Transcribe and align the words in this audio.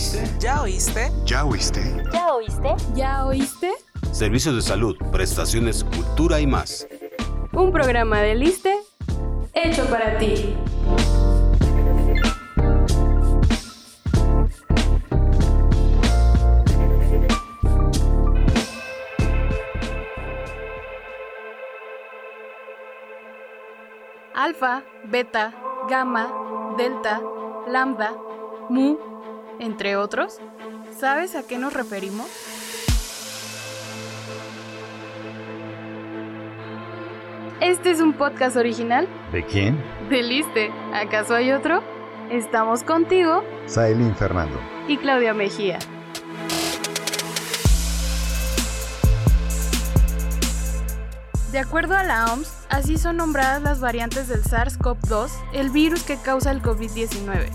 oíste? 0.00 0.30
¿Ya 0.38 0.62
oíste? 0.62 1.12
¿Ya 1.26 1.44
oíste? 1.44 2.02
¿Ya 2.10 2.32
oíste? 2.32 2.74
¿Ya 2.94 3.26
oíste? 3.26 3.70
Servicios 4.12 4.54
de 4.54 4.62
salud, 4.62 4.96
prestaciones, 5.12 5.84
cultura 5.84 6.40
y 6.40 6.46
más. 6.46 6.86
Un 7.52 7.70
programa 7.70 8.20
de 8.20 8.34
Liste 8.34 8.78
hecho 9.52 9.84
para 9.90 10.16
ti. 10.16 10.56
Alfa, 24.34 24.82
beta, 25.04 25.52
gamma, 25.90 26.74
delta, 26.78 27.20
lambda, 27.68 28.14
mu, 28.70 28.96
entre 29.60 29.96
otros. 29.96 30.38
¿Sabes 30.98 31.36
a 31.36 31.44
qué 31.44 31.58
nos 31.58 31.72
referimos? 31.72 32.28
Este 37.60 37.90
es 37.90 38.00
un 38.00 38.14
podcast 38.14 38.56
original 38.56 39.06
¿De 39.32 39.44
quién? 39.44 39.82
de 40.08 40.22
Liste. 40.22 40.70
¿Acaso 40.94 41.34
hay 41.34 41.52
otro? 41.52 41.82
Estamos 42.30 42.82
contigo 42.82 43.42
Sailin 43.66 44.14
Fernando. 44.14 44.58
y 44.88 44.96
Claudia 44.96 45.34
Mejía. 45.34 45.78
De 51.52 51.58
acuerdo 51.58 51.96
a 51.96 52.04
la 52.04 52.32
OMS, 52.32 52.52
así 52.68 52.96
son 52.96 53.16
nombradas 53.16 53.60
las 53.62 53.80
variantes 53.80 54.28
del 54.28 54.42
SARS-CoV-2, 54.44 55.30
el 55.52 55.70
virus 55.70 56.04
que 56.04 56.16
causa 56.16 56.52
el 56.52 56.62
COVID-19. 56.62 57.48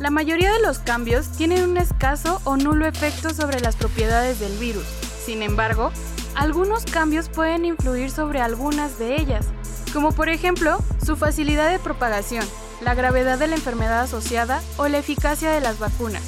La 0.00 0.10
mayoría 0.10 0.52
de 0.52 0.60
los 0.60 0.78
cambios 0.78 1.26
tienen 1.32 1.68
un 1.68 1.76
escaso 1.76 2.40
o 2.44 2.56
nulo 2.56 2.86
efecto 2.86 3.30
sobre 3.30 3.58
las 3.58 3.74
propiedades 3.74 4.38
del 4.38 4.56
virus. 4.56 4.84
Sin 5.26 5.42
embargo, 5.42 5.90
algunos 6.36 6.84
cambios 6.84 7.28
pueden 7.28 7.64
influir 7.64 8.12
sobre 8.12 8.40
algunas 8.40 9.00
de 9.00 9.20
ellas, 9.20 9.46
como 9.92 10.12
por 10.12 10.28
ejemplo 10.28 10.78
su 11.04 11.16
facilidad 11.16 11.68
de 11.68 11.80
propagación, 11.80 12.44
la 12.80 12.94
gravedad 12.94 13.40
de 13.40 13.48
la 13.48 13.56
enfermedad 13.56 14.02
asociada 14.02 14.62
o 14.76 14.86
la 14.86 14.98
eficacia 14.98 15.50
de 15.50 15.60
las 15.60 15.80
vacunas, 15.80 16.22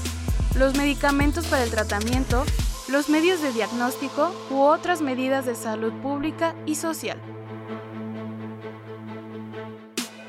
los 0.58 0.76
medicamentos 0.76 1.46
para 1.46 1.62
el 1.62 1.70
tratamiento, 1.70 2.44
los 2.88 3.08
medios 3.08 3.40
de 3.40 3.52
diagnóstico 3.52 4.32
u 4.50 4.62
otras 4.62 5.00
medidas 5.00 5.46
de 5.46 5.54
salud 5.54 5.92
pública 6.02 6.56
y 6.66 6.74
social. 6.74 7.20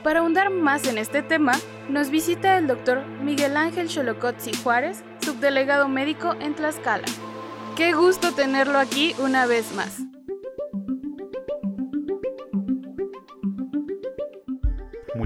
Para 0.04 0.22
ahondar 0.22 0.50
más 0.50 0.88
en 0.88 0.98
este 0.98 1.22
tema, 1.22 1.54
nos 1.88 2.10
visita 2.10 2.58
el 2.58 2.66
doctor 2.66 3.06
Miguel 3.22 3.56
Ángel 3.56 3.88
Xolocotzi 3.88 4.52
Juárez, 4.64 5.04
subdelegado 5.24 5.88
médico 5.88 6.36
en 6.40 6.56
Tlaxcala. 6.56 7.06
Qué 7.76 7.94
gusto 7.94 8.32
tenerlo 8.32 8.80
aquí 8.80 9.14
una 9.20 9.46
vez 9.46 9.74
más. 9.76 10.11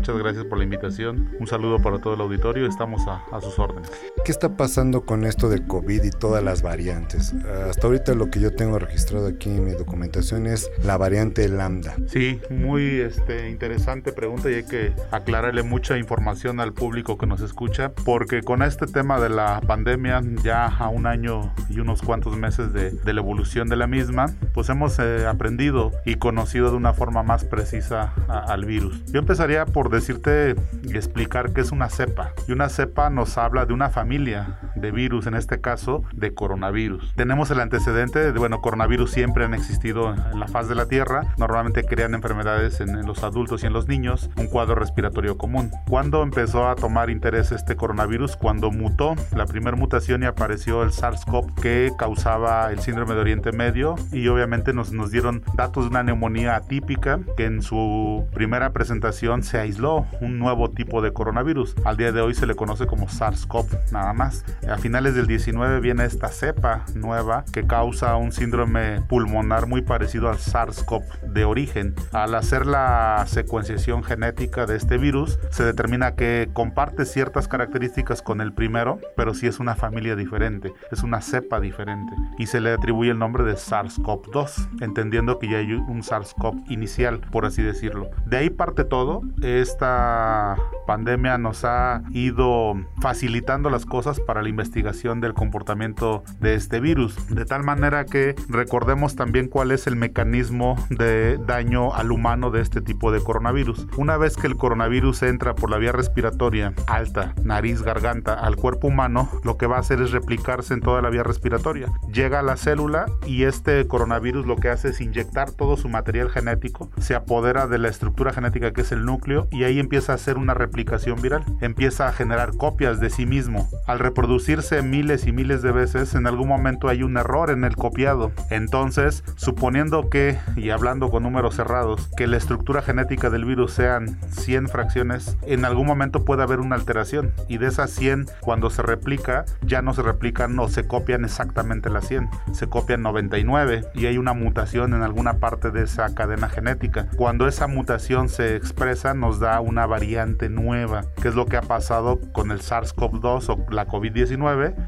Muchas 0.05 0.21
gracias 0.21 0.45
por 0.45 0.59
la 0.59 0.65
invitación. 0.65 1.31
Un 1.39 1.47
saludo 1.47 1.79
para 1.79 1.97
todo 1.97 2.13
el 2.13 2.21
auditorio. 2.21 2.67
Estamos 2.67 3.07
a, 3.07 3.23
a, 3.35 3.41
sus 3.41 3.57
órdenes. 3.57 3.91
¿Qué 4.23 4.31
está 4.31 4.55
pasando 4.55 5.03
con 5.03 5.25
esto 5.25 5.49
de 5.49 5.65
COVID 5.65 6.03
y 6.03 6.11
todas 6.11 6.43
las 6.43 6.61
variantes? 6.61 7.33
Hasta 7.67 7.87
ahorita 7.87 8.13
lo 8.13 8.29
que 8.29 8.39
yo 8.39 8.53
tengo 8.53 8.77
registrado 8.77 9.25
aquí 9.25 9.49
en 9.49 9.65
mi 9.65 9.71
documentación 9.71 10.45
es 10.45 10.69
la 10.83 10.97
variante 10.97 11.49
lambda. 11.49 11.95
Sí, 12.05 12.39
muy 12.51 12.99
este, 12.99 13.49
interesante 13.49 14.13
pregunta 14.13 14.51
y 14.51 14.53
hay 14.53 14.65
que 14.65 14.93
aclararle 15.09 15.63
mucha 15.63 15.97
información 15.97 16.59
al 16.59 16.73
público 16.73 17.17
que 17.17 17.25
nos 17.25 17.41
escucha 17.41 17.91
porque 18.05 18.43
con 18.43 18.61
este 18.61 18.85
tema 18.85 19.19
de 19.19 19.29
la 19.29 19.59
pandemia 19.61 20.21
ya 20.43 20.67
a 20.67 20.87
un 20.87 21.07
año 21.07 21.51
y 21.67 21.79
unos 21.79 22.03
cuantos 22.03 22.37
meses 22.37 22.73
de, 22.73 22.91
de 22.91 23.13
la 23.13 23.21
evolución 23.21 23.69
de 23.69 23.75
la 23.75 23.87
misma, 23.87 24.27
pues 24.53 24.69
hemos 24.69 24.99
eh, 24.99 25.25
aprendido 25.25 25.93
y 26.05 26.17
conocido 26.17 26.69
de 26.69 26.77
una 26.77 26.93
forma 26.93 27.23
más 27.23 27.43
precisa 27.43 28.13
a, 28.27 28.53
al 28.53 28.65
virus. 28.65 29.03
Yo 29.05 29.17
empezaría 29.17 29.65
por 29.65 29.94
decirte 29.95 30.55
y 30.83 30.95
explicar 30.95 31.51
qué 31.53 31.61
es 31.61 31.71
una 31.71 31.89
cepa. 31.89 32.33
Y 32.47 32.51
una 32.51 32.69
cepa 32.69 33.09
nos 33.09 33.37
habla 33.37 33.65
de 33.65 33.73
una 33.73 33.89
familia 33.89 34.59
de 34.85 34.91
virus, 34.91 35.27
en 35.27 35.33
este 35.33 35.59
caso 35.59 36.03
de 36.13 36.33
coronavirus. 36.33 37.13
Tenemos 37.15 37.49
el 37.51 37.59
antecedente 37.59 38.31
de, 38.31 38.37
bueno, 38.37 38.61
coronavirus 38.61 39.11
siempre 39.11 39.45
han 39.45 39.53
existido 39.53 40.13
en 40.13 40.39
la 40.39 40.47
faz 40.47 40.69
de 40.69 40.75
la 40.75 40.85
Tierra. 40.85 41.33
Normalmente 41.37 41.83
crean 41.83 42.13
enfermedades 42.13 42.81
en, 42.81 42.89
en 42.89 43.05
los 43.05 43.23
adultos 43.23 43.63
y 43.63 43.67
en 43.67 43.73
los 43.73 43.87
niños, 43.87 44.29
un 44.37 44.47
cuadro 44.47 44.75
respiratorio 44.75 45.37
común. 45.37 45.71
¿Cuándo 45.89 46.21
empezó 46.23 46.67
a 46.67 46.75
tomar 46.75 47.09
interés 47.09 47.51
este 47.51 47.75
coronavirus? 47.75 48.37
Cuando 48.37 48.71
mutó 48.71 49.15
la 49.35 49.45
primera 49.45 49.75
mutación 49.75 50.23
y 50.23 50.25
apareció 50.25 50.83
el 50.83 50.91
SARS-CoV 50.91 51.55
que 51.61 51.91
causaba 51.97 52.71
el 52.71 52.79
síndrome 52.79 53.15
de 53.15 53.21
Oriente 53.21 53.51
Medio 53.51 53.95
y 54.11 54.27
obviamente 54.27 54.73
nos, 54.73 54.91
nos 54.91 55.11
dieron 55.11 55.43
datos 55.55 55.85
de 55.85 55.89
una 55.89 56.03
neumonía 56.03 56.55
atípica 56.55 57.19
que 57.37 57.45
en 57.45 57.61
su 57.61 58.25
primera 58.33 58.71
presentación 58.71 59.43
se 59.43 59.57
aisló 59.57 60.05
un 60.21 60.37
nuevo 60.37 60.69
tipo 60.69 61.01
de 61.01 61.11
coronavirus. 61.11 61.75
Al 61.85 61.97
día 61.97 62.11
de 62.11 62.21
hoy 62.21 62.33
se 62.33 62.45
le 62.45 62.55
conoce 62.55 62.85
como 62.85 63.07
SARS-CoV 63.07 63.91
nada 63.91 64.13
más. 64.13 64.45
A 64.75 64.77
finales 64.77 65.15
del 65.15 65.25
19 65.25 65.79
viene 65.79 66.03
esta 66.03 66.27
cepa 66.27 66.83
nueva 66.95 67.45
que 67.53 67.65
causa 67.65 68.17
un 68.17 68.33
síndrome 68.33 68.99
pulmonar 69.07 69.67
muy 69.67 69.81
parecido 69.81 70.27
al 70.29 70.37
SARS-CoV 70.37 71.21
de 71.21 71.45
origen. 71.45 71.95
Al 72.11 72.35
hacer 72.35 72.65
la 72.65 73.23
secuenciación 73.25 74.03
genética 74.03 74.65
de 74.65 74.75
este 74.75 74.97
virus, 74.97 75.39
se 75.49 75.63
determina 75.63 76.15
que 76.15 76.49
comparte 76.51 77.05
ciertas 77.05 77.47
características 77.47 78.21
con 78.21 78.41
el 78.41 78.51
primero, 78.51 78.99
pero 79.15 79.33
sí 79.33 79.47
es 79.47 79.61
una 79.61 79.75
familia 79.75 80.17
diferente, 80.17 80.73
es 80.91 81.03
una 81.03 81.21
cepa 81.21 81.61
diferente 81.61 82.13
y 82.37 82.47
se 82.47 82.59
le 82.59 82.73
atribuye 82.73 83.11
el 83.11 83.17
nombre 83.17 83.45
de 83.45 83.53
SARS-CoV-2, 83.53 84.81
entendiendo 84.81 85.39
que 85.39 85.47
ya 85.47 85.59
hay 85.59 85.71
un 85.71 86.03
SARS-CoV 86.03 86.69
inicial, 86.69 87.21
por 87.31 87.45
así 87.45 87.63
decirlo. 87.63 88.09
De 88.25 88.35
ahí 88.35 88.49
parte 88.49 88.83
todo 88.83 89.21
esta 89.41 90.57
pandemia 90.85 91.37
nos 91.37 91.63
ha 91.63 92.03
ido 92.11 92.75
facilitando 92.99 93.69
las 93.69 93.85
cosas 93.85 94.19
para 94.19 94.41
la 94.41 94.49
investigación 94.49 94.64
del 94.71 95.33
comportamiento 95.33 96.23
de 96.39 96.55
este 96.55 96.79
virus, 96.79 97.15
de 97.29 97.45
tal 97.45 97.63
manera 97.63 98.05
que 98.05 98.35
recordemos 98.49 99.15
también 99.15 99.47
cuál 99.47 99.71
es 99.71 99.87
el 99.87 99.95
mecanismo 99.95 100.75
de 100.89 101.37
daño 101.37 101.93
al 101.93 102.11
humano 102.11 102.51
de 102.51 102.61
este 102.61 102.81
tipo 102.81 103.11
de 103.11 103.21
coronavirus. 103.21 103.87
Una 103.97 104.17
vez 104.17 104.35
que 104.35 104.47
el 104.47 104.57
coronavirus 104.57 105.23
entra 105.23 105.55
por 105.55 105.69
la 105.69 105.77
vía 105.77 105.91
respiratoria 105.91 106.73
alta, 106.87 107.33
nariz, 107.43 107.81
garganta, 107.81 108.33
al 108.33 108.55
cuerpo 108.55 108.87
humano, 108.87 109.29
lo 109.43 109.57
que 109.57 109.67
va 109.67 109.77
a 109.77 109.79
hacer 109.79 110.01
es 110.01 110.11
replicarse 110.11 110.73
en 110.73 110.81
toda 110.81 111.01
la 111.01 111.09
vía 111.09 111.23
respiratoria. 111.23 111.91
Llega 112.11 112.39
a 112.39 112.43
la 112.43 112.57
célula 112.57 113.05
y 113.25 113.43
este 113.43 113.87
coronavirus 113.87 114.45
lo 114.45 114.57
que 114.57 114.69
hace 114.69 114.89
es 114.89 115.01
inyectar 115.01 115.51
todo 115.51 115.77
su 115.77 115.89
material 115.89 116.29
genético, 116.29 116.91
se 116.99 117.15
apodera 117.15 117.67
de 117.67 117.79
la 117.79 117.87
estructura 117.87 118.33
genética 118.33 118.73
que 118.73 118.81
es 118.81 118.91
el 118.91 119.05
núcleo 119.05 119.47
y 119.51 119.63
ahí 119.63 119.79
empieza 119.79 120.11
a 120.11 120.15
hacer 120.15 120.37
una 120.37 120.53
replicación 120.53 121.21
viral. 121.21 121.43
Empieza 121.61 122.07
a 122.07 122.13
generar 122.13 122.57
copias 122.57 122.99
de 122.99 123.09
sí 123.09 123.25
mismo. 123.25 123.69
Al 123.87 123.99
reproducirse 124.45 124.83
miles 124.83 125.25
y 125.25 125.31
miles 125.31 125.63
de 125.63 125.71
veces, 125.71 126.13
en 126.13 126.27
algún 126.27 126.47
momento 126.47 126.87
hay 126.87 127.01
un 127.01 127.17
error 127.17 127.49
en 127.49 127.63
el 127.63 127.75
copiado. 127.75 128.31
Entonces, 128.51 129.23
suponiendo 129.37 130.09
que, 130.09 130.37
y 130.55 130.69
hablando 130.69 131.09
con 131.09 131.23
números 131.23 131.55
cerrados, 131.55 132.09
que 132.15 132.27
la 132.27 132.37
estructura 132.37 132.83
genética 132.83 133.31
del 133.31 133.45
virus 133.45 133.73
sean 133.73 134.19
100 134.29 134.67
fracciones, 134.67 135.35
en 135.47 135.65
algún 135.65 135.87
momento 135.87 136.25
puede 136.25 136.43
haber 136.43 136.59
una 136.59 136.75
alteración. 136.75 137.31
Y 137.47 137.57
de 137.57 137.67
esas 137.67 137.89
100, 137.91 138.27
cuando 138.39 138.69
se 138.69 138.83
replica, 138.83 139.45
ya 139.61 139.81
no 139.81 139.93
se 139.95 140.03
replican 140.03 140.57
o 140.59 140.67
se 140.67 140.85
copian 140.85 141.25
exactamente 141.25 141.89
las 141.89 142.07
100. 142.07 142.29
Se 142.53 142.67
copian 142.67 143.01
99 143.01 143.85
y 143.95 144.05
hay 144.05 144.19
una 144.19 144.33
mutación 144.33 144.93
en 144.93 145.01
alguna 145.01 145.39
parte 145.39 145.71
de 145.71 145.83
esa 145.83 146.13
cadena 146.13 146.49
genética. 146.49 147.07
Cuando 147.17 147.47
esa 147.47 147.65
mutación 147.65 148.29
se 148.29 148.55
expresa, 148.55 149.15
nos 149.15 149.39
da 149.39 149.59
una 149.59 149.87
variante 149.87 150.49
nueva, 150.49 151.05
que 151.19 151.29
es 151.29 151.35
lo 151.35 151.47
que 151.47 151.57
ha 151.57 151.61
pasado 151.61 152.19
con 152.31 152.51
el 152.51 152.59
SARS-CoV-2 152.59 153.49
o 153.49 153.71
la 153.71 153.87
COVID-19 153.87 154.34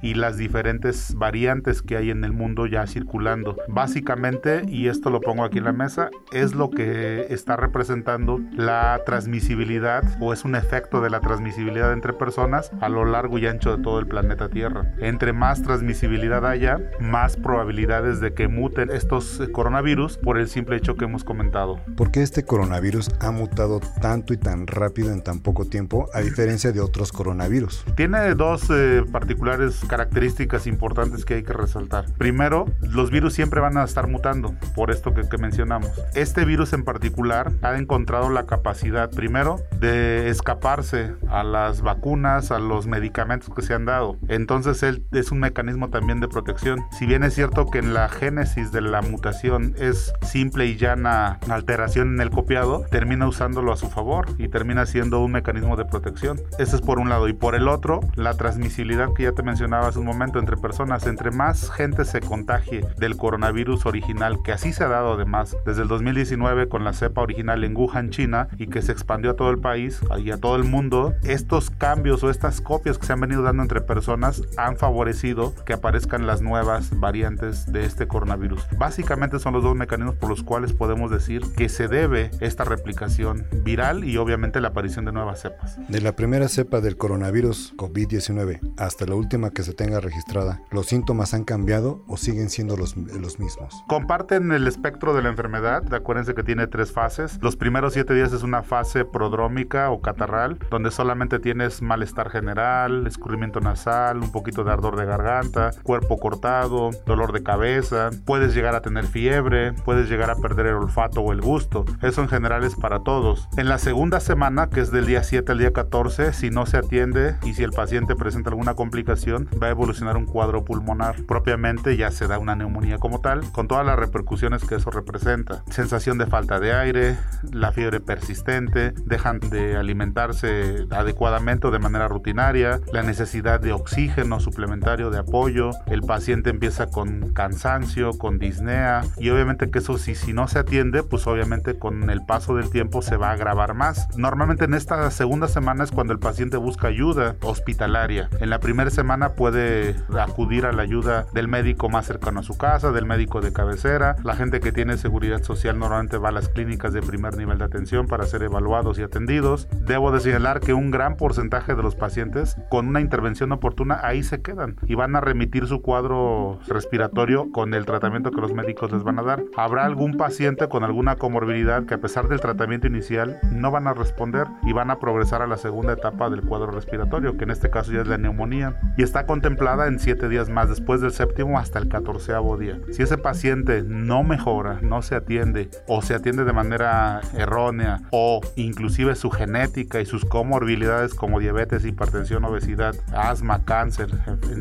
y 0.01 0.13
las 0.13 0.37
diferentes 0.37 1.15
variantes 1.15 1.81
que 1.81 1.97
hay 1.97 2.09
en 2.09 2.23
el 2.23 2.33
mundo 2.33 2.65
ya 2.65 2.85
circulando. 2.85 3.55
Básicamente, 3.67 4.63
y 4.67 4.87
esto 4.87 5.09
lo 5.09 5.21
pongo 5.21 5.43
aquí 5.43 5.59
en 5.59 5.63
la 5.63 5.71
mesa, 5.71 6.09
es 6.31 6.53
lo 6.53 6.69
que 6.69 7.27
está 7.29 7.55
representando 7.55 8.39
la 8.51 9.01
transmisibilidad 9.05 10.03
o 10.19 10.33
es 10.33 10.43
un 10.43 10.55
efecto 10.55 11.01
de 11.01 11.09
la 11.09 11.21
transmisibilidad 11.21 11.93
entre 11.93 12.13
personas 12.13 12.71
a 12.81 12.89
lo 12.89 13.05
largo 13.05 13.37
y 13.37 13.47
ancho 13.47 13.75
de 13.75 13.81
todo 13.83 13.99
el 13.99 14.07
planeta 14.07 14.49
Tierra. 14.49 14.93
Entre 14.99 15.33
más 15.33 15.61
transmisibilidad 15.61 16.45
haya, 16.45 16.79
más 16.99 17.37
probabilidades 17.37 18.19
de 18.19 18.33
que 18.33 18.47
muten 18.47 18.89
estos 18.91 19.41
coronavirus 19.51 20.17
por 20.17 20.37
el 20.37 20.49
simple 20.49 20.77
hecho 20.77 20.95
que 20.95 21.05
hemos 21.05 21.23
comentado. 21.23 21.79
¿Por 21.95 22.11
qué 22.11 22.21
este 22.21 22.43
coronavirus 22.43 23.11
ha 23.19 23.31
mutado 23.31 23.79
tanto 24.01 24.33
y 24.33 24.37
tan 24.37 24.67
rápido 24.67 25.11
en 25.11 25.21
tan 25.21 25.39
poco 25.39 25.65
tiempo 25.65 26.09
a 26.13 26.21
diferencia 26.21 26.71
de 26.71 26.81
otros 26.81 27.11
coronavirus? 27.11 27.85
Tiene 27.95 28.35
dos 28.35 28.69
eh, 28.69 29.03
particulares 29.37 29.85
características 29.87 30.65
importantes 30.65 31.23
que 31.23 31.35
hay 31.35 31.43
que 31.43 31.53
resaltar. 31.53 32.05
Primero, 32.17 32.65
los 32.81 33.11
virus 33.11 33.33
siempre 33.33 33.61
van 33.61 33.77
a 33.77 33.83
estar 33.83 34.07
mutando, 34.07 34.55
por 34.75 34.89
esto 34.89 35.13
que, 35.13 35.29
que 35.29 35.37
mencionamos. 35.37 35.91
Este 36.15 36.43
virus 36.43 36.73
en 36.73 36.83
particular 36.83 37.51
ha 37.61 37.77
encontrado 37.77 38.29
la 38.31 38.47
capacidad, 38.47 39.11
primero, 39.11 39.59
de 39.79 40.29
escaparse 40.29 41.13
a 41.29 41.43
las 41.43 41.81
vacunas, 41.81 42.51
a 42.51 42.57
los 42.57 42.87
medicamentos 42.87 43.53
que 43.53 43.61
se 43.61 43.75
han 43.75 43.85
dado. 43.85 44.17
Entonces, 44.27 44.81
él 44.81 45.05
es 45.11 45.31
un 45.31 45.39
mecanismo 45.39 45.89
también 45.89 46.19
de 46.19 46.27
protección. 46.27 46.83
Si 46.97 47.05
bien 47.05 47.23
es 47.23 47.35
cierto 47.35 47.67
que 47.67 47.77
en 47.77 47.93
la 47.93 48.09
génesis 48.09 48.71
de 48.71 48.81
la 48.81 49.03
mutación 49.03 49.75
es 49.77 50.13
simple 50.23 50.65
y 50.65 50.77
llana 50.77 51.39
alteración 51.47 52.15
en 52.15 52.21
el 52.21 52.31
copiado, 52.31 52.85
termina 52.89 53.27
usándolo 53.27 53.71
a 53.71 53.77
su 53.77 53.87
favor 53.87 54.29
y 54.39 54.47
termina 54.47 54.87
siendo 54.87 55.19
un 55.19 55.31
mecanismo 55.31 55.75
de 55.75 55.85
protección. 55.85 56.41
Ese 56.57 56.77
es 56.77 56.81
por 56.81 56.97
un 56.97 57.09
lado. 57.09 57.27
Y 57.27 57.33
por 57.33 57.53
el 57.53 57.67
otro, 57.67 57.99
la 58.15 58.33
transmisibilidad 58.33 59.13
que 59.13 59.26
ya 59.27 59.33
te 59.33 59.43
mencionaba 59.43 59.87
hace 59.87 59.99
un 59.99 60.05
momento 60.05 60.39
entre 60.39 60.55
personas. 60.55 61.05
Entre 61.05 61.31
más 61.31 61.69
gente 61.69 62.05
se 62.05 62.21
contagie 62.21 62.85
del 62.97 63.17
coronavirus 63.17 63.85
original, 63.85 64.41
que 64.41 64.53
así 64.53 64.71
se 64.71 64.85
ha 64.85 64.87
dado 64.87 65.13
además 65.13 65.57
desde 65.65 65.81
el 65.81 65.89
2019 65.89 66.69
con 66.69 66.83
la 66.83 66.93
cepa 66.93 67.21
original 67.21 67.63
en 67.63 67.75
Wuhan, 67.75 68.09
China, 68.09 68.47
y 68.57 68.67
que 68.67 68.81
se 68.81 68.93
expandió 68.93 69.31
a 69.31 69.35
todo 69.35 69.49
el 69.49 69.59
país 69.59 69.99
y 70.23 70.31
a 70.31 70.37
todo 70.37 70.55
el 70.55 70.63
mundo, 70.63 71.13
estos 71.23 71.69
cambios 71.69 72.23
o 72.23 72.29
estas 72.29 72.61
copias 72.61 72.97
que 72.97 73.05
se 73.05 73.13
han 73.13 73.19
venido 73.19 73.41
dando 73.41 73.63
entre 73.63 73.81
personas 73.81 74.41
han 74.55 74.77
favorecido 74.77 75.53
que 75.65 75.73
aparezcan 75.73 76.25
las 76.25 76.41
nuevas 76.41 76.97
variantes 76.97 77.71
de 77.71 77.83
este 77.83 78.07
coronavirus. 78.07 78.65
Básicamente 78.77 79.39
son 79.39 79.53
los 79.53 79.63
dos 79.63 79.75
mecanismos 79.75 80.15
por 80.15 80.29
los 80.29 80.43
cuales 80.43 80.71
podemos 80.71 81.11
decir 81.11 81.41
que 81.57 81.67
se 81.67 81.87
debe 81.87 82.31
esta 82.39 82.63
replicación 82.63 83.45
viral 83.63 84.05
y 84.05 84.17
obviamente 84.17 84.61
la 84.61 84.69
aparición 84.69 85.05
de 85.05 85.11
nuevas 85.11 85.41
cepas. 85.41 85.77
De 85.89 85.99
la 85.99 86.15
primera 86.15 86.47
cepa 86.47 86.79
del 86.79 86.95
coronavirus 86.97 87.75
COVID-19 87.75 88.59
hasta 88.77 89.05
la 89.05 89.15
última 89.17 89.51
que 89.51 89.63
se 89.63 89.73
tenga 89.73 89.99
registrada, 89.99 90.61
¿los 90.71 90.87
síntomas 90.87 91.33
han 91.33 91.43
cambiado 91.43 92.03
o 92.07 92.17
siguen 92.17 92.49
siendo 92.49 92.77
los, 92.77 92.95
los 92.95 93.39
mismos? 93.39 93.83
Comparten 93.87 94.51
el 94.51 94.67
espectro 94.67 95.13
de 95.13 95.21
la 95.21 95.29
enfermedad. 95.29 95.93
Acuérdense 95.93 96.33
que 96.33 96.43
tiene 96.43 96.67
tres 96.67 96.91
fases. 96.91 97.39
Los 97.41 97.55
primeros 97.55 97.93
siete 97.93 98.13
días 98.13 98.33
es 98.33 98.43
una 98.43 98.63
fase 98.63 99.05
prodrómica 99.05 99.89
o 99.91 100.01
catarral, 100.01 100.59
donde 100.69 100.91
solamente 100.91 101.39
tienes 101.39 101.81
malestar 101.81 102.29
general, 102.29 103.07
escurrimiento 103.07 103.59
nasal, 103.59 104.17
un 104.17 104.31
poquito 104.31 104.63
de 104.63 104.71
ardor 104.71 104.95
de 104.95 105.05
garganta, 105.05 105.71
cuerpo 105.83 106.17
cortado, 106.17 106.91
dolor 107.05 107.31
de 107.33 107.43
cabeza. 107.43 108.09
Puedes 108.25 108.53
llegar 108.53 108.75
a 108.75 108.81
tener 108.81 109.05
fiebre, 109.05 109.73
puedes 109.73 110.09
llegar 110.09 110.29
a 110.29 110.35
perder 110.35 110.67
el 110.67 110.75
olfato 110.75 111.21
o 111.21 111.31
el 111.31 111.41
gusto. 111.41 111.85
Eso 112.01 112.21
en 112.21 112.29
general 112.29 112.63
es 112.63 112.75
para 112.75 112.99
todos. 112.99 113.47
En 113.57 113.69
la 113.69 113.77
segunda 113.77 114.19
semana, 114.19 114.69
que 114.69 114.81
es 114.81 114.91
del 114.91 115.05
día 115.05 115.23
7 115.23 115.51
al 115.51 115.57
día 115.57 115.73
14, 115.73 116.33
si 116.33 116.49
no 116.49 116.65
se 116.65 116.77
atiende 116.77 117.35
y 117.43 117.53
si 117.53 117.63
el 117.63 117.71
paciente 117.71 118.15
presenta 118.15 118.49
alguna 118.49 118.75
complicación, 118.75 119.06
va 119.11 119.67
a 119.67 119.71
evolucionar 119.71 120.17
un 120.17 120.25
cuadro 120.25 120.63
pulmonar. 120.63 121.23
Propiamente 121.27 121.97
ya 121.97 122.11
se 122.11 122.27
da 122.27 122.39
una 122.39 122.55
neumonía 122.55 122.97
como 122.97 123.21
tal, 123.21 123.51
con 123.51 123.67
todas 123.67 123.85
las 123.85 123.97
repercusiones 123.97 124.63
que 124.63 124.75
eso 124.75 124.91
representa. 124.91 125.63
Sensación 125.69 126.17
de 126.17 126.25
falta 126.27 126.59
de 126.59 126.73
aire, 126.73 127.17
la 127.51 127.71
fiebre 127.71 127.99
persistente, 127.99 128.93
dejan 129.05 129.39
de 129.39 129.75
alimentarse 129.75 130.85
adecuadamente 130.91 131.67
o 131.67 131.71
de 131.71 131.79
manera 131.79 132.07
rutinaria, 132.07 132.79
la 132.91 133.03
necesidad 133.03 133.59
de 133.59 133.73
oxígeno 133.73 134.39
suplementario 134.39 135.09
de 135.09 135.19
apoyo, 135.19 135.71
el 135.87 136.01
paciente 136.01 136.49
empieza 136.49 136.87
con 136.87 137.33
cansancio, 137.33 138.11
con 138.17 138.39
disnea 138.39 139.03
y 139.17 139.29
obviamente 139.29 139.69
que 139.69 139.79
eso 139.79 139.97
si, 139.97 140.15
si 140.15 140.33
no 140.33 140.47
se 140.47 140.59
atiende, 140.59 141.03
pues 141.03 141.27
obviamente 141.27 141.77
con 141.77 142.09
el 142.09 142.25
paso 142.25 142.55
del 142.55 142.69
tiempo 142.69 143.01
se 143.01 143.17
va 143.17 143.29
a 143.29 143.33
agravar 143.33 143.73
más. 143.73 144.07
Normalmente 144.17 144.65
en 144.65 144.73
esta 144.73 145.09
segunda 145.11 145.47
semana 145.47 145.83
es 145.83 145.91
cuando 145.91 146.13
el 146.13 146.19
paciente 146.19 146.57
busca 146.57 146.87
ayuda 146.87 147.35
hospitalaria. 147.41 148.29
En 148.39 148.49
la 148.49 148.59
primera 148.59 148.89
semana 148.97 149.33
puede 149.33 149.95
acudir 150.19 150.65
a 150.65 150.71
la 150.71 150.81
ayuda 150.81 151.27
del 151.31 151.47
médico 151.47 151.87
más 151.87 152.07
cercano 152.07 152.39
a 152.39 152.43
su 152.43 152.57
casa, 152.57 152.91
del 152.91 153.05
médico 153.05 153.41
de 153.41 153.53
cabecera. 153.53 154.15
La 154.23 154.35
gente 154.35 154.59
que 154.59 154.71
tiene 154.71 154.97
seguridad 154.97 155.43
social 155.43 155.77
normalmente 155.77 156.17
va 156.17 156.29
a 156.29 156.31
las 156.31 156.49
clínicas 156.49 156.93
de 156.93 157.03
primer 157.03 157.37
nivel 157.37 157.59
de 157.59 157.65
atención 157.65 158.07
para 158.07 158.25
ser 158.25 158.41
evaluados 158.41 158.97
y 158.97 159.03
atendidos. 159.03 159.67
Debo 159.85 160.11
de 160.11 160.19
señalar 160.19 160.61
que 160.61 160.73
un 160.73 160.89
gran 160.89 161.15
porcentaje 161.15 161.75
de 161.75 161.83
los 161.83 161.93
pacientes 161.93 162.57
con 162.71 162.87
una 162.87 162.99
intervención 162.99 163.51
oportuna 163.51 163.99
ahí 164.01 164.23
se 164.23 164.41
quedan 164.41 164.77
y 164.87 164.95
van 164.95 165.15
a 165.15 165.21
remitir 165.21 165.67
su 165.67 165.83
cuadro 165.83 166.57
respiratorio 166.67 167.51
con 167.51 167.75
el 167.75 167.85
tratamiento 167.85 168.31
que 168.31 168.41
los 168.41 168.55
médicos 168.55 168.91
les 168.91 169.03
van 169.03 169.19
a 169.19 169.23
dar. 169.23 169.43
Habrá 169.55 169.85
algún 169.85 170.17
paciente 170.17 170.69
con 170.69 170.83
alguna 170.83 171.17
comorbilidad 171.17 171.85
que 171.85 171.93
a 171.93 171.99
pesar 171.99 172.29
del 172.29 172.41
tratamiento 172.41 172.87
inicial 172.87 173.39
no 173.51 173.69
van 173.69 173.85
a 173.85 173.93
responder 173.93 174.47
y 174.63 174.73
van 174.73 174.89
a 174.89 174.97
progresar 174.97 175.43
a 175.43 175.47
la 175.47 175.57
segunda 175.57 175.93
etapa 175.93 176.31
del 176.31 176.41
cuadro 176.41 176.71
respiratorio, 176.71 177.37
que 177.37 177.43
en 177.43 177.51
este 177.51 177.69
caso 177.69 177.91
ya 177.91 178.01
es 178.01 178.07
la 178.07 178.17
neumonía, 178.17 178.75
y 178.95 179.03
está 179.03 179.25
contemplada 179.25 179.87
en 179.87 179.99
7 179.99 180.29
días 180.29 180.49
más 180.49 180.69
después 180.69 181.01
del 181.01 181.11
séptimo 181.11 181.59
hasta 181.59 181.79
el 181.79 181.87
catorceavo 181.87 182.57
día. 182.57 182.79
Si 182.91 183.03
ese 183.03 183.17
paciente 183.17 183.83
no 183.83 184.23
mejora, 184.23 184.79
no 184.81 185.01
se 185.01 185.15
atiende 185.15 185.69
o 185.87 186.01
se 186.01 186.15
atiende 186.15 186.45
de 186.45 186.53
manera 186.53 187.21
errónea 187.35 188.01
o 188.11 188.41
inclusive 188.55 189.15
su 189.15 189.29
genética 189.29 189.99
y 189.99 190.05
sus 190.05 190.25
comorbilidades 190.25 191.13
como 191.13 191.39
diabetes, 191.39 191.85
hipertensión, 191.85 192.45
obesidad, 192.45 192.95
asma, 193.13 193.65
cáncer, 193.65 194.09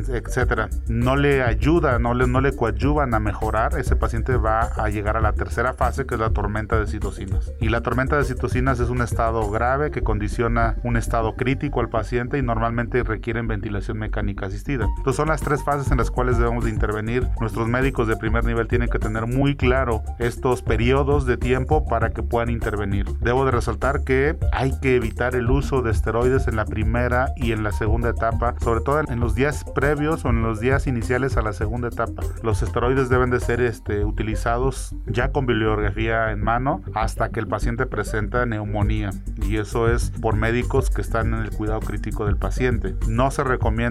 etcétera, 0.08 0.68
no 0.88 1.16
le 1.16 1.42
ayuda, 1.42 1.98
no 1.98 2.14
le, 2.14 2.26
no 2.26 2.40
le 2.40 2.54
coadyuvan 2.54 3.14
a 3.14 3.20
mejorar, 3.20 3.78
ese 3.78 3.96
paciente 3.96 4.36
va 4.36 4.62
a 4.62 4.88
llegar 4.88 5.16
a 5.16 5.20
la 5.20 5.32
tercera 5.32 5.74
fase 5.74 6.06
que 6.06 6.14
es 6.14 6.20
la 6.20 6.30
tormenta 6.30 6.78
de 6.78 6.86
citocinas. 6.86 7.52
Y 7.60 7.68
la 7.68 7.82
tormenta 7.82 8.16
de 8.16 8.24
citocinas 8.24 8.80
es 8.80 8.88
un 8.88 9.02
estado 9.02 9.48
grave 9.50 9.90
que 9.90 10.02
condiciona 10.02 10.76
un 10.82 10.96
estado 10.96 11.34
crítico 11.36 11.80
al 11.80 11.88
paciente 11.88 12.38
y 12.38 12.42
normalmente 12.42 13.02
requieren 13.02 13.48
ventilación 13.48 13.98
mecánica 13.98 14.05
asistida. 14.44 14.86
Entonces 14.98 15.16
son 15.16 15.28
las 15.28 15.40
tres 15.40 15.62
fases 15.64 15.90
en 15.90 15.98
las 15.98 16.10
cuales 16.10 16.38
debemos 16.38 16.64
de 16.64 16.70
intervenir. 16.70 17.28
Nuestros 17.40 17.68
médicos 17.68 18.08
de 18.08 18.16
primer 18.16 18.44
nivel 18.44 18.68
tienen 18.68 18.88
que 18.88 18.98
tener 18.98 19.26
muy 19.26 19.56
claro 19.56 20.02
estos 20.18 20.62
periodos 20.62 21.26
de 21.26 21.36
tiempo 21.36 21.86
para 21.86 22.10
que 22.10 22.22
puedan 22.22 22.50
intervenir. 22.50 23.06
Debo 23.20 23.44
de 23.44 23.50
resaltar 23.50 24.04
que 24.04 24.36
hay 24.52 24.72
que 24.80 24.96
evitar 24.96 25.34
el 25.34 25.50
uso 25.50 25.82
de 25.82 25.90
esteroides 25.90 26.48
en 26.48 26.56
la 26.56 26.64
primera 26.64 27.32
y 27.36 27.52
en 27.52 27.62
la 27.62 27.72
segunda 27.72 28.10
etapa, 28.10 28.54
sobre 28.60 28.80
todo 28.80 29.00
en 29.00 29.20
los 29.20 29.34
días 29.34 29.64
previos 29.74 30.24
o 30.24 30.30
en 30.30 30.42
los 30.42 30.60
días 30.60 30.86
iniciales 30.86 31.36
a 31.36 31.42
la 31.42 31.52
segunda 31.52 31.88
etapa. 31.88 32.22
Los 32.42 32.62
esteroides 32.62 33.08
deben 33.08 33.30
de 33.30 33.40
ser 33.40 33.60
este, 33.60 34.04
utilizados 34.04 34.94
ya 35.06 35.32
con 35.32 35.46
bibliografía 35.46 36.30
en 36.30 36.42
mano 36.42 36.82
hasta 36.94 37.30
que 37.30 37.40
el 37.40 37.46
paciente 37.46 37.86
presenta 37.86 38.46
neumonía 38.46 39.10
y 39.42 39.56
eso 39.56 39.88
es 39.88 40.10
por 40.10 40.36
médicos 40.36 40.90
que 40.90 41.02
están 41.02 41.34
en 41.34 41.40
el 41.40 41.50
cuidado 41.50 41.80
crítico 41.80 42.26
del 42.26 42.36
paciente. 42.36 42.94
No 43.08 43.30
se 43.30 43.44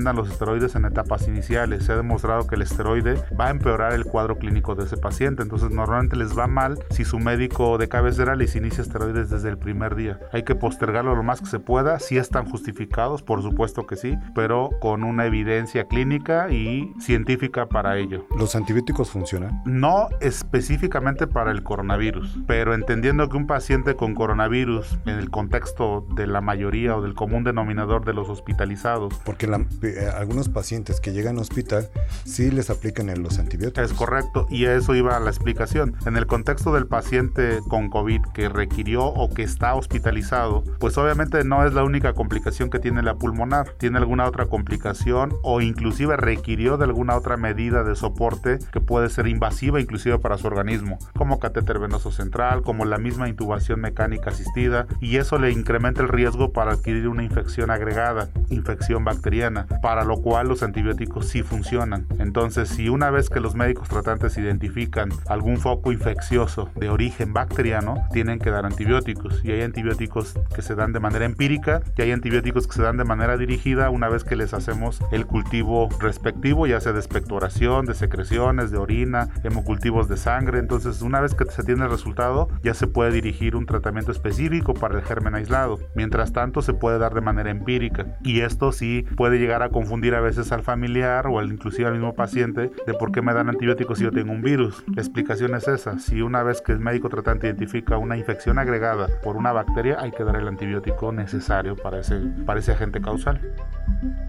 recomiendan 0.06 0.16
los 0.16 0.30
esteroides 0.30 0.76
en 0.76 0.86
etapas 0.86 1.28
iniciales. 1.28 1.86
Se 1.86 1.94
ha 1.94 1.96
demostrado 1.96 2.46
que 2.48 2.56
el 2.56 2.62
esteroide 2.62 3.16
va 3.40 3.48
a 3.48 3.50
empeorar 3.50 3.94
el 3.94 4.06
cuadro 4.06 4.38
clínico 4.38 4.76
de 4.76 4.84
ese 4.84 4.98
paciente. 4.98 5.42
Entonces 5.42 5.72
normalmente 5.72 6.16
les 6.16 6.38
va 6.38 6.48
mal 6.48 6.78
si 6.92 7.06
su 7.06 7.20
médico 7.20 7.78
de 7.78 7.88
cabecera 7.88 8.36
les 8.36 8.56
inicia 8.56 8.82
esteroides 8.82 9.30
desde 9.30 9.50
el 9.50 9.58
primer 9.58 9.96
día. 9.96 10.20
Hay 10.32 10.44
que 10.44 10.56
postergarlo 10.56 11.16
lo 11.16 11.24
más 11.24 11.40
que 11.40 11.48
se 11.48 11.60
pueda. 11.60 12.00
Si 12.00 12.18
están 12.18 12.50
justificados, 12.50 13.24
por 13.24 13.42
supuesto 13.42 13.88
que 13.88 13.96
sí, 13.96 14.18
pero 14.36 14.70
con 14.80 15.04
una 15.04 15.26
evidencia 15.26 15.86
clínica 15.86 16.50
y 16.52 16.94
científica 17.00 17.68
para 17.68 17.98
ello. 17.98 18.26
¿Los 18.38 18.56
antibióticos 18.56 19.10
funcionan? 19.10 19.62
No 19.66 20.10
específicamente 20.22 21.26
para 21.26 21.52
el 21.52 21.64
coronavirus, 21.64 22.40
pero 22.48 22.74
entendiendo 22.74 23.28
que 23.30 23.38
un 23.38 23.48
paciente 23.48 23.96
con 23.96 24.14
coronavirus 24.14 25.00
en 25.06 25.18
el 25.18 25.32
contexto 25.32 26.06
de 26.16 26.28
la 26.28 26.42
mayoría 26.42 26.96
o 26.96 27.02
del 27.02 27.16
común 27.16 27.44
denominador 27.44 28.06
de 28.06 28.14
los 28.14 28.30
hospitalizados. 28.30 29.14
Porque 29.24 29.48
la, 29.48 29.66
eh, 29.96 30.10
algunos 30.16 30.50
pacientes 30.50 31.00
que 31.00 31.14
llegan 31.14 31.36
al 31.36 31.42
hospital 31.42 31.90
sí 32.26 32.52
les 32.52 32.70
aplican 32.70 33.06
los 33.22 33.40
antibióticos. 33.40 33.92
Es 33.92 33.98
correcto, 33.98 34.48
y 34.50 34.66
a 34.66 34.76
eso 34.76 34.96
iba 34.96 35.20
la 35.20 35.30
explicación. 35.30 35.96
En 36.06 36.18
el 36.18 36.28
contexto 36.28 36.74
del 36.74 36.88
paciente 36.88 37.60
con 37.70 37.90
COVID 37.90 38.22
que 38.34 38.50
requirió 38.50 39.06
o 39.06 39.30
que 39.34 39.44
está 39.44 39.76
hospitalizado, 39.76 40.64
pues 40.80 40.98
obviamente 40.98 41.44
no 41.44 41.66
es 41.66 41.74
la 41.74 41.84
única 41.84 42.14
complicación 42.14 42.70
que 42.70 42.80
tiene 42.80 43.04
la 43.04 43.16
pulmonar. 43.16 43.70
Tiene 43.78 43.98
alguna 43.98 44.26
otra 44.26 44.48
complicación 44.48 45.34
o 45.44 45.62
inclusive 45.62 46.18
requirió 46.18 46.78
de 46.78 46.86
alguna 46.86 47.16
otra 47.16 47.38
medida 47.38 47.84
de 47.84 47.96
soporte 47.96 48.60
que 48.72 48.82
puede 48.82 49.10
ser 49.10 49.28
invasiva 49.28 49.80
inclusive 49.80 50.20
para 50.20 50.38
su 50.38 50.48
organismo, 50.48 50.98
como 51.16 51.40
catéter 51.40 51.80
venoso 51.80 52.12
central, 52.12 52.62
como 52.62 52.86
la 52.86 52.98
misma 52.98 53.30
intubación 53.30 53.82
mecánica 53.82 54.32
asistida, 54.32 54.88
y 55.00 55.18
eso 55.18 55.38
le 55.38 55.52
incrementa 55.52 56.02
el 56.02 56.10
riesgo 56.10 56.52
para 56.52 56.74
adquirir 56.74 57.08
una 57.08 57.24
infección 57.24 57.72
agregada, 57.72 58.30
infección 58.50 59.04
bacteriana, 59.04 59.68
para 59.86 60.04
lo 60.04 60.18
cual 60.18 60.48
los 60.48 60.64
antibióticos 60.64 61.28
sí 61.28 61.44
funcionan. 61.44 62.08
Entonces, 62.18 62.70
si 62.70 62.90
una 62.90 63.12
vez 63.12 63.30
que 63.30 63.40
los 63.40 63.54
médicos 63.54 63.88
tratantes 63.88 64.36
identifican 64.36 65.10
algún 65.28 65.58
foco 65.58 65.92
infeccioso 65.92 66.72
de 66.74 66.90
origen 66.90 67.34
bacteriano, 67.34 68.04
tienen 68.12 68.40
que 68.40 68.50
dar 68.50 68.66
antibióticos. 68.66 69.46
Y 69.46 69.52
hay 69.52 69.62
antibióticos 69.62 70.40
que 70.56 70.64
se 70.64 70.74
dan 70.74 70.92
de 70.92 71.00
manera 71.00 71.26
empírica 71.26 71.84
y 71.96 72.02
hay 72.02 72.12
antibióticos 72.14 72.66
que 72.66 72.74
se 72.74 72.82
dan 72.82 72.98
de 72.98 73.04
manera 73.04 73.38
dirigida 73.38 73.92
una 73.92 74.10
vez 74.10 74.24
que 74.24 74.36
les 74.36 74.56
hacemos 74.56 75.02
el 75.12 75.28
cultivo 75.28 75.88
respectivo, 76.00 76.66
ya 76.66 76.82
sea 76.82 76.94
de 76.94 77.00
expectoración, 77.00 77.86
de 77.86 77.94
secreciones, 77.94 78.72
de 78.72 78.80
orina, 78.80 79.30
hemocultivos 79.44 80.10
de 80.10 80.18
sangre. 80.18 80.58
Entonces, 80.58 81.04
una 81.04 81.22
vez 81.22 81.36
que 81.36 81.46
se 81.46 81.62
tiene 81.62 81.84
el 81.84 81.92
resultado, 81.92 82.50
ya 82.64 82.74
se 82.74 82.88
puede 82.88 83.12
dirigir 83.12 83.56
un 83.56 83.68
tratamiento 83.68 84.12
específico 84.12 84.74
para 84.74 84.98
el 84.98 85.06
germen 85.06 85.36
aislado. 85.36 85.78
Mientras 85.94 86.34
tanto, 86.34 86.64
se 86.64 86.74
puede 86.74 86.98
dar 86.98 87.14
de 87.14 87.22
manera 87.22 87.52
empírica 87.52 88.18
y 88.24 88.40
esto 88.40 88.72
sí 88.72 89.06
puede 89.16 89.38
llegar 89.38 89.62
a 89.62 89.75
confundir 89.76 90.16
a 90.16 90.22
veces 90.22 90.54
al 90.54 90.64
familiar 90.64 91.28
o 91.28 91.38
al, 91.38 91.52
inclusive 91.52 91.90
al 91.90 91.96
mismo 91.96 92.14
paciente 92.16 92.72
de 92.88 92.94
por 92.94 93.12
qué 93.12 93.22
me 93.22 93.34
dan 93.34 93.50
antibióticos 93.50 93.98
si 93.98 94.06
yo 94.06 94.12
tengo 94.12 94.32
un 94.32 94.42
virus. 94.42 94.82
La 94.96 95.02
explicación 95.02 95.54
es 95.54 95.68
esa. 95.68 96.00
Si 96.00 96.22
una 96.22 96.44
vez 96.44 96.62
que 96.62 96.72
el 96.72 96.80
médico 96.80 97.10
tratante 97.10 97.48
identifica 97.48 97.98
una 97.98 98.16
infección 98.16 98.58
agregada 98.58 99.10
por 99.22 99.36
una 99.36 99.52
bacteria, 99.52 99.98
hay 100.00 100.12
que 100.12 100.24
dar 100.24 100.38
el 100.38 100.48
antibiótico 100.48 101.12
necesario 101.12 101.76
para 101.76 102.00
ese, 102.00 102.22
para 102.46 102.62
ese 102.62 102.72
agente 102.72 103.02
causal. 103.02 103.42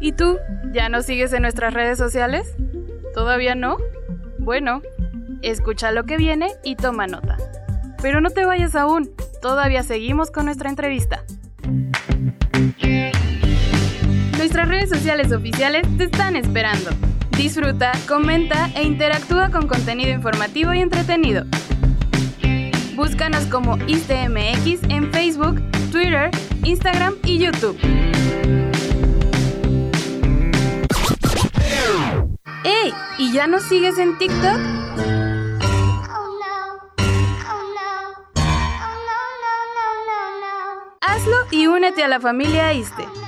¿Y 0.01 0.11
tú? 0.11 0.37
¿Ya 0.73 0.89
nos 0.89 1.07
sigues 1.07 1.33
en 1.33 1.43
nuestras 1.43 1.73
redes 1.73 1.97
sociales? 1.97 2.57
¿Todavía 3.15 3.55
no? 3.55 3.77
Bueno, 4.41 4.83
escucha 5.43 5.93
lo 5.93 6.07
que 6.07 6.17
viene 6.17 6.49
y 6.65 6.75
toma 6.75 7.07
nota. 7.07 7.37
Pero 8.03 8.21
no 8.21 8.31
te 8.31 8.45
vayas 8.47 8.75
aún, 8.75 9.13
todavía 9.41 9.85
seguimos 9.85 10.33
con 10.33 10.47
nuestra 10.47 10.71
entrevista. 10.71 11.23
Nuestras 14.37 14.69
redes 14.69 14.91
sociales 14.91 15.33
oficiales 15.33 15.87
te 15.97 16.05
están 16.05 16.37
esperando. 16.37 16.91
Disfruta, 17.37 17.93
comenta 18.07 18.71
e 18.75 18.83
interactúa 18.83 19.51
con 19.51 19.67
contenido 19.67 20.11
informativo 20.11 20.75
y 20.75 20.81
entretenido. 20.81 21.45
Búscanos 22.95 23.45
como 23.47 23.77
ISTMX 23.87 24.91
en 24.91 25.11
Facebook, 25.13 25.63
Twitter, 25.91 26.31
Instagram 26.65 27.15
y 27.25 27.39
YouTube. 27.39 27.79
¡Ey! 32.65 32.93
¿Y 33.19 33.33
ya 33.33 33.47
nos 33.47 33.63
sigues 33.63 33.99
en 33.99 34.19
TikTok? 34.19 34.59
Hazlo 41.01 41.37
y 41.51 41.67
únete 41.67 42.05
a 42.05 42.09
la 42.09 42.21
familia 42.21 42.75
ISTE. 42.75 43.26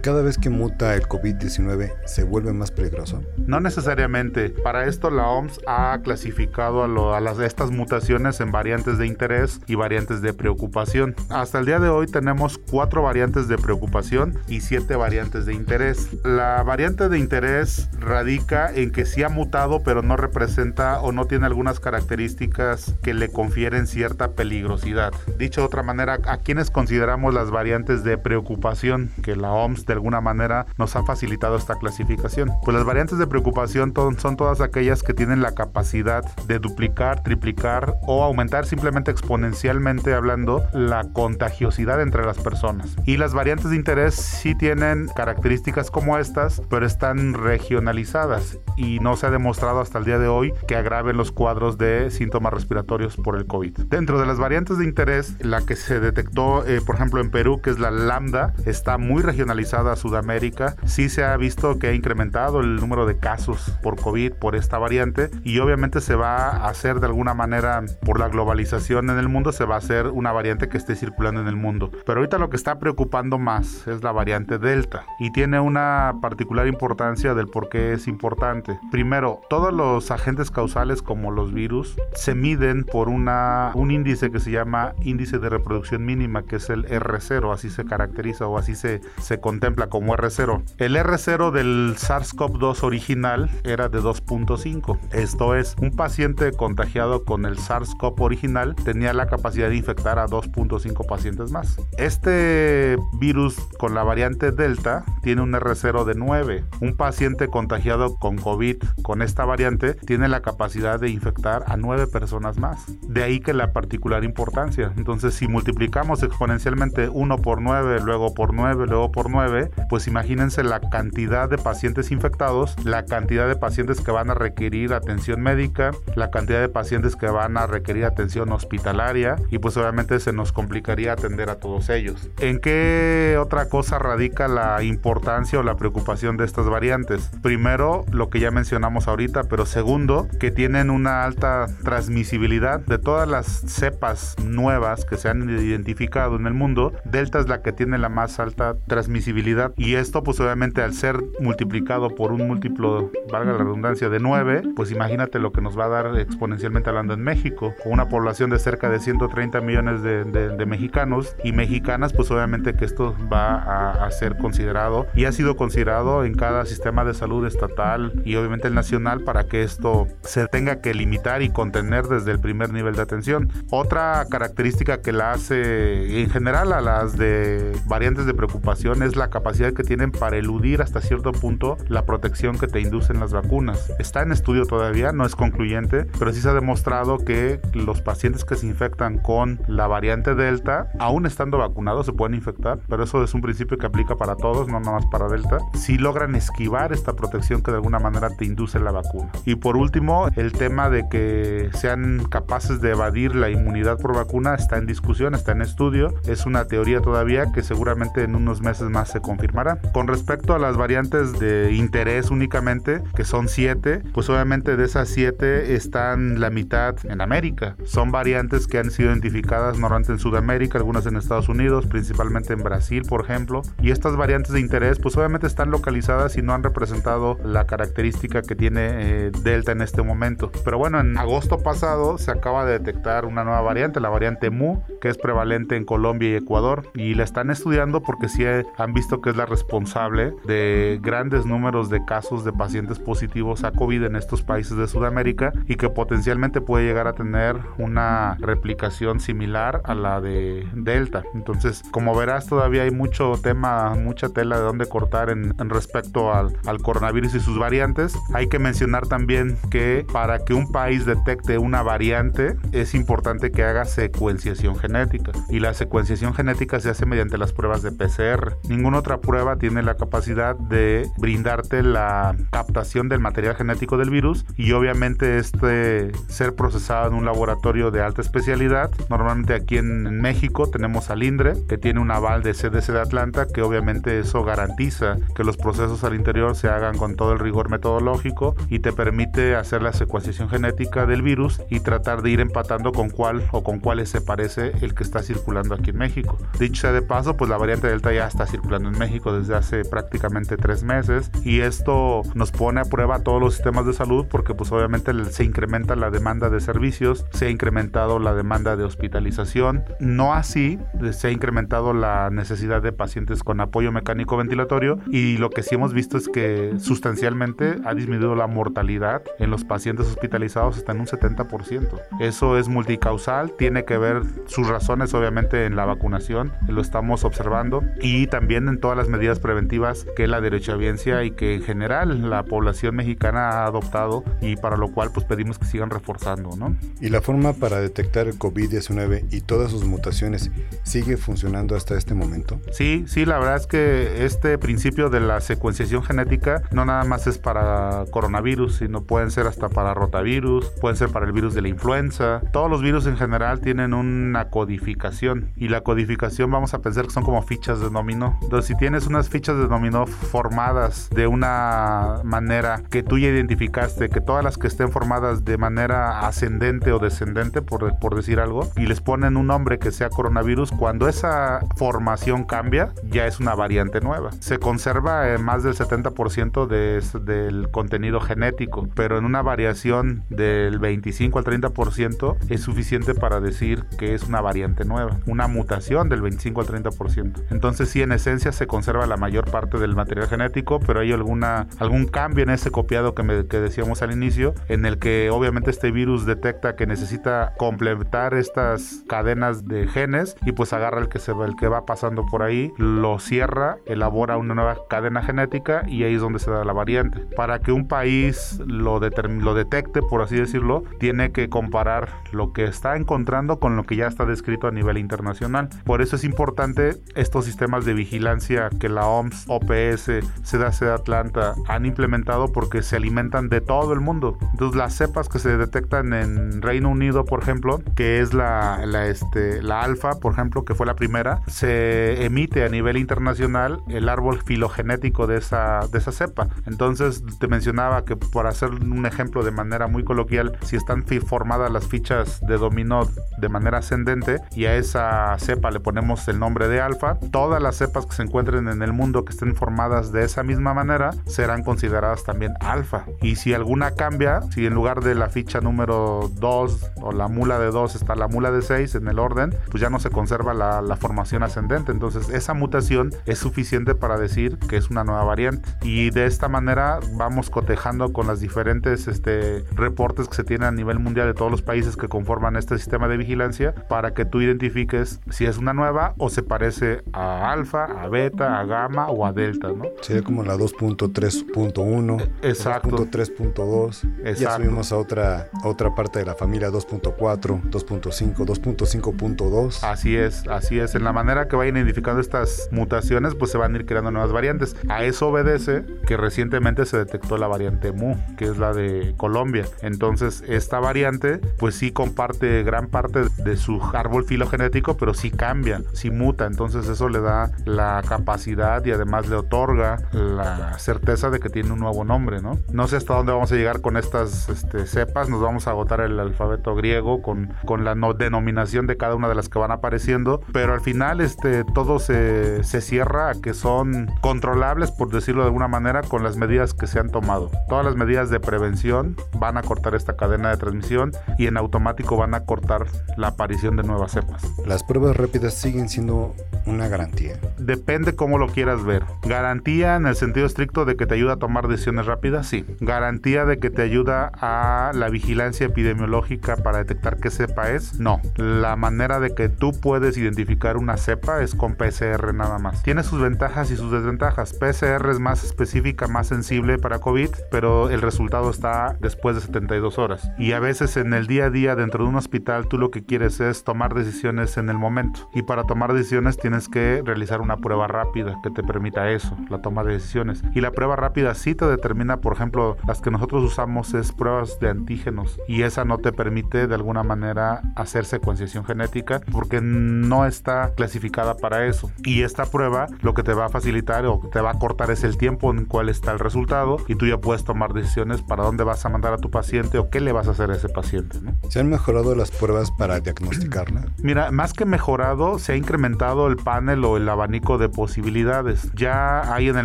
Cada 0.00 0.22
vez 0.22 0.38
que 0.38 0.50
muta 0.50 0.94
el 0.94 1.02
COVID-19 1.02 1.92
se 2.06 2.24
vuelve 2.24 2.52
más 2.52 2.70
peligroso? 2.70 3.22
No 3.36 3.60
necesariamente. 3.60 4.50
Para 4.50 4.86
esto 4.86 5.10
la 5.10 5.28
OMS 5.28 5.60
ha 5.66 5.98
clasificado 6.02 6.84
a, 7.14 7.20
las, 7.20 7.38
estas 7.38 7.70
mutaciones 7.70 8.40
en 8.40 8.52
variantes 8.52 8.98
de 8.98 9.06
interés 9.06 9.60
y 9.66 9.74
variantes 9.74 10.22
de 10.22 10.32
preocupación. 10.32 11.14
Hasta 11.28 11.58
el 11.58 11.66
día 11.66 11.78
de 11.78 11.88
hoy 11.88 12.06
tenemos 12.06 12.58
cuatro 12.58 13.02
variantes 13.02 13.48
de 13.48 13.58
preocupación 13.58 14.38
y 14.48 14.60
siete 14.60 14.96
variantes 14.96 15.46
de 15.46 15.54
interés. 15.54 16.08
La 16.24 16.62
variante 16.62 17.08
de 17.08 17.18
interés 17.18 17.88
radica 17.98 18.72
en 18.72 18.90
que 18.92 19.04
sí 19.04 19.22
ha 19.22 19.28
mutado 19.28 19.82
pero 19.82 20.02
no 20.02 20.16
representa 20.16 21.00
o 21.00 21.12
no 21.12 21.26
tiene 21.26 21.46
algunas 21.46 21.80
características 21.80 22.94
que 23.02 23.14
le 23.14 23.28
confieren 23.28 23.86
cierta 23.86 24.32
peligrosidad. 24.32 25.12
Dicho 25.38 25.60
de 25.60 25.66
otra 25.66 25.82
manera, 25.82 26.18
¿a 26.24 26.38
quienes 26.38 26.70
consideramos 26.70 27.34
las 27.34 27.50
variantes 27.50 28.04
de 28.04 28.18
preocupación 28.18 29.10
que 29.22 29.36
la 29.36 29.52
OMS 29.52 29.84
de 29.90 29.94
alguna 29.94 30.20
manera 30.20 30.66
nos 30.78 30.94
ha 30.94 31.02
facilitado 31.02 31.56
esta 31.56 31.74
clasificación. 31.74 32.52
Pues 32.64 32.76
las 32.76 32.86
variantes 32.86 33.18
de 33.18 33.26
preocupación 33.26 33.92
son 34.18 34.36
todas 34.36 34.60
aquellas 34.60 35.02
que 35.02 35.14
tienen 35.14 35.42
la 35.42 35.52
capacidad 35.52 36.24
de 36.46 36.60
duplicar, 36.60 37.24
triplicar 37.24 37.96
o 38.06 38.22
aumentar 38.22 38.66
simplemente 38.66 39.10
exponencialmente 39.10 40.14
hablando 40.14 40.64
la 40.72 41.04
contagiosidad 41.12 42.00
entre 42.00 42.24
las 42.24 42.38
personas. 42.38 42.96
Y 43.04 43.16
las 43.16 43.34
variantes 43.34 43.70
de 43.70 43.76
interés 43.76 44.14
sí 44.14 44.54
tienen 44.54 45.08
características 45.16 45.90
como 45.90 46.18
estas, 46.18 46.62
pero 46.70 46.86
están 46.86 47.34
regionalizadas 47.34 48.58
y 48.76 49.00
no 49.00 49.16
se 49.16 49.26
ha 49.26 49.30
demostrado 49.30 49.80
hasta 49.80 49.98
el 49.98 50.04
día 50.04 50.20
de 50.20 50.28
hoy 50.28 50.52
que 50.68 50.76
agraven 50.76 51.16
los 51.16 51.32
cuadros 51.32 51.78
de 51.78 52.10
síntomas 52.12 52.52
respiratorios 52.52 53.16
por 53.16 53.36
el 53.36 53.46
COVID. 53.46 53.76
Dentro 53.88 54.20
de 54.20 54.26
las 54.26 54.38
variantes 54.38 54.78
de 54.78 54.84
interés, 54.84 55.34
la 55.40 55.62
que 55.66 55.74
se 55.74 55.98
detectó, 55.98 56.64
eh, 56.64 56.80
por 56.84 56.94
ejemplo, 56.94 57.20
en 57.20 57.30
Perú, 57.30 57.60
que 57.60 57.70
es 57.70 57.80
la 57.80 57.90
lambda, 57.90 58.54
está 58.66 58.98
muy 58.98 59.22
regionalizada 59.22 59.79
a 59.86 59.96
Sudamérica, 59.96 60.76
sí 60.84 61.08
se 61.08 61.24
ha 61.24 61.36
visto 61.36 61.78
que 61.78 61.88
ha 61.88 61.94
incrementado 61.94 62.60
el 62.60 62.76
número 62.76 63.06
de 63.06 63.18
casos 63.18 63.72
por 63.82 64.00
COVID 64.00 64.34
por 64.34 64.56
esta 64.56 64.78
variante 64.78 65.30
y 65.44 65.58
obviamente 65.58 66.00
se 66.00 66.14
va 66.14 66.48
a 66.48 66.68
hacer 66.68 67.00
de 67.00 67.06
alguna 67.06 67.34
manera 67.34 67.82
por 68.04 68.18
la 68.18 68.28
globalización 68.28 69.10
en 69.10 69.18
el 69.18 69.28
mundo, 69.28 69.52
se 69.52 69.64
va 69.64 69.76
a 69.76 69.78
hacer 69.78 70.08
una 70.08 70.32
variante 70.32 70.68
que 70.68 70.76
esté 70.76 70.96
circulando 70.96 71.40
en 71.40 71.48
el 71.48 71.56
mundo. 71.56 71.90
Pero 72.04 72.20
ahorita 72.20 72.38
lo 72.38 72.50
que 72.50 72.56
está 72.56 72.78
preocupando 72.78 73.38
más 73.38 73.86
es 73.86 74.02
la 74.02 74.12
variante 74.12 74.58
Delta 74.58 75.04
y 75.18 75.32
tiene 75.32 75.60
una 75.60 76.14
particular 76.20 76.66
importancia 76.66 77.34
del 77.34 77.48
por 77.48 77.68
qué 77.68 77.92
es 77.92 78.08
importante. 78.08 78.78
Primero, 78.90 79.40
todos 79.48 79.72
los 79.72 80.10
agentes 80.10 80.50
causales 80.50 81.02
como 81.02 81.30
los 81.30 81.52
virus 81.52 81.96
se 82.14 82.34
miden 82.34 82.84
por 82.84 83.08
una, 83.08 83.72
un 83.74 83.90
índice 83.90 84.30
que 84.30 84.40
se 84.40 84.50
llama 84.50 84.94
índice 85.02 85.38
de 85.38 85.48
reproducción 85.48 86.04
mínima, 86.04 86.42
que 86.42 86.56
es 86.56 86.70
el 86.70 86.86
R0, 86.86 87.52
así 87.52 87.70
se 87.70 87.84
caracteriza 87.84 88.46
o 88.46 88.58
así 88.58 88.74
se, 88.74 89.00
se 89.20 89.40
contempla 89.40 89.69
como 89.88 90.16
R0. 90.16 90.62
El 90.78 90.96
R0 90.96 91.50
del 91.50 91.96
SARS-CoV-2 91.96 92.82
original 92.82 93.50
era 93.64 93.88
de 93.88 94.00
2.5. 94.00 94.98
Esto 95.12 95.54
es, 95.54 95.76
un 95.80 95.90
paciente 95.92 96.52
contagiado 96.52 97.24
con 97.24 97.44
el 97.46 97.56
SARS-CoV 97.56 98.20
original 98.20 98.74
tenía 98.74 99.12
la 99.12 99.26
capacidad 99.26 99.68
de 99.68 99.76
infectar 99.76 100.18
a 100.18 100.26
2.5 100.26 101.06
pacientes 101.06 101.50
más. 101.50 101.76
Este 101.98 102.98
virus 103.18 103.56
con 103.78 103.94
la 103.94 104.02
variante 104.02 104.52
Delta 104.52 105.04
tiene 105.22 105.42
un 105.42 105.52
R0 105.52 106.04
de 106.04 106.14
9. 106.14 106.64
Un 106.80 106.96
paciente 106.96 107.48
contagiado 107.48 108.16
con 108.16 108.36
COVID 108.36 108.76
con 109.02 109.22
esta 109.22 109.44
variante 109.44 109.94
tiene 109.94 110.28
la 110.28 110.40
capacidad 110.40 111.00
de 111.00 111.10
infectar 111.10 111.64
a 111.66 111.76
9 111.76 112.06
personas 112.06 112.58
más. 112.58 112.84
De 113.02 113.22
ahí 113.22 113.40
que 113.40 113.52
la 113.52 113.72
particular 113.72 114.24
importancia. 114.24 114.92
Entonces, 114.96 115.34
si 115.34 115.48
multiplicamos 115.48 116.22
exponencialmente 116.22 117.08
1 117.08 117.36
por 117.38 117.60
9, 117.60 118.00
luego 118.04 118.34
por 118.34 118.54
9, 118.54 118.86
luego 118.86 119.10
por 119.10 119.30
9, 119.30 119.59
pues 119.88 120.06
imagínense 120.06 120.62
la 120.62 120.80
cantidad 120.80 121.48
de 121.48 121.58
pacientes 121.58 122.10
infectados, 122.10 122.76
la 122.84 123.04
cantidad 123.04 123.48
de 123.48 123.56
pacientes 123.56 124.00
que 124.00 124.10
van 124.10 124.30
a 124.30 124.34
requerir 124.34 124.94
atención 124.94 125.40
médica, 125.40 125.92
la 126.14 126.30
cantidad 126.30 126.60
de 126.60 126.68
pacientes 126.68 127.16
que 127.16 127.26
van 127.26 127.56
a 127.56 127.66
requerir 127.66 128.04
atención 128.04 128.52
hospitalaria 128.52 129.36
y 129.50 129.58
pues 129.58 129.76
obviamente 129.76 130.18
se 130.20 130.32
nos 130.32 130.52
complicaría 130.52 131.12
atender 131.12 131.50
a 131.50 131.56
todos 131.56 131.88
ellos. 131.90 132.28
¿En 132.38 132.58
qué 132.60 133.36
otra 133.40 133.68
cosa 133.68 133.98
radica 133.98 134.48
la 134.48 134.82
importancia 134.82 135.58
o 135.58 135.62
la 135.62 135.76
preocupación 135.76 136.36
de 136.36 136.44
estas 136.44 136.68
variantes? 136.68 137.30
Primero, 137.42 138.04
lo 138.12 138.30
que 138.30 138.40
ya 138.40 138.50
mencionamos 138.50 139.08
ahorita, 139.08 139.44
pero 139.44 139.66
segundo, 139.66 140.28
que 140.38 140.50
tienen 140.50 140.90
una 140.90 141.24
alta 141.24 141.66
transmisibilidad 141.84 142.80
de 142.80 142.98
todas 142.98 143.28
las 143.28 143.46
cepas 143.46 144.36
nuevas 144.44 145.04
que 145.04 145.16
se 145.16 145.28
han 145.28 145.48
identificado 145.48 146.36
en 146.36 146.46
el 146.46 146.54
mundo. 146.54 146.92
Delta 147.04 147.38
es 147.38 147.48
la 147.48 147.62
que 147.62 147.72
tiene 147.72 147.98
la 147.98 148.08
más 148.08 148.40
alta 148.40 148.76
transmisibilidad 148.86 149.49
y 149.76 149.94
esto 149.94 150.22
pues 150.22 150.40
obviamente 150.40 150.82
al 150.82 150.94
ser 150.94 151.22
multiplicado 151.38 152.14
por 152.14 152.32
un 152.32 152.46
múltiplo, 152.46 153.10
valga 153.30 153.52
la 153.52 153.58
redundancia, 153.58 154.08
de 154.08 154.20
9, 154.20 154.62
pues 154.76 154.90
imagínate 154.90 155.38
lo 155.38 155.52
que 155.52 155.60
nos 155.60 155.78
va 155.78 155.86
a 155.86 155.88
dar 155.88 156.18
exponencialmente 156.18 156.88
hablando 156.88 157.14
en 157.14 157.22
México, 157.22 157.74
con 157.82 157.92
una 157.92 158.08
población 158.08 158.50
de 158.50 158.58
cerca 158.58 158.88
de 158.88 158.98
130 158.98 159.60
millones 159.60 160.02
de, 160.02 160.66
mexicanos 160.66 161.34
y 161.42 161.52
mexicanas, 161.52 162.12
pues 162.12 162.30
obviamente 162.30 162.74
que 162.74 162.84
esto 162.84 163.16
va 163.32 163.56
a, 163.56 164.06
a, 164.06 164.10
ser 164.10 164.36
considerado 164.36 165.06
y 165.14 165.24
ha 165.24 165.32
sido 165.32 165.56
considerado 165.56 166.24
en 166.24 166.34
cada 166.34 166.64
sistema 166.64 167.04
de 167.04 167.14
salud 167.14 167.44
estatal 167.44 168.12
y 168.24 168.36
obviamente 168.36 168.68
el 168.68 168.74
nacional 168.74 169.22
para 169.22 169.44
que 169.44 169.62
esto 169.62 170.06
se 170.22 170.46
tenga 170.46 170.80
que 170.80 170.94
limitar 170.94 171.42
y 171.42 171.50
contener 171.50 172.04
desde 172.04 172.30
el 172.30 172.38
primer 172.38 172.72
nivel 172.72 172.94
de 172.94 173.02
atención. 173.02 173.50
Otra 173.70 174.24
característica 174.30 175.00
que 175.00 175.12
la 175.12 175.32
hace 175.32 176.22
en 176.22 176.30
general 176.30 176.72
a 176.72 176.80
las 176.80 177.16
de 177.16 177.72
variantes 177.86 178.26
de 178.26 178.34
preocupación 178.34 179.02
es 179.02 179.16
la 179.16 179.28
capacidad 179.28 179.39
que 179.42 179.82
tienen 179.84 180.12
para 180.12 180.36
eludir 180.36 180.80
hasta 180.80 181.00
cierto 181.00 181.32
punto 181.32 181.76
la 181.88 182.04
protección 182.04 182.56
que 182.56 182.68
te 182.68 182.80
inducen 182.80 183.18
las 183.18 183.32
vacunas. 183.32 183.92
Está 183.98 184.22
en 184.22 184.32
estudio 184.32 184.64
todavía, 184.64 185.12
no 185.12 185.26
es 185.26 185.34
concluyente, 185.34 186.06
pero 186.18 186.32
sí 186.32 186.40
se 186.40 186.48
ha 186.48 186.54
demostrado 186.54 187.18
que 187.18 187.60
los 187.72 188.00
pacientes 188.00 188.44
que 188.44 188.54
se 188.54 188.66
infectan 188.66 189.18
con 189.18 189.60
la 189.66 189.88
variante 189.88 190.34
Delta, 190.34 190.92
aún 190.98 191.26
estando 191.26 191.58
vacunados, 191.58 192.06
se 192.06 192.12
pueden 192.12 192.34
infectar, 192.34 192.78
pero 192.88 193.02
eso 193.02 193.24
es 193.24 193.34
un 193.34 193.40
principio 193.40 193.76
que 193.76 193.86
aplica 193.86 194.16
para 194.16 194.36
todos, 194.36 194.68
no 194.68 194.78
nada 194.78 194.92
más 194.92 195.06
para 195.06 195.28
Delta, 195.28 195.58
si 195.74 195.98
logran 195.98 196.36
esquivar 196.36 196.92
esta 196.92 197.14
protección 197.14 197.62
que 197.62 197.72
de 197.72 197.78
alguna 197.78 197.98
manera 197.98 198.30
te 198.30 198.44
induce 198.44 198.78
la 198.78 198.92
vacuna. 198.92 199.30
Y 199.44 199.56
por 199.56 199.76
último, 199.76 200.28
el 200.36 200.52
tema 200.52 200.90
de 200.90 201.08
que 201.08 201.70
sean 201.74 202.24
capaces 202.30 202.80
de 202.80 202.92
evadir 202.92 203.34
la 203.34 203.50
inmunidad 203.50 203.98
por 203.98 204.14
vacuna 204.14 204.54
está 204.54 204.78
en 204.78 204.86
discusión, 204.86 205.34
está 205.34 205.52
en 205.52 205.62
estudio, 205.62 206.14
es 206.26 206.46
una 206.46 206.66
teoría 206.66 207.00
todavía 207.00 207.50
que 207.52 207.62
seguramente 207.62 208.22
en 208.22 208.36
unos 208.36 208.60
meses 208.60 208.88
más 208.88 209.08
se 209.08 209.20
confirmará. 209.30 209.78
Con 209.92 210.08
respecto 210.08 210.54
a 210.54 210.58
las 210.58 210.76
variantes 210.76 211.38
de 211.38 211.72
interés 211.72 212.32
únicamente, 212.32 213.00
que 213.14 213.24
son 213.24 213.46
siete, 213.46 214.02
pues 214.12 214.28
obviamente 214.28 214.76
de 214.76 214.84
esas 214.84 215.08
siete 215.08 215.76
están 215.76 216.40
la 216.40 216.50
mitad 216.50 216.96
en 217.04 217.20
América. 217.20 217.76
Son 217.84 218.10
variantes 218.10 218.66
que 218.66 218.78
han 218.78 218.90
sido 218.90 219.10
identificadas 219.10 219.78
normalmente 219.78 220.12
en 220.12 220.18
Sudamérica, 220.18 220.78
algunas 220.78 221.06
en 221.06 221.16
Estados 221.16 221.48
Unidos, 221.48 221.86
principalmente 221.86 222.54
en 222.54 222.64
Brasil, 222.64 223.04
por 223.08 223.20
ejemplo. 223.20 223.62
Y 223.80 223.92
estas 223.92 224.16
variantes 224.16 224.52
de 224.52 224.58
interés, 224.58 224.98
pues 224.98 225.16
obviamente 225.16 225.46
están 225.46 225.70
localizadas 225.70 226.36
y 226.36 226.42
no 226.42 226.52
han 226.52 226.64
representado 226.64 227.38
la 227.44 227.66
característica 227.66 228.42
que 228.42 228.56
tiene 228.56 228.80
eh, 228.82 229.30
Delta 229.44 229.70
en 229.70 229.82
este 229.82 230.02
momento. 230.02 230.50
Pero 230.64 230.78
bueno, 230.78 230.98
en 230.98 231.16
agosto 231.16 231.58
pasado 231.58 232.18
se 232.18 232.32
acaba 232.32 232.64
de 232.64 232.80
detectar 232.80 233.26
una 233.26 233.44
nueva 233.44 233.60
variante, 233.60 234.00
la 234.00 234.08
variante 234.08 234.50
Mu, 234.50 234.82
que 235.00 235.08
es 235.08 235.18
prevalente 235.18 235.76
en 235.76 235.84
Colombia 235.84 236.30
y 236.30 236.34
Ecuador. 236.34 236.90
Y 236.94 237.14
la 237.14 237.22
están 237.22 237.50
estudiando 237.50 238.02
porque 238.02 238.28
sí 238.28 238.44
han 238.76 238.92
visto 238.92 239.09
que 239.18 239.30
es 239.30 239.36
la 239.36 239.46
responsable 239.46 240.34
de 240.46 241.00
grandes 241.02 241.46
números 241.46 241.90
de 241.90 242.04
casos 242.04 242.44
de 242.44 242.52
pacientes 242.52 242.98
positivos 242.98 243.64
a 243.64 243.72
COVID 243.72 244.04
en 244.04 244.16
estos 244.16 244.42
países 244.42 244.76
de 244.76 244.86
Sudamérica 244.86 245.52
y 245.66 245.76
que 245.76 245.88
potencialmente 245.88 246.60
puede 246.60 246.86
llegar 246.86 247.06
a 247.06 247.14
tener 247.14 247.56
una 247.78 248.36
replicación 248.40 249.20
similar 249.20 249.82
a 249.84 249.94
la 249.94 250.20
de 250.20 250.66
Delta. 250.74 251.24
Entonces, 251.34 251.82
como 251.90 252.14
verás, 252.14 252.46
todavía 252.46 252.82
hay 252.82 252.90
mucho 252.90 253.34
tema, 253.42 253.94
mucha 253.94 254.28
tela 254.28 254.58
de 254.58 254.62
dónde 254.62 254.86
cortar 254.86 255.30
en, 255.30 255.54
respecto 255.70 256.32
al, 256.32 256.56
al 256.66 256.80
coronavirus 256.80 257.34
y 257.34 257.40
sus 257.40 257.58
variantes. 257.58 258.16
Hay 258.32 258.48
que 258.48 258.58
mencionar 258.58 259.06
también 259.08 259.56
que 259.70 260.06
para 260.12 260.44
que 260.44 260.54
un 260.54 260.70
país 260.70 261.04
detecte 261.06 261.58
una 261.58 261.82
variante 261.82 262.56
es 262.72 262.94
importante 262.94 263.50
que 263.50 263.64
haga 263.64 263.84
secuenciación 263.84 264.76
genética 264.76 265.32
y 265.48 265.60
la 265.60 265.74
secuenciación 265.74 266.34
genética 266.34 266.80
se 266.80 266.90
hace 266.90 267.06
mediante 267.06 267.38
las 267.38 267.52
pruebas 267.52 267.82
de 267.82 267.92
PCR. 267.92 268.56
Ninguna 268.68 268.99
otra 269.00 269.20
prueba 269.20 269.56
tiene 269.56 269.82
la 269.82 269.94
capacidad 269.94 270.54
de 270.54 271.08
brindarte 271.16 271.82
la 271.82 272.36
captación 272.50 273.08
del 273.08 273.18
material 273.20 273.56
genético 273.56 273.96
del 273.96 274.10
virus 274.10 274.44
y 274.56 274.72
obviamente 274.72 275.38
este 275.38 276.12
ser 276.28 276.54
procesado 276.54 277.08
en 277.08 277.14
un 277.14 277.24
laboratorio 277.24 277.90
de 277.90 278.02
alta 278.02 278.20
especialidad. 278.20 278.90
Normalmente 279.08 279.54
aquí 279.54 279.78
en 279.78 280.20
México 280.20 280.68
tenemos 280.70 281.10
al 281.10 281.22
INDRE 281.22 281.54
que 281.66 281.78
tiene 281.78 282.00
un 282.00 282.10
aval 282.10 282.42
de 282.42 282.52
CDC 282.52 282.92
de 282.92 283.00
Atlanta 283.00 283.46
que 283.46 283.62
obviamente 283.62 284.18
eso 284.18 284.44
garantiza 284.44 285.16
que 285.34 285.44
los 285.44 285.56
procesos 285.56 286.04
al 286.04 286.14
interior 286.14 286.54
se 286.54 286.68
hagan 286.68 286.98
con 286.98 287.16
todo 287.16 287.32
el 287.32 287.38
rigor 287.38 287.70
metodológico 287.70 288.54
y 288.68 288.80
te 288.80 288.92
permite 288.92 289.56
hacer 289.56 289.80
la 289.80 289.94
secuenciación 289.94 290.50
genética 290.50 291.06
del 291.06 291.22
virus 291.22 291.62
y 291.70 291.80
tratar 291.80 292.20
de 292.20 292.30
ir 292.30 292.40
empatando 292.40 292.92
con 292.92 293.08
cuál 293.08 293.42
o 293.50 293.64
con 293.64 293.80
cuáles 293.80 294.10
se 294.10 294.20
parece 294.20 294.72
el 294.82 294.94
que 294.94 295.04
está 295.04 295.22
circulando 295.22 295.74
aquí 295.74 295.90
en 295.90 295.98
México. 295.98 296.36
Dicho 296.58 296.82
sea 296.82 296.92
de 296.92 297.02
paso, 297.02 297.36
pues 297.36 297.48
la 297.48 297.56
variante 297.56 297.88
Delta 297.88 298.12
ya 298.12 298.26
está 298.26 298.46
circulando 298.46 298.89
en 298.90 298.98
México 298.98 299.32
desde 299.32 299.54
hace 299.54 299.84
prácticamente 299.84 300.56
tres 300.56 300.82
meses 300.82 301.30
y 301.44 301.60
esto 301.60 302.22
nos 302.34 302.50
pone 302.52 302.80
a 302.80 302.84
prueba 302.84 303.20
todos 303.20 303.40
los 303.40 303.54
sistemas 303.54 303.86
de 303.86 303.92
salud 303.92 304.26
porque 304.28 304.54
pues 304.54 304.70
obviamente 304.72 305.12
se 305.26 305.44
incrementa 305.44 305.96
la 305.96 306.10
demanda 306.10 306.50
de 306.50 306.60
servicios, 306.60 307.26
se 307.30 307.46
ha 307.46 307.50
incrementado 307.50 308.18
la 308.18 308.34
demanda 308.34 308.76
de 308.76 308.84
hospitalización, 308.84 309.84
no 309.98 310.34
así 310.34 310.78
se 311.12 311.28
ha 311.28 311.30
incrementado 311.30 311.92
la 311.92 312.30
necesidad 312.30 312.82
de 312.82 312.92
pacientes 312.92 313.42
con 313.42 313.60
apoyo 313.60 313.92
mecánico 313.92 314.36
ventilatorio 314.36 314.98
y 315.10 315.36
lo 315.38 315.50
que 315.50 315.62
sí 315.62 315.74
hemos 315.74 315.92
visto 315.92 316.18
es 316.18 316.28
que 316.28 316.74
sustancialmente 316.78 317.76
ha 317.84 317.94
disminuido 317.94 318.34
la 318.34 318.46
mortalidad 318.46 319.22
en 319.38 319.50
los 319.50 319.64
pacientes 319.64 320.06
hospitalizados 320.06 320.78
hasta 320.78 320.92
en 320.92 321.00
un 321.00 321.06
70%. 321.06 322.00
Eso 322.20 322.58
es 322.58 322.68
multicausal, 322.68 323.52
tiene 323.56 323.84
que 323.84 323.98
ver 323.98 324.22
sus 324.46 324.68
razones 324.68 325.14
obviamente 325.14 325.66
en 325.66 325.76
la 325.76 325.84
vacunación, 325.84 326.52
lo 326.68 326.80
estamos 326.80 327.24
observando, 327.24 327.82
y 328.00 328.26
también 328.26 328.68
en 328.68 328.79
todas 328.80 328.96
las 328.96 329.08
medidas 329.08 329.38
preventivas 329.38 330.06
que 330.16 330.26
la 330.26 330.40
derechohabiencia 330.40 331.22
y 331.24 331.30
que 331.30 331.54
en 331.54 331.62
general 331.62 332.30
la 332.30 332.42
población 332.44 332.96
mexicana 332.96 333.50
ha 333.50 333.66
adoptado 333.66 334.24
y 334.40 334.56
para 334.56 334.76
lo 334.76 334.88
cual 334.88 335.10
pues 335.12 335.26
pedimos 335.26 335.58
que 335.58 335.66
sigan 335.66 335.90
reforzando, 335.90 336.56
¿no? 336.56 336.76
¿Y 337.00 337.10
la 337.10 337.20
forma 337.20 337.52
para 337.52 337.80
detectar 337.80 338.26
el 338.26 338.38
COVID-19 338.38 339.26
y 339.30 339.42
todas 339.42 339.70
sus 339.70 339.84
mutaciones 339.84 340.50
sigue 340.82 341.16
funcionando 341.16 341.76
hasta 341.76 341.96
este 341.96 342.14
momento? 342.14 342.60
Sí, 342.72 343.04
sí, 343.06 343.24
la 343.24 343.38
verdad 343.38 343.56
es 343.56 343.66
que 343.66 344.24
este 344.24 344.58
principio 344.58 345.10
de 345.10 345.20
la 345.20 345.40
secuenciación 345.40 346.02
genética 346.02 346.62
no 346.72 346.84
nada 346.84 347.04
más 347.04 347.26
es 347.26 347.38
para 347.38 348.04
coronavirus, 348.10 348.76
sino 348.76 349.02
pueden 349.02 349.30
ser 349.30 349.46
hasta 349.46 349.68
para 349.68 349.94
rotavirus, 349.94 350.70
pueden 350.80 350.96
ser 350.96 351.10
para 351.10 351.26
el 351.26 351.32
virus 351.32 351.54
de 351.54 351.62
la 351.62 351.68
influenza. 351.68 352.40
Todos 352.52 352.70
los 352.70 352.82
virus 352.82 353.06
en 353.06 353.16
general 353.16 353.60
tienen 353.60 353.94
una 353.94 354.48
codificación 354.48 355.52
y 355.56 355.68
la 355.68 355.82
codificación 355.82 356.50
vamos 356.50 356.74
a 356.74 356.80
pensar 356.80 357.04
que 357.04 357.10
son 357.10 357.24
como 357.24 357.42
fichas 357.42 357.80
de 357.80 357.90
dominó. 357.90 358.38
Entonces, 358.42 358.69
si 358.70 358.76
tienes 358.76 359.08
unas 359.08 359.28
fichas 359.28 359.56
de 359.56 359.66
dominó 359.66 360.06
formadas 360.06 361.10
de 361.10 361.26
una 361.26 362.20
manera 362.22 362.84
que 362.88 363.02
tú 363.02 363.18
ya 363.18 363.26
identificaste, 363.26 364.08
que 364.08 364.20
todas 364.20 364.44
las 364.44 364.58
que 364.58 364.68
estén 364.68 364.92
formadas 364.92 365.44
de 365.44 365.58
manera 365.58 366.20
ascendente 366.20 366.92
o 366.92 367.00
descendente, 367.00 367.62
por, 367.62 367.98
por 367.98 368.14
decir 368.14 368.38
algo, 368.38 368.70
y 368.76 368.86
les 368.86 369.00
ponen 369.00 369.36
un 369.36 369.48
nombre 369.48 369.80
que 369.80 369.90
sea 369.90 370.08
coronavirus, 370.08 370.70
cuando 370.70 371.08
esa 371.08 371.58
formación 371.74 372.44
cambia, 372.44 372.92
ya 373.10 373.26
es 373.26 373.40
una 373.40 373.56
variante 373.56 374.00
nueva. 374.00 374.30
Se 374.38 374.58
conserva 374.58 375.34
en 375.34 375.42
más 375.42 375.64
del 375.64 375.74
70% 375.74 376.68
de, 376.68 377.02
del 377.24 377.72
contenido 377.72 378.20
genético, 378.20 378.88
pero 378.94 379.18
en 379.18 379.24
una 379.24 379.42
variación 379.42 380.22
del 380.30 380.78
25 380.78 381.40
al 381.40 381.44
30% 381.44 382.36
es 382.48 382.60
suficiente 382.60 383.16
para 383.16 383.40
decir 383.40 383.84
que 383.98 384.14
es 384.14 384.28
una 384.28 384.40
variante 384.40 384.84
nueva, 384.84 385.18
una 385.26 385.48
mutación 385.48 386.08
del 386.08 386.22
25 386.22 386.60
al 386.60 386.66
30%. 386.68 387.46
Entonces 387.50 387.88
sí, 387.88 388.00
en 388.00 388.12
esencia 388.12 388.52
se 388.60 388.66
conserva 388.66 389.06
la 389.06 389.16
mayor 389.16 389.50
parte 389.50 389.78
del 389.78 389.96
material 389.96 390.28
genético, 390.28 390.80
pero 390.80 391.00
hay 391.00 391.12
alguna, 391.12 391.66
algún 391.78 392.06
cambio 392.06 392.44
en 392.44 392.50
ese 392.50 392.70
copiado 392.70 393.14
que, 393.14 393.22
me, 393.22 393.46
que 393.46 393.58
decíamos 393.58 394.02
al 394.02 394.12
inicio, 394.12 394.52
en 394.68 394.84
el 394.84 394.98
que 394.98 395.30
obviamente 395.30 395.70
este 395.70 395.90
virus 395.90 396.26
detecta 396.26 396.76
que 396.76 396.86
necesita 396.86 397.54
completar 397.56 398.34
estas 398.34 399.02
cadenas 399.08 399.66
de 399.66 399.88
genes 399.88 400.36
y 400.44 400.52
pues 400.52 400.74
agarra 400.74 401.00
el 401.00 401.08
que, 401.08 401.20
se, 401.20 401.32
el 401.32 401.56
que 401.56 401.68
va 401.68 401.86
pasando 401.86 402.26
por 402.26 402.42
ahí, 402.42 402.70
lo 402.76 403.18
cierra, 403.18 403.78
elabora 403.86 404.36
una 404.36 404.54
nueva 404.54 404.76
cadena 404.90 405.22
genética 405.22 405.84
y 405.88 406.04
ahí 406.04 406.16
es 406.16 406.20
donde 406.20 406.38
se 406.38 406.50
da 406.50 406.62
la 406.62 406.74
variante. 406.74 407.20
Para 407.34 407.60
que 407.60 407.72
un 407.72 407.88
país 407.88 408.60
lo, 408.66 409.00
lo 409.00 409.54
detecte, 409.54 410.02
por 410.02 410.20
así 410.20 410.36
decirlo, 410.36 410.84
tiene 410.98 411.32
que 411.32 411.48
comparar 411.48 412.10
lo 412.30 412.52
que 412.52 412.64
está 412.64 412.96
encontrando 412.96 413.58
con 413.58 413.76
lo 413.76 413.84
que 413.84 413.96
ya 413.96 414.06
está 414.06 414.26
descrito 414.26 414.66
a 414.66 414.70
nivel 414.70 414.98
internacional. 414.98 415.70
Por 415.86 416.02
eso 416.02 416.16
es 416.16 416.24
importante 416.24 416.96
estos 417.14 417.46
sistemas 417.46 417.86
de 417.86 417.94
vigilancia 417.94 418.49
que 418.78 418.88
la 418.88 419.06
OMS, 419.06 419.44
OPS, 419.48 420.10
CDC 420.42 420.80
de 420.80 420.92
Atlanta 420.92 421.54
han 421.68 421.86
implementado 421.86 422.52
porque 422.52 422.82
se 422.82 422.96
alimentan 422.96 423.48
de 423.48 423.60
todo 423.60 423.92
el 423.92 424.00
mundo. 424.00 424.38
Entonces 424.52 424.76
las 424.76 424.94
cepas 424.94 425.28
que 425.28 425.38
se 425.38 425.56
detectan 425.56 426.12
en 426.12 426.62
Reino 426.62 426.88
Unido, 426.88 427.24
por 427.24 427.42
ejemplo, 427.42 427.80
que 427.94 428.20
es 428.20 428.34
la, 428.34 428.84
la, 428.86 429.06
este, 429.06 429.62
la 429.62 429.82
alfa, 429.82 430.18
por 430.20 430.32
ejemplo, 430.32 430.64
que 430.64 430.74
fue 430.74 430.86
la 430.86 430.94
primera, 430.94 431.42
se 431.46 432.24
emite 432.24 432.64
a 432.64 432.68
nivel 432.68 432.96
internacional 432.96 433.80
el 433.88 434.08
árbol 434.08 434.40
filogenético 434.42 435.26
de 435.26 435.38
esa, 435.38 435.80
de 435.92 435.98
esa 435.98 436.12
cepa. 436.12 436.48
Entonces 436.66 437.22
te 437.38 437.48
mencionaba 437.48 438.04
que 438.04 438.16
por 438.16 438.46
hacer 438.46 438.70
un 438.70 439.06
ejemplo 439.06 439.42
de 439.42 439.50
manera 439.50 439.86
muy 439.86 440.04
coloquial, 440.04 440.56
si 440.62 440.76
están 440.76 441.04
formadas 441.18 441.70
las 441.70 441.86
fichas 441.86 442.40
de 442.46 442.58
dominó 442.58 443.08
de 443.38 443.48
manera 443.48 443.78
ascendente 443.78 444.38
y 444.54 444.66
a 444.66 444.76
esa 444.76 445.36
cepa 445.38 445.70
le 445.70 445.80
ponemos 445.80 446.26
el 446.28 446.38
nombre 446.38 446.68
de 446.68 446.80
alfa, 446.80 447.18
todas 447.32 447.60
las 447.60 447.76
cepas 447.76 448.06
que 448.06 448.14
se 448.14 448.22
encuentren 448.40 448.68
en 448.68 448.82
el 448.82 448.92
mundo 448.94 449.24
que 449.24 449.32
estén 449.32 449.54
formadas 449.54 450.12
de 450.12 450.24
esa 450.24 450.42
misma 450.42 450.72
manera 450.72 451.10
serán 451.26 451.62
consideradas 451.62 452.24
también 452.24 452.54
alfa. 452.60 453.04
Y 453.20 453.36
si 453.36 453.52
alguna 453.52 453.90
cambia, 453.90 454.40
si 454.52 454.64
en 454.64 454.72
lugar 454.72 455.02
de 455.02 455.14
la 455.14 455.28
ficha 455.28 455.60
número 455.60 456.30
2 456.36 456.92
o 457.02 457.12
la 457.12 457.28
mula 457.28 457.58
de 457.58 457.70
2 457.70 457.96
está 457.96 458.14
la 458.14 458.28
mula 458.28 458.50
de 458.50 458.62
6 458.62 458.94
en 458.94 459.08
el 459.08 459.18
orden, 459.18 459.54
pues 459.70 459.82
ya 459.82 459.90
no 459.90 459.98
se 459.98 460.10
conserva 460.10 460.54
la, 460.54 460.80
la 460.80 460.96
formación 460.96 461.42
ascendente. 461.42 461.92
Entonces 461.92 462.30
esa 462.30 462.54
mutación 462.54 463.10
es 463.26 463.38
suficiente 463.38 463.94
para 463.94 464.16
decir 464.16 464.58
que 464.58 464.78
es 464.78 464.88
una 464.88 465.04
nueva 465.04 465.24
variante. 465.24 465.68
Y 465.82 466.10
de 466.10 466.24
esta 466.24 466.48
manera 466.48 466.98
vamos 467.16 467.50
cotejando 467.50 468.12
con 468.12 468.26
las 468.26 468.40
diferentes 468.40 469.06
este, 469.06 469.64
reportes 469.74 470.28
que 470.28 470.34
se 470.34 470.44
tienen 470.44 470.68
a 470.68 470.72
nivel 470.72 470.98
mundial 470.98 471.26
de 471.26 471.34
todos 471.34 471.50
los 471.50 471.60
países 471.60 471.96
que 471.96 472.08
conforman 472.08 472.56
este 472.56 472.78
sistema 472.78 473.06
de 473.06 473.18
vigilancia 473.18 473.74
para 473.88 474.14
que 474.14 474.24
tú 474.24 474.40
identifiques 474.40 475.20
si 475.28 475.44
es 475.44 475.58
una 475.58 475.74
nueva 475.74 476.14
o 476.16 476.30
se 476.30 476.42
parece 476.42 477.02
a 477.12 477.52
alfa, 477.52 477.84
a 477.84 478.08
beta, 478.30 478.60
a 478.60 478.64
gamma 478.64 479.08
o 479.08 479.26
a 479.26 479.32
delta, 479.32 479.68
¿no? 479.68 479.84
Sería 480.00 480.22
como 480.22 480.42
la 480.42 480.56
2.3.1, 480.56 482.28
Exacto. 482.42 482.96
2.3.2. 482.96 484.34
Ya 484.36 484.56
subimos 484.56 484.92
a 484.92 484.96
otra, 484.96 485.48
a 485.62 485.68
otra 485.68 485.94
parte 485.94 486.18
de 486.20 486.26
la 486.26 486.34
familia 486.34 486.70
2.4, 486.70 487.62
2.5, 487.70 488.34
2.5.2. 488.34 489.82
Así 489.82 490.16
es, 490.16 490.46
así 490.48 490.78
es. 490.78 490.94
En 490.94 491.04
la 491.04 491.12
manera 491.12 491.48
que 491.48 491.56
vayan 491.56 491.76
identificando 491.76 492.20
estas 492.20 492.68
mutaciones, 492.70 493.34
pues 493.34 493.50
se 493.50 493.58
van 493.58 493.74
a 493.74 493.78
ir 493.78 493.86
creando 493.86 494.10
nuevas 494.10 494.32
variantes. 494.32 494.76
A 494.88 495.04
eso 495.04 495.28
obedece 495.28 495.84
que 496.06 496.16
recientemente 496.16 496.86
se 496.86 496.98
detectó 496.98 497.36
la 497.36 497.46
variante 497.46 497.92
MU, 497.92 498.16
que 498.36 498.46
es 498.46 498.58
la 498.58 498.72
de 498.72 499.14
Colombia. 499.16 499.66
Entonces, 499.82 500.42
esta 500.48 500.80
variante, 500.80 501.38
pues 501.58 501.74
sí 501.74 501.92
comparte 501.92 502.62
gran 502.62 502.88
parte 502.88 503.24
de 503.38 503.56
su 503.56 503.80
árbol 503.94 504.24
filogenético, 504.24 504.96
pero 504.96 505.14
sí 505.14 505.30
cambia, 505.30 505.82
sí 505.92 506.10
muta. 506.10 506.46
Entonces, 506.46 506.88
eso 506.88 507.08
le 507.08 507.20
da 507.20 507.50
la 507.64 508.02
capacidad 508.10 508.84
y 508.84 508.90
además 508.90 509.28
le 509.28 509.36
otorga 509.36 510.02
la 510.12 510.76
certeza 510.80 511.30
de 511.30 511.38
que 511.38 511.48
tiene 511.48 511.72
un 511.72 511.78
nuevo 511.78 512.04
nombre, 512.04 512.42
¿no? 512.42 512.58
No 512.72 512.88
sé 512.88 512.96
hasta 512.96 513.14
dónde 513.14 513.32
vamos 513.32 513.52
a 513.52 513.54
llegar 513.54 513.80
con 513.80 513.96
estas 513.96 514.48
este, 514.48 514.86
cepas, 514.86 515.28
nos 515.28 515.40
vamos 515.40 515.68
a 515.68 515.70
agotar 515.70 516.00
el 516.00 516.18
alfabeto 516.18 516.74
griego 516.74 517.22
con, 517.22 517.54
con 517.64 517.84
la 517.84 517.94
denominación 518.14 518.88
de 518.88 518.96
cada 518.96 519.14
una 519.14 519.28
de 519.28 519.36
las 519.36 519.48
que 519.48 519.60
van 519.60 519.70
apareciendo, 519.70 520.40
pero 520.52 520.74
al 520.74 520.80
final 520.80 521.20
este, 521.20 521.62
todo 521.72 522.00
se, 522.00 522.64
se 522.64 522.80
cierra 522.80 523.30
a 523.30 523.34
que 523.34 523.54
son 523.54 524.10
controlables, 524.20 524.90
por 524.90 525.10
decirlo 525.10 525.42
de 525.42 525.46
alguna 525.46 525.68
manera, 525.68 526.02
con 526.02 526.24
las 526.24 526.36
medidas 526.36 526.74
que 526.74 526.88
se 526.88 526.98
han 526.98 527.10
tomado. 527.10 527.48
Todas 527.68 527.84
las 527.84 527.94
medidas 527.94 528.28
de 528.28 528.40
prevención 528.40 529.16
van 529.38 529.56
a 529.56 529.62
cortar 529.62 529.94
esta 529.94 530.16
cadena 530.16 530.50
de 530.50 530.56
transmisión 530.56 531.12
y 531.38 531.46
en 531.46 531.56
automático 531.56 532.16
van 532.16 532.34
a 532.34 532.40
cortar 532.40 532.86
la 533.16 533.28
aparición 533.28 533.76
de 533.76 533.84
nuevas 533.84 534.12
cepas. 534.12 534.42
Las 534.66 534.82
pruebas 534.82 535.16
rápidas 535.16 535.54
siguen 535.54 535.88
siendo 535.88 536.34
una 536.66 536.88
garantía. 536.88 537.38
Depende 537.58 537.99
cómo 538.16 538.38
lo 538.38 538.48
quieras 538.48 538.84
ver. 538.84 539.04
Garantía 539.22 539.96
en 539.96 540.06
el 540.06 540.16
sentido 540.16 540.46
estricto 540.46 540.84
de 540.84 540.96
que 540.96 541.06
te 541.06 541.14
ayuda 541.14 541.34
a 541.34 541.38
tomar 541.38 541.68
decisiones 541.68 542.06
rápidas, 542.06 542.46
sí. 542.46 542.64
Garantía 542.80 543.44
de 543.44 543.58
que 543.58 543.70
te 543.70 543.82
ayuda 543.82 544.30
a 544.34 544.92
la 544.94 545.08
vigilancia 545.08 545.66
epidemiológica 545.66 546.56
para 546.56 546.78
detectar 546.78 547.18
qué 547.18 547.30
cepa 547.30 547.70
es, 547.70 548.00
no. 548.00 548.20
La 548.36 548.76
manera 548.76 549.20
de 549.20 549.34
que 549.34 549.48
tú 549.48 549.72
puedes 549.80 550.16
identificar 550.16 550.76
una 550.76 550.96
cepa 550.96 551.42
es 551.42 551.54
con 551.54 551.74
PCR 551.74 552.34
nada 552.34 552.58
más. 552.58 552.82
Tiene 552.82 553.02
sus 553.02 553.20
ventajas 553.20 553.70
y 553.70 553.76
sus 553.76 553.92
desventajas. 553.92 554.52
PCR 554.52 555.08
es 555.10 555.20
más 555.20 555.44
específica, 555.44 556.08
más 556.08 556.28
sensible 556.28 556.78
para 556.78 556.98
COVID, 556.98 557.30
pero 557.50 557.90
el 557.90 558.02
resultado 558.02 558.50
está 558.50 558.96
después 559.00 559.36
de 559.36 559.42
72 559.42 559.98
horas. 559.98 560.30
Y 560.38 560.52
a 560.52 560.60
veces 560.60 560.96
en 560.96 561.14
el 561.14 561.26
día 561.26 561.46
a 561.46 561.50
día 561.50 561.76
dentro 561.76 562.04
de 562.04 562.10
un 562.10 562.16
hospital 562.16 562.66
tú 562.68 562.78
lo 562.78 562.90
que 562.90 563.04
quieres 563.04 563.40
es 563.40 563.64
tomar 563.64 563.94
decisiones 563.94 564.56
en 564.56 564.68
el 564.68 564.78
momento. 564.78 565.28
Y 565.34 565.42
para 565.42 565.64
tomar 565.64 565.92
decisiones 565.92 566.36
tienes 566.36 566.68
que 566.68 567.02
realizar 567.04 567.40
una 567.40 567.56
prueba 567.58 567.86
rápida 567.92 568.38
que 568.42 568.50
te 568.50 568.62
permita 568.62 569.10
eso, 569.10 569.36
la 569.48 569.62
toma 569.62 569.84
de 569.84 569.94
decisiones. 569.94 570.42
Y 570.54 570.60
la 570.60 570.72
prueba 570.72 570.96
rápida 570.96 571.34
sí 571.34 571.54
te 571.54 571.66
determina, 571.66 572.18
por 572.18 572.32
ejemplo, 572.32 572.76
las 572.86 573.00
que 573.00 573.10
nosotros 573.10 573.42
usamos 573.42 573.94
es 573.94 574.12
pruebas 574.12 574.58
de 574.60 574.70
antígenos. 574.70 575.38
Y 575.48 575.62
esa 575.62 575.84
no 575.84 575.98
te 575.98 576.12
permite 576.12 576.66
de 576.66 576.74
alguna 576.74 577.02
manera 577.02 577.62
hacer 577.76 578.04
secuenciación 578.04 578.64
genética 578.64 579.20
porque 579.30 579.60
no 579.60 580.26
está 580.26 580.72
clasificada 580.74 581.36
para 581.36 581.66
eso. 581.66 581.90
Y 582.04 582.22
esta 582.22 582.46
prueba 582.46 582.86
lo 583.00 583.14
que 583.14 583.22
te 583.22 583.34
va 583.34 583.46
a 583.46 583.48
facilitar 583.48 584.06
o 584.06 584.20
te 584.32 584.40
va 584.40 584.50
a 584.50 584.58
cortar 584.58 584.90
es 584.90 585.04
el 585.04 585.16
tiempo 585.16 585.50
en 585.50 585.64
cual 585.64 585.88
está 585.88 586.12
el 586.12 586.18
resultado 586.18 586.78
y 586.88 586.94
tú 586.94 587.06
ya 587.06 587.18
puedes 587.18 587.44
tomar 587.44 587.72
decisiones 587.72 588.22
para 588.22 588.44
dónde 588.44 588.64
vas 588.64 588.84
a 588.84 588.88
mandar 588.88 589.14
a 589.14 589.18
tu 589.18 589.30
paciente 589.30 589.78
o 589.78 589.90
qué 589.90 590.00
le 590.00 590.12
vas 590.12 590.28
a 590.28 590.32
hacer 590.32 590.50
a 590.50 590.54
ese 590.54 590.68
paciente. 590.68 591.18
¿Se 591.48 591.60
han 591.60 591.68
mejorado 591.68 592.14
las 592.14 592.30
pruebas 592.30 592.70
para 592.70 593.00
diagnosticarla? 593.00 593.86
Mira, 594.02 594.30
más 594.30 594.52
que 594.52 594.64
mejorado, 594.64 595.38
se 595.38 595.52
ha 595.52 595.56
incrementado 595.56 596.26
el 596.28 596.36
panel 596.36 596.84
o 596.84 596.96
el 596.96 597.08
abanico 597.08 597.58
de 597.58 597.68
posibilidades. 597.80 598.70
Ya 598.74 599.32
hay 599.32 599.48
en 599.48 599.56
el 599.56 599.64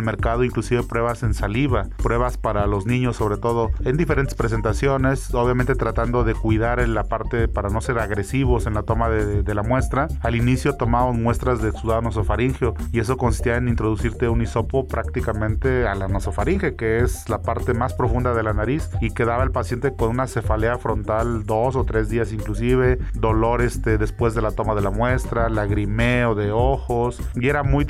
mercado 0.00 0.42
inclusive 0.42 0.82
pruebas 0.84 1.22
en 1.22 1.34
saliva, 1.34 1.88
pruebas 2.02 2.38
para 2.38 2.66
los 2.66 2.86
niños 2.86 3.16
sobre 3.16 3.36
todo, 3.36 3.72
en 3.84 3.98
diferentes 3.98 4.34
presentaciones, 4.34 5.34
obviamente 5.34 5.74
tratando 5.74 6.24
de 6.24 6.32
cuidar 6.32 6.76
la 6.88 7.04
parte 7.04 7.46
para 7.46 7.68
no 7.68 7.82
ser 7.82 7.98
agresivos 7.98 8.66
en 8.66 8.72
la 8.72 8.84
toma 8.84 9.10
de, 9.10 9.42
de 9.42 9.54
la 9.54 9.62
muestra. 9.62 10.08
Al 10.22 10.34
inicio 10.34 10.78
tomábamos 10.78 11.18
muestras 11.18 11.60
de 11.60 11.72
sudado 11.72 12.00
nasofaringeo 12.00 12.72
y 12.90 13.00
eso 13.00 13.18
consistía 13.18 13.56
en 13.58 13.68
introducirte 13.68 14.30
un 14.30 14.40
hisopo 14.40 14.88
prácticamente 14.88 15.86
a 15.86 15.94
la 15.94 16.08
nasofaringe, 16.08 16.74
que 16.74 17.00
es 17.00 17.28
la 17.28 17.42
parte 17.42 17.74
más 17.74 17.92
profunda 17.92 18.32
de 18.32 18.42
la 18.42 18.54
nariz 18.54 18.88
y 19.02 19.10
quedaba 19.10 19.44
el 19.44 19.50
paciente 19.50 19.94
con 19.94 20.08
una 20.08 20.26
cefalea 20.26 20.78
frontal 20.78 21.44
dos 21.44 21.76
o 21.76 21.84
tres 21.84 22.08
días 22.08 22.32
inclusive, 22.32 22.98
dolor 23.12 23.60
este, 23.60 23.98
después 23.98 24.34
de 24.34 24.40
la 24.40 24.52
toma 24.52 24.74
de 24.74 24.80
la 24.80 24.90
muestra, 24.90 25.50
lagrimeo 25.50 26.34
de 26.34 26.50
ojos 26.50 27.20
y 27.34 27.48
era 27.48 27.62
muy 27.62 27.84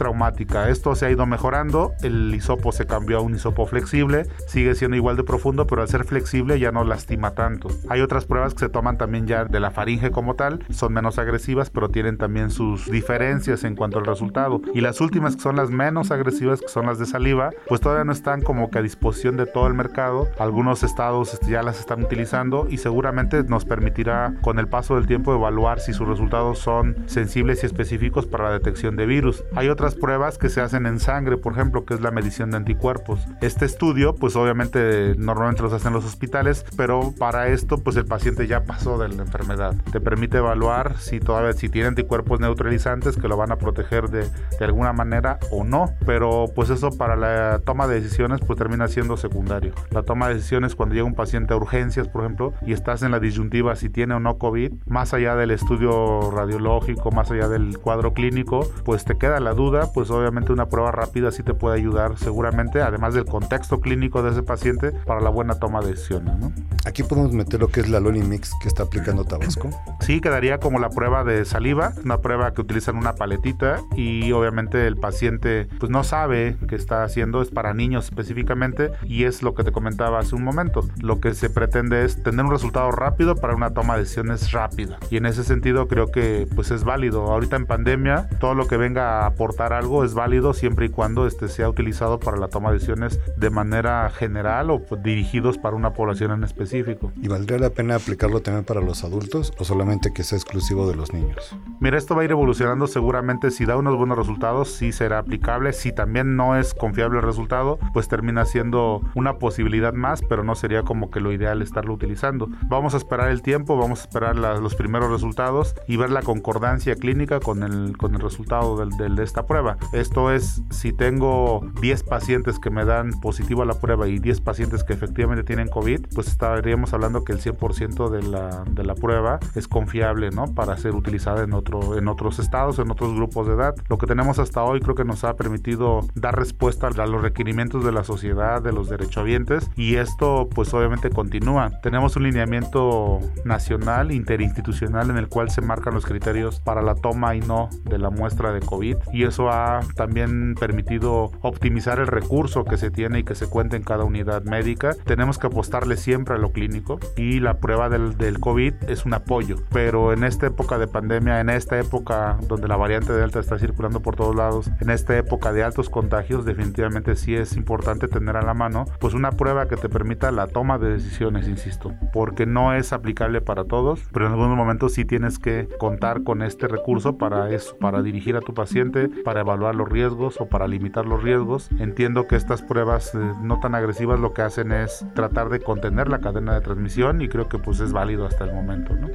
Esto 0.69 0.95
se 0.95 1.07
ha 1.07 1.11
ido 1.11 1.27
mejorando, 1.27 1.93
el 2.03 2.35
hisopo 2.35 2.73
se 2.73 2.87
cambió 2.87 3.19
a 3.19 3.21
un 3.21 3.35
hisopo 3.35 3.67
flexible, 3.67 4.27
sigue 4.49 4.75
siendo 4.75 4.97
igual 4.97 5.17
de 5.17 5.25
profundo, 5.25 5.67
pero 5.67 5.83
al 5.83 5.89
ser 5.89 6.05
flexible 6.05 6.59
ya 6.59 6.73
no 6.73 6.85
lastima 6.85 7.33
tanto. 7.33 7.69
Hay 7.89 8.01
otras 8.01 8.25
pruebas 8.25 8.55
que 8.55 8.61
se 8.61 8.69
toman 8.69 8.97
también 8.99 9.27
ya 9.27 9.45
de 9.45 9.61
la 9.61 9.71
faringe 9.71 10.11
como 10.11 10.35
tal, 10.35 10.65
son 10.71 10.93
menos 10.95 11.19
agresivas, 11.19 11.71
pero 11.71 11.91
tienen 11.91 12.17
también 12.17 12.51
sus 12.51 12.91
diferencias 12.91 13.65
en 13.65 13.77
cuanto 13.77 13.99
al 13.99 14.07
resultado. 14.07 14.61
Y 14.75 14.81
las 14.81 15.01
últimas 15.01 15.37
que 15.37 15.43
son 15.43 15.57
las 15.57 15.71
menos 15.71 16.11
agresivas, 16.11 16.61
que 16.61 16.69
son 16.69 16.87
las 16.87 16.99
de 16.99 17.07
saliva, 17.07 17.51
pues 17.69 17.81
todavía 17.81 18.05
no 18.05 18.13
están 18.13 18.43
como 18.43 18.71
que 18.71 18.79
a 18.79 18.83
disposición 18.83 19.37
de 19.37 19.47
todo 19.47 19.67
el 19.67 19.75
mercado. 19.75 20.29
Algunos 20.39 20.83
estados 20.83 21.35
este, 21.35 21.51
ya 21.51 21.63
las 21.63 21.79
están 21.79 22.03
utilizando 22.03 22.67
y 22.71 22.79
seguramente 22.79 23.45
nos 23.45 23.65
permitirá 23.65 24.35
con 24.43 24.59
el 24.59 24.69
paso 24.69 24.97
del 24.97 25.07
tiempo 25.07 25.35
evaluar 25.35 25.81
si 25.81 25.93
sus 25.93 26.09
resultados 26.09 26.59
son 26.59 26.97
sensibles 27.07 27.63
y 27.63 27.67
específicos 27.67 28.27
para 28.27 28.45
la 28.45 28.53
detección 28.53 28.97
de 28.97 29.07
virus. 29.07 29.45
Hay 29.55 29.69
otras 29.69 29.95
pruebas 30.07 30.39
que 30.39 30.51
se 30.51 30.61
hacen 30.61 30.87
en 30.87 31.01
sangre, 31.01 31.37
por 31.37 31.55
ejemplo, 31.55 31.85
que 31.85 31.93
es 31.93 32.01
la 32.01 32.13
medición 32.13 32.53
de 32.53 32.59
anticuerpos. 32.59 33.27
Este 33.41 33.65
estudio, 33.65 34.15
pues 34.15 34.37
obviamente 34.37 35.17
normalmente 35.19 35.63
los 35.63 35.73
hacen 35.73 35.89
en 35.89 35.95
los 35.95 36.05
hospitales, 36.05 36.65
pero 36.77 37.13
para 37.19 37.49
esto, 37.49 37.79
pues 37.79 37.97
el 37.97 38.07
paciente 38.07 38.47
ya 38.47 38.63
pasó 38.63 38.99
de 38.99 39.09
la 39.09 39.25
enfermedad. 39.25 39.75
Te 39.91 40.01
permite 40.01 40.39
evaluar 40.39 40.97
si 40.99 41.19
todavía 41.19 41.55
si 41.55 41.69
tiene 41.69 41.89
anticuerpos 41.89 42.39
neutralizantes 42.39 43.17
que 43.17 43.27
lo 43.27 43.37
van 43.37 43.51
a 43.51 43.57
proteger 43.57 44.09
de, 44.09 44.29
de 44.61 44.65
alguna 44.65 44.93
manera 44.93 45.41
o 45.51 45.65
no, 45.65 45.87
pero 46.07 46.45
pues 46.55 46.71
eso 46.71 46.91
para 46.91 47.17
la 47.17 47.61
toma 47.65 47.89
de 47.89 47.97
decisiones 48.01 48.39
pues 48.47 48.57
termina 48.57 48.87
siendo 48.87 49.17
secundario. 49.17 49.73
La 49.91 50.05
toma 50.05 50.29
de 50.29 50.35
decisiones 50.35 50.77
cuando 50.77 50.95
llega 50.95 51.05
un 51.05 51.17
paciente 51.17 51.53
a 51.53 51.57
urgencias, 51.57 52.07
por 52.07 52.23
ejemplo, 52.23 52.53
y 52.65 52.75
estás 52.75 53.03
en 53.03 53.11
la 53.11 53.19
disyuntiva 53.19 53.75
si 53.75 53.91
tiene 53.91 54.15
o 54.15 54.21
no 54.21 54.39
COVID, 54.39 54.73
más 54.87 55.15
allá 55.15 55.35
del 55.35 55.51
estudio 55.51 56.31
radiológico, 56.31 57.11
más 57.11 57.33
allá 57.33 57.49
del 57.49 57.77
cuadro 57.79 58.15
clínico, 58.15 58.71
pues 58.85 59.05
te 59.05 59.19
queda 59.19 59.41
la 59.41 59.53
duda, 59.53 59.91
pues 59.97 60.11
obviamente 60.11 60.53
una 60.53 60.67
prueba 60.67 60.93
rápida 60.93 61.31
sí 61.31 61.43
te 61.43 61.55
puede 61.55 61.79
ayudar 61.79 62.19
seguramente, 62.19 62.83
además 62.83 63.15
del 63.15 63.25
contexto 63.25 63.81
clínico 63.81 64.23
de 64.23 64.33
ese 64.33 64.43
paciente, 64.43 64.93
para 64.93 65.23
la 65.23 65.31
buena 65.31 65.55
toma 65.55 65.81
de 65.81 65.93
decisiones. 65.93 66.37
¿no? 66.39 66.53
Aquí 66.85 67.03
podemos 67.03 67.33
meter 67.33 67.61
lo 67.61 67.69
que 67.69 67.81
es 67.81 67.89
la 67.89 67.99
Loli 67.99 68.21
Mix 68.21 68.53
que 68.61 68.69
está 68.69 68.83
aplicando 68.83 69.25
Tabasco. 69.25 69.71
Sí, 70.01 70.21
quedaría 70.21 70.59
como 70.59 70.81
la 70.81 70.91
prueba 70.91 71.25
de 71.25 71.47
saliva, 71.47 71.95
una 72.05 72.19
prueba 72.19 72.53
que 72.53 72.61
utilizan 72.61 72.97
una 72.97 73.15
paletita 73.15 73.81
y 73.97 74.33
obviamente 74.33 74.87
el 74.87 74.99
paciente 74.99 75.67
pues 75.81 75.91
no 75.91 76.05
sabe 76.05 76.59
qué 76.69 76.77
está 76.77 77.03
haciendo, 77.03 77.41
es 77.41 77.49
para 77.49 77.73
niños 77.73 78.05
específicamente 78.05 78.91
y 79.05 79.25
es 79.25 79.43
lo 79.43 79.55
que 79.55 79.65
te 79.65 79.73
comentaba 79.73 80.19
hace 80.19 80.35
un 80.35 80.45
momento. 80.45 80.87
Lo 81.01 81.21
que 81.21 81.33
se 81.33 81.49
pretende 81.49 82.05
es 82.05 82.23
tener 82.23 82.45
un 82.45 82.51
resultado 82.51 82.91
rápido 82.91 83.35
para 83.35 83.55
una 83.55 83.71
toma 83.71 83.95
de 83.95 84.01
decisiones 84.01 84.53
rápida 84.53 84.99
y 85.09 85.17
en 85.17 85.25
ese 85.25 85.43
sentido 85.43 85.89
creo 85.89 86.09
que 86.09 86.47
pues 86.55 86.71
es 86.71 86.85
válido. 86.85 87.33
Ahorita 87.33 87.57
en 87.57 87.65
pandemia 87.65 88.29
todo 88.41 88.53
lo 88.53 88.67
que 88.67 88.77
venga 88.77 89.23
a 89.23 89.27
aportar 89.27 89.73
algo 89.73 89.86
es 90.05 90.15
válido 90.15 90.53
siempre 90.53 90.87
y 90.87 90.89
cuando 90.89 91.27
este 91.27 91.49
sea 91.49 91.69
utilizado 91.69 92.19
para 92.19 92.37
la 92.37 92.49
toma 92.49 92.71
de 92.71 92.75
decisiones 92.75 93.21
de 93.37 93.51
manera 93.51 94.11
general 94.11 94.71
o 94.71 94.83
dirigidos 95.03 95.59
para 95.59 95.77
una 95.77 95.93
población 95.93 96.33
en 96.33 96.45
específico. 96.45 97.13
¿Y 97.23 97.29
valdría 97.29 97.59
la 97.59 97.71
pena 97.71 97.95
aplicarlo 97.95 98.41
también 98.41 98.65
para 98.65 98.81
los 98.81 99.05
adultos 99.05 99.53
o 99.59 99.65
solamente 99.65 100.13
que 100.13 100.25
sea 100.25 100.39
exclusivo 100.39 100.89
de 100.89 100.97
los 100.97 101.13
niños? 101.13 101.57
Mira, 101.81 101.99
esto 101.99 102.15
va 102.17 102.23
a 102.23 102.25
ir 102.25 102.33
evolucionando 102.33 102.87
seguramente 102.87 103.51
si 103.51 103.65
da 103.65 103.77
unos 103.77 103.97
buenos 103.97 104.19
resultados, 104.19 104.69
sí 104.69 104.93
será 104.93 105.19
aplicable. 105.19 105.73
Si 105.73 105.93
también 105.93 106.37
no 106.37 106.57
es 106.57 106.75
confiable 106.75 107.19
el 107.19 107.25
resultado, 107.25 107.79
pues 107.93 108.09
termina 108.09 108.45
siendo 108.45 109.03
una 109.15 109.39
posibilidad 109.39 109.93
más, 109.93 110.23
pero 110.23 110.43
no 110.45 110.55
sería 110.55 110.83
como 110.83 111.11
que 111.11 111.21
lo 111.21 111.33
ideal 111.33 111.63
estarlo 111.63 111.95
utilizando. 111.95 112.49
Vamos 112.69 112.95
a 112.95 112.97
esperar 112.97 113.31
el 113.31 113.43
tiempo, 113.43 113.77
vamos 113.77 114.01
a 114.01 114.03
esperar 114.03 114.37
la, 114.37 114.57
los 114.59 114.75
primeros 114.75 115.11
resultados 115.11 115.75
y 115.87 115.97
ver 115.97 116.11
la 116.11 116.23
concordancia 116.23 116.97
clínica 116.97 117.41
con 117.41 117.63
el, 117.63 117.97
con 117.97 118.15
el 118.15 118.21
resultado 118.21 118.77
del, 118.77 118.91
del, 118.91 119.17
de 119.17 119.25
esta 119.25 119.47
prueba. 119.47 119.66
Esto 119.93 120.31
es, 120.31 120.63
si 120.71 120.93
tengo 120.93 121.61
10 121.81 122.03
pacientes 122.05 122.59
que 122.59 122.71
me 122.71 122.85
dan 122.85 123.11
positivo 123.21 123.63
a 123.63 123.67
la 123.67 123.81
prueba 123.81 124.09
y 124.09 124.19
10 124.19 124.41
pacientes 124.41 124.85
que 124.85 124.93
efectivamente 124.93 125.45
tienen 125.45 125.69
COVID, 125.69 126.07
pues 126.15 126.29
estaríamos 126.29 126.93
hablando 126.93 127.25
que 127.25 127.33
el 127.33 127.41
100% 127.41 128.11
de 128.11 128.23
la, 128.23 128.65
de 128.71 128.85
la 128.85 128.95
prueba 128.95 129.39
es 129.55 129.69
confiable, 129.69 130.31
¿no? 130.31 130.55
Para 130.55 130.77
ser 130.77 130.95
utilizada 130.95 131.43
en, 131.43 131.53
otro, 131.53 131.99
en 131.99 132.09
otros 132.09 132.39
estados, 132.39 132.79
en 132.79 132.91
otros 132.91 133.15
grupos 133.15 133.47
de 133.47 133.55
edad. 133.55 133.75
Lo 133.89 133.99
que 133.99 134.07
tenemos 134.07 134.39
hasta 134.39 134.63
hoy 134.63 134.81
creo 134.81 134.95
que 134.95 135.05
nos 135.05 135.25
ha 135.25 135.37
permitido 135.37 136.01
dar 136.15 136.37
respuesta 136.37 136.89
a 136.89 137.07
los 137.07 137.23
requerimientos 137.23 137.85
de 137.85 137.93
la 137.93 138.05
sociedad, 138.05 138.63
de 138.63 138.73
los 138.73 138.89
derechohabientes 138.89 139.71
y 139.77 139.97
esto 139.97 140.49
pues 140.55 140.73
obviamente 140.75 141.11
continúa. 141.11 141.71
Tenemos 141.83 142.17
un 142.17 142.25
lineamiento 142.25 143.21
nacional, 143.45 144.13
interinstitucional 144.13 145.11
en 145.11 145.17
el 145.17 145.29
cual 145.29 145.51
se 145.51 145.61
marcan 145.61 145.95
los 145.95 146.05
criterios 146.05 146.61
para 146.61 146.83
la 146.83 146.95
toma 146.95 147.35
y 147.35 147.41
no 147.41 147.69
de 147.85 147.99
la 147.99 148.11
muestra 148.11 148.53
de 148.53 148.61
COVID 148.61 148.97
y 149.13 149.25
eso 149.25 149.51
ha 149.51 149.56
también 149.95 150.55
permitido 150.55 151.31
optimizar 151.43 151.99
el 151.99 152.07
recurso 152.07 152.65
que 152.65 152.77
se 152.77 152.91
tiene 152.91 153.21
y 153.21 153.25
que 153.25 153.35
se 153.35 153.49
cuenta 153.49 153.77
en 153.77 153.83
cada 153.83 154.05
unidad 154.05 154.43
médica. 154.45 154.95
Tenemos 155.05 155.39
que 155.39 155.47
apostarle 155.47 155.97
siempre 155.97 156.35
a 156.35 156.39
lo 156.39 156.53
clínico 156.53 156.99
y 157.17 157.41
la 157.41 157.59
prueba 157.59 157.89
del, 157.89 158.17
del 158.17 158.41
COVID 158.41 158.75
es 158.89 159.05
un 159.05 159.15
apoyo, 159.15 159.57
pero 159.71 160.13
en 160.13 160.25
esta 160.25 160.47
época 160.47 160.79
de 160.79 160.87
pandemia, 160.87 161.41
en 161.41 161.51
esta 161.51 161.79
época 161.79 162.39
donde 162.49 162.69
la 162.69 162.77
variante 162.77 163.13
Delta 163.13 163.41
está 163.41 163.59
circulando 163.59 164.01
por 164.01 164.17
todos 164.17 164.35
lados, 164.35 164.71
en 164.81 164.91
esta 164.91 165.17
época 165.17 165.53
de 165.53 165.63
altos 165.63 165.91
contagios, 165.91 166.45
definitivamente 166.45 167.17
sí 167.17 167.35
es 167.35 167.57
importante 167.57 168.09
tener 168.09 168.37
a 168.37 168.43
la 168.43 168.55
mano 168.55 168.87
pues 169.01 169.15
una 169.15 169.33
prueba 169.33 169.69
que 169.69 169.77
te 169.77 169.89
permita 169.89 170.31
la 170.31 170.47
toma 170.47 170.79
de 170.79 170.93
decisiones, 170.93 171.49
insisto, 171.49 171.93
porque 172.13 172.47
no 172.47 172.75
es 172.75 172.93
aplicable 172.93 173.41
para 173.41 173.65
todos, 173.65 174.01
pero 174.13 174.27
en 174.27 174.33
algunos 174.33 174.57
momentos 174.57 174.93
sí 174.93 175.05
tienes 175.05 175.39
que 175.39 175.69
contar 175.79 176.23
con 176.23 176.43
este 176.43 176.69
recurso 176.69 177.19
para 177.19 177.51
eso, 177.51 177.77
para 177.79 178.03
dirigir 178.03 178.37
a 178.37 178.41
tu 178.41 178.55
paciente, 178.55 179.09
para 179.25 179.43
evaluar 179.47 179.75
los 179.75 179.89
riesgos 179.89 180.41
o 180.41 180.47
para 180.47 180.67
limitar 180.67 181.07
los 181.07 181.23
riesgos. 181.23 181.69
Entiendo 181.79 182.27
que 182.27 182.37
estas 182.37 182.63
pruebas 182.63 183.15
eh, 183.15 183.19
no 183.43 183.61
tan 183.61 183.75
agresivas 183.75 184.19
lo 184.21 184.35
que 184.35 184.43
hacen 184.43 184.73
es 184.73 185.07
tratar 185.15 185.49
de 185.49 185.61
contener 185.61 186.09
la 186.09 186.21
cadena 186.21 186.55
de 186.55 186.61
transmisión 186.61 187.23
y 187.23 187.29
creo 187.29 187.49
que 187.49 187.59
pues 187.59 187.81
es 187.81 187.93
válido 187.93 188.27
hasta 188.27 188.45
el 188.45 188.53
momento, 188.53 188.95
¿no? 188.95 189.09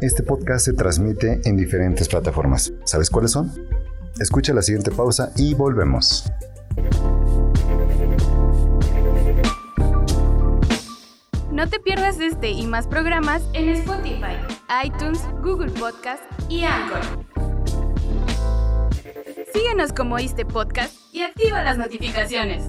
Este 0.00 0.22
podcast 0.22 0.64
se 0.66 0.72
transmite 0.74 1.40
en 1.44 1.56
diferentes 1.56 2.08
plataformas. 2.08 2.72
¿Sabes 2.84 3.08
cuáles 3.08 3.30
son? 3.30 3.50
Escucha 4.18 4.52
la 4.52 4.62
siguiente 4.62 4.90
pausa 4.90 5.30
y 5.36 5.54
volvemos. 5.54 6.30
No 11.50 11.68
te 11.68 11.80
pierdas 11.80 12.20
este 12.20 12.50
y 12.50 12.66
más 12.66 12.86
programas 12.86 13.42
en 13.54 13.70
Spotify, 13.70 14.36
iTunes, 14.84 15.20
Google 15.42 15.70
Podcast 15.70 16.22
y 16.50 16.64
Anchor. 16.64 17.35
Síguenos 19.56 19.94
como 19.94 20.18
este 20.18 20.44
podcast 20.44 20.94
y 21.14 21.22
activa 21.22 21.62
las 21.62 21.78
notificaciones. 21.78 22.62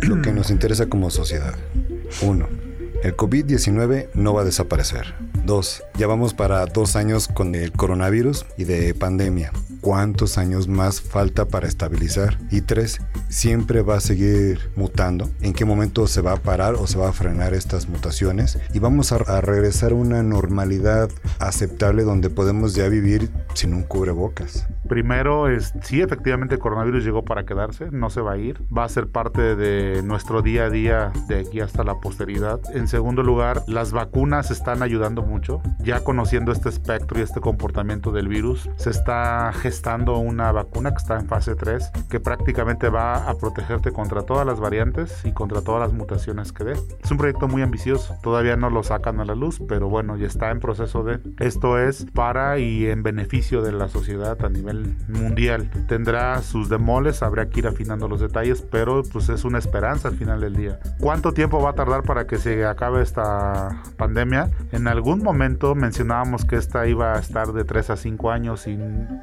Lo 0.00 0.22
que 0.22 0.32
nos 0.32 0.52
interesa 0.52 0.86
como 0.86 1.10
sociedad. 1.10 1.56
1. 2.22 2.48
El 3.02 3.16
COVID-19 3.16 4.10
no 4.14 4.34
va 4.34 4.42
a 4.42 4.44
desaparecer. 4.44 5.14
2. 5.44 5.82
Ya 5.98 6.06
vamos 6.06 6.32
para 6.32 6.64
dos 6.66 6.94
años 6.94 7.26
con 7.26 7.56
el 7.56 7.72
coronavirus 7.72 8.46
y 8.56 8.64
de 8.64 8.94
pandemia. 8.94 9.50
¿Cuántos 9.84 10.38
años 10.38 10.66
más 10.66 11.02
falta 11.02 11.44
para 11.44 11.68
estabilizar? 11.68 12.38
Y 12.50 12.62
3. 12.62 13.02
Siempre 13.28 13.82
va 13.82 13.96
a 13.96 14.00
seguir 14.00 14.70
mutando. 14.76 15.28
¿En 15.42 15.52
qué 15.52 15.66
momento 15.66 16.06
se 16.06 16.22
va 16.22 16.32
a 16.32 16.42
parar 16.42 16.76
o 16.76 16.86
se 16.86 16.96
va 16.96 17.10
a 17.10 17.12
frenar 17.12 17.52
estas 17.52 17.86
mutaciones? 17.86 18.58
Y 18.72 18.78
vamos 18.78 19.12
a 19.12 19.18
regresar 19.42 19.92
a 19.92 19.96
una 19.96 20.22
normalidad 20.22 21.10
aceptable 21.38 22.02
donde 22.02 22.30
podemos 22.30 22.74
ya 22.74 22.88
vivir 22.88 23.28
sin 23.52 23.74
un 23.74 23.82
cubrebocas. 23.82 24.66
Primero, 24.88 25.48
es, 25.48 25.72
sí, 25.82 26.02
efectivamente 26.02 26.56
el 26.56 26.60
coronavirus 26.60 27.04
llegó 27.04 27.24
para 27.24 27.44
quedarse, 27.44 27.90
no 27.90 28.10
se 28.10 28.20
va 28.20 28.32
a 28.32 28.36
ir, 28.36 28.60
va 28.76 28.84
a 28.84 28.88
ser 28.88 29.08
parte 29.08 29.56
de 29.56 30.02
nuestro 30.02 30.42
día 30.42 30.64
a 30.64 30.70
día 30.70 31.12
de 31.28 31.40
aquí 31.40 31.60
hasta 31.60 31.84
la 31.84 32.00
posteridad. 32.00 32.60
En 32.74 32.88
segundo 32.88 33.22
lugar, 33.22 33.62
las 33.66 33.92
vacunas 33.92 34.50
están 34.50 34.82
ayudando 34.82 35.22
mucho. 35.22 35.60
Ya 35.80 36.00
conociendo 36.04 36.52
este 36.52 36.68
espectro 36.68 37.18
y 37.18 37.22
este 37.22 37.40
comportamiento 37.40 38.12
del 38.12 38.28
virus, 38.28 38.68
se 38.76 38.90
está 38.90 39.52
gestando 39.52 40.18
una 40.18 40.52
vacuna 40.52 40.90
que 40.90 40.98
está 40.98 41.18
en 41.18 41.28
fase 41.28 41.54
3, 41.54 41.90
que 42.10 42.20
prácticamente 42.20 42.88
va 42.88 43.28
a 43.28 43.34
protegerte 43.36 43.92
contra 43.92 44.22
todas 44.22 44.46
las 44.46 44.60
variantes 44.60 45.24
y 45.24 45.32
contra 45.32 45.62
todas 45.62 45.80
las 45.80 45.92
mutaciones 45.92 46.52
que 46.52 46.64
dé. 46.64 46.72
Es 47.02 47.10
un 47.10 47.18
proyecto 47.18 47.48
muy 47.48 47.62
ambicioso, 47.62 48.16
todavía 48.22 48.56
no 48.56 48.70
lo 48.70 48.82
sacan 48.82 49.20
a 49.20 49.24
la 49.24 49.34
luz, 49.34 49.60
pero 49.68 49.88
bueno, 49.88 50.16
ya 50.16 50.26
está 50.26 50.50
en 50.50 50.60
proceso 50.60 51.02
de... 51.02 51.20
Esto 51.38 51.78
es 51.78 52.06
para 52.12 52.58
y 52.58 52.86
en 52.86 53.02
beneficio 53.02 53.62
de 53.62 53.72
la 53.72 53.88
sociedad 53.88 54.42
a 54.44 54.48
nivel 54.48 54.73
mundial. 55.08 55.70
Tendrá 55.88 56.40
sus 56.42 56.68
demoles, 56.68 57.22
habrá 57.22 57.48
que 57.48 57.60
ir 57.60 57.66
afinando 57.66 58.08
los 58.08 58.20
detalles, 58.20 58.62
pero 58.62 59.02
pues 59.12 59.28
es 59.28 59.44
una 59.44 59.58
esperanza 59.58 60.08
al 60.08 60.16
final 60.16 60.40
del 60.40 60.56
día. 60.56 60.78
¿Cuánto 61.00 61.32
tiempo 61.32 61.62
va 61.62 61.70
a 61.70 61.74
tardar 61.74 62.02
para 62.02 62.26
que 62.26 62.38
se 62.38 62.64
acabe 62.64 63.02
esta 63.02 63.82
pandemia? 63.96 64.50
En 64.72 64.88
algún 64.88 65.22
momento 65.22 65.74
mencionábamos 65.74 66.44
que 66.44 66.56
esta 66.56 66.86
iba 66.86 67.14
a 67.14 67.18
estar 67.18 67.52
de 67.52 67.64
3 67.64 67.90
a 67.90 67.96
5 67.96 68.30
años 68.30 68.66
y 68.66 68.78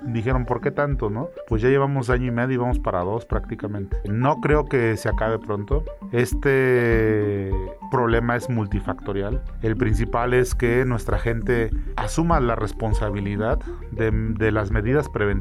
dijeron, 0.05 0.45
¿por 0.45 0.61
qué 0.61 0.71
tanto, 0.71 1.09
no? 1.09 1.29
Pues 1.47 1.61
ya 1.61 1.69
llevamos 1.69 2.09
año 2.09 2.27
y 2.27 2.31
medio 2.31 2.55
y 2.55 2.57
vamos 2.57 2.79
para 2.79 3.01
dos 3.01 3.25
prácticamente. 3.25 3.97
No 4.09 4.41
creo 4.41 4.65
que 4.65 4.97
se 4.97 5.09
acabe 5.09 5.39
pronto. 5.39 5.83
Este 6.11 7.51
problema 7.91 8.35
es 8.35 8.49
multifactorial. 8.49 9.41
El 9.61 9.77
principal 9.77 10.33
es 10.33 10.55
que 10.55 10.85
nuestra 10.85 11.19
gente 11.19 11.71
asuma 11.95 12.39
la 12.39 12.55
responsabilidad 12.55 13.59
de, 13.91 14.11
de 14.11 14.51
las 14.51 14.71
medidas 14.71 15.09
preventivas, 15.09 15.40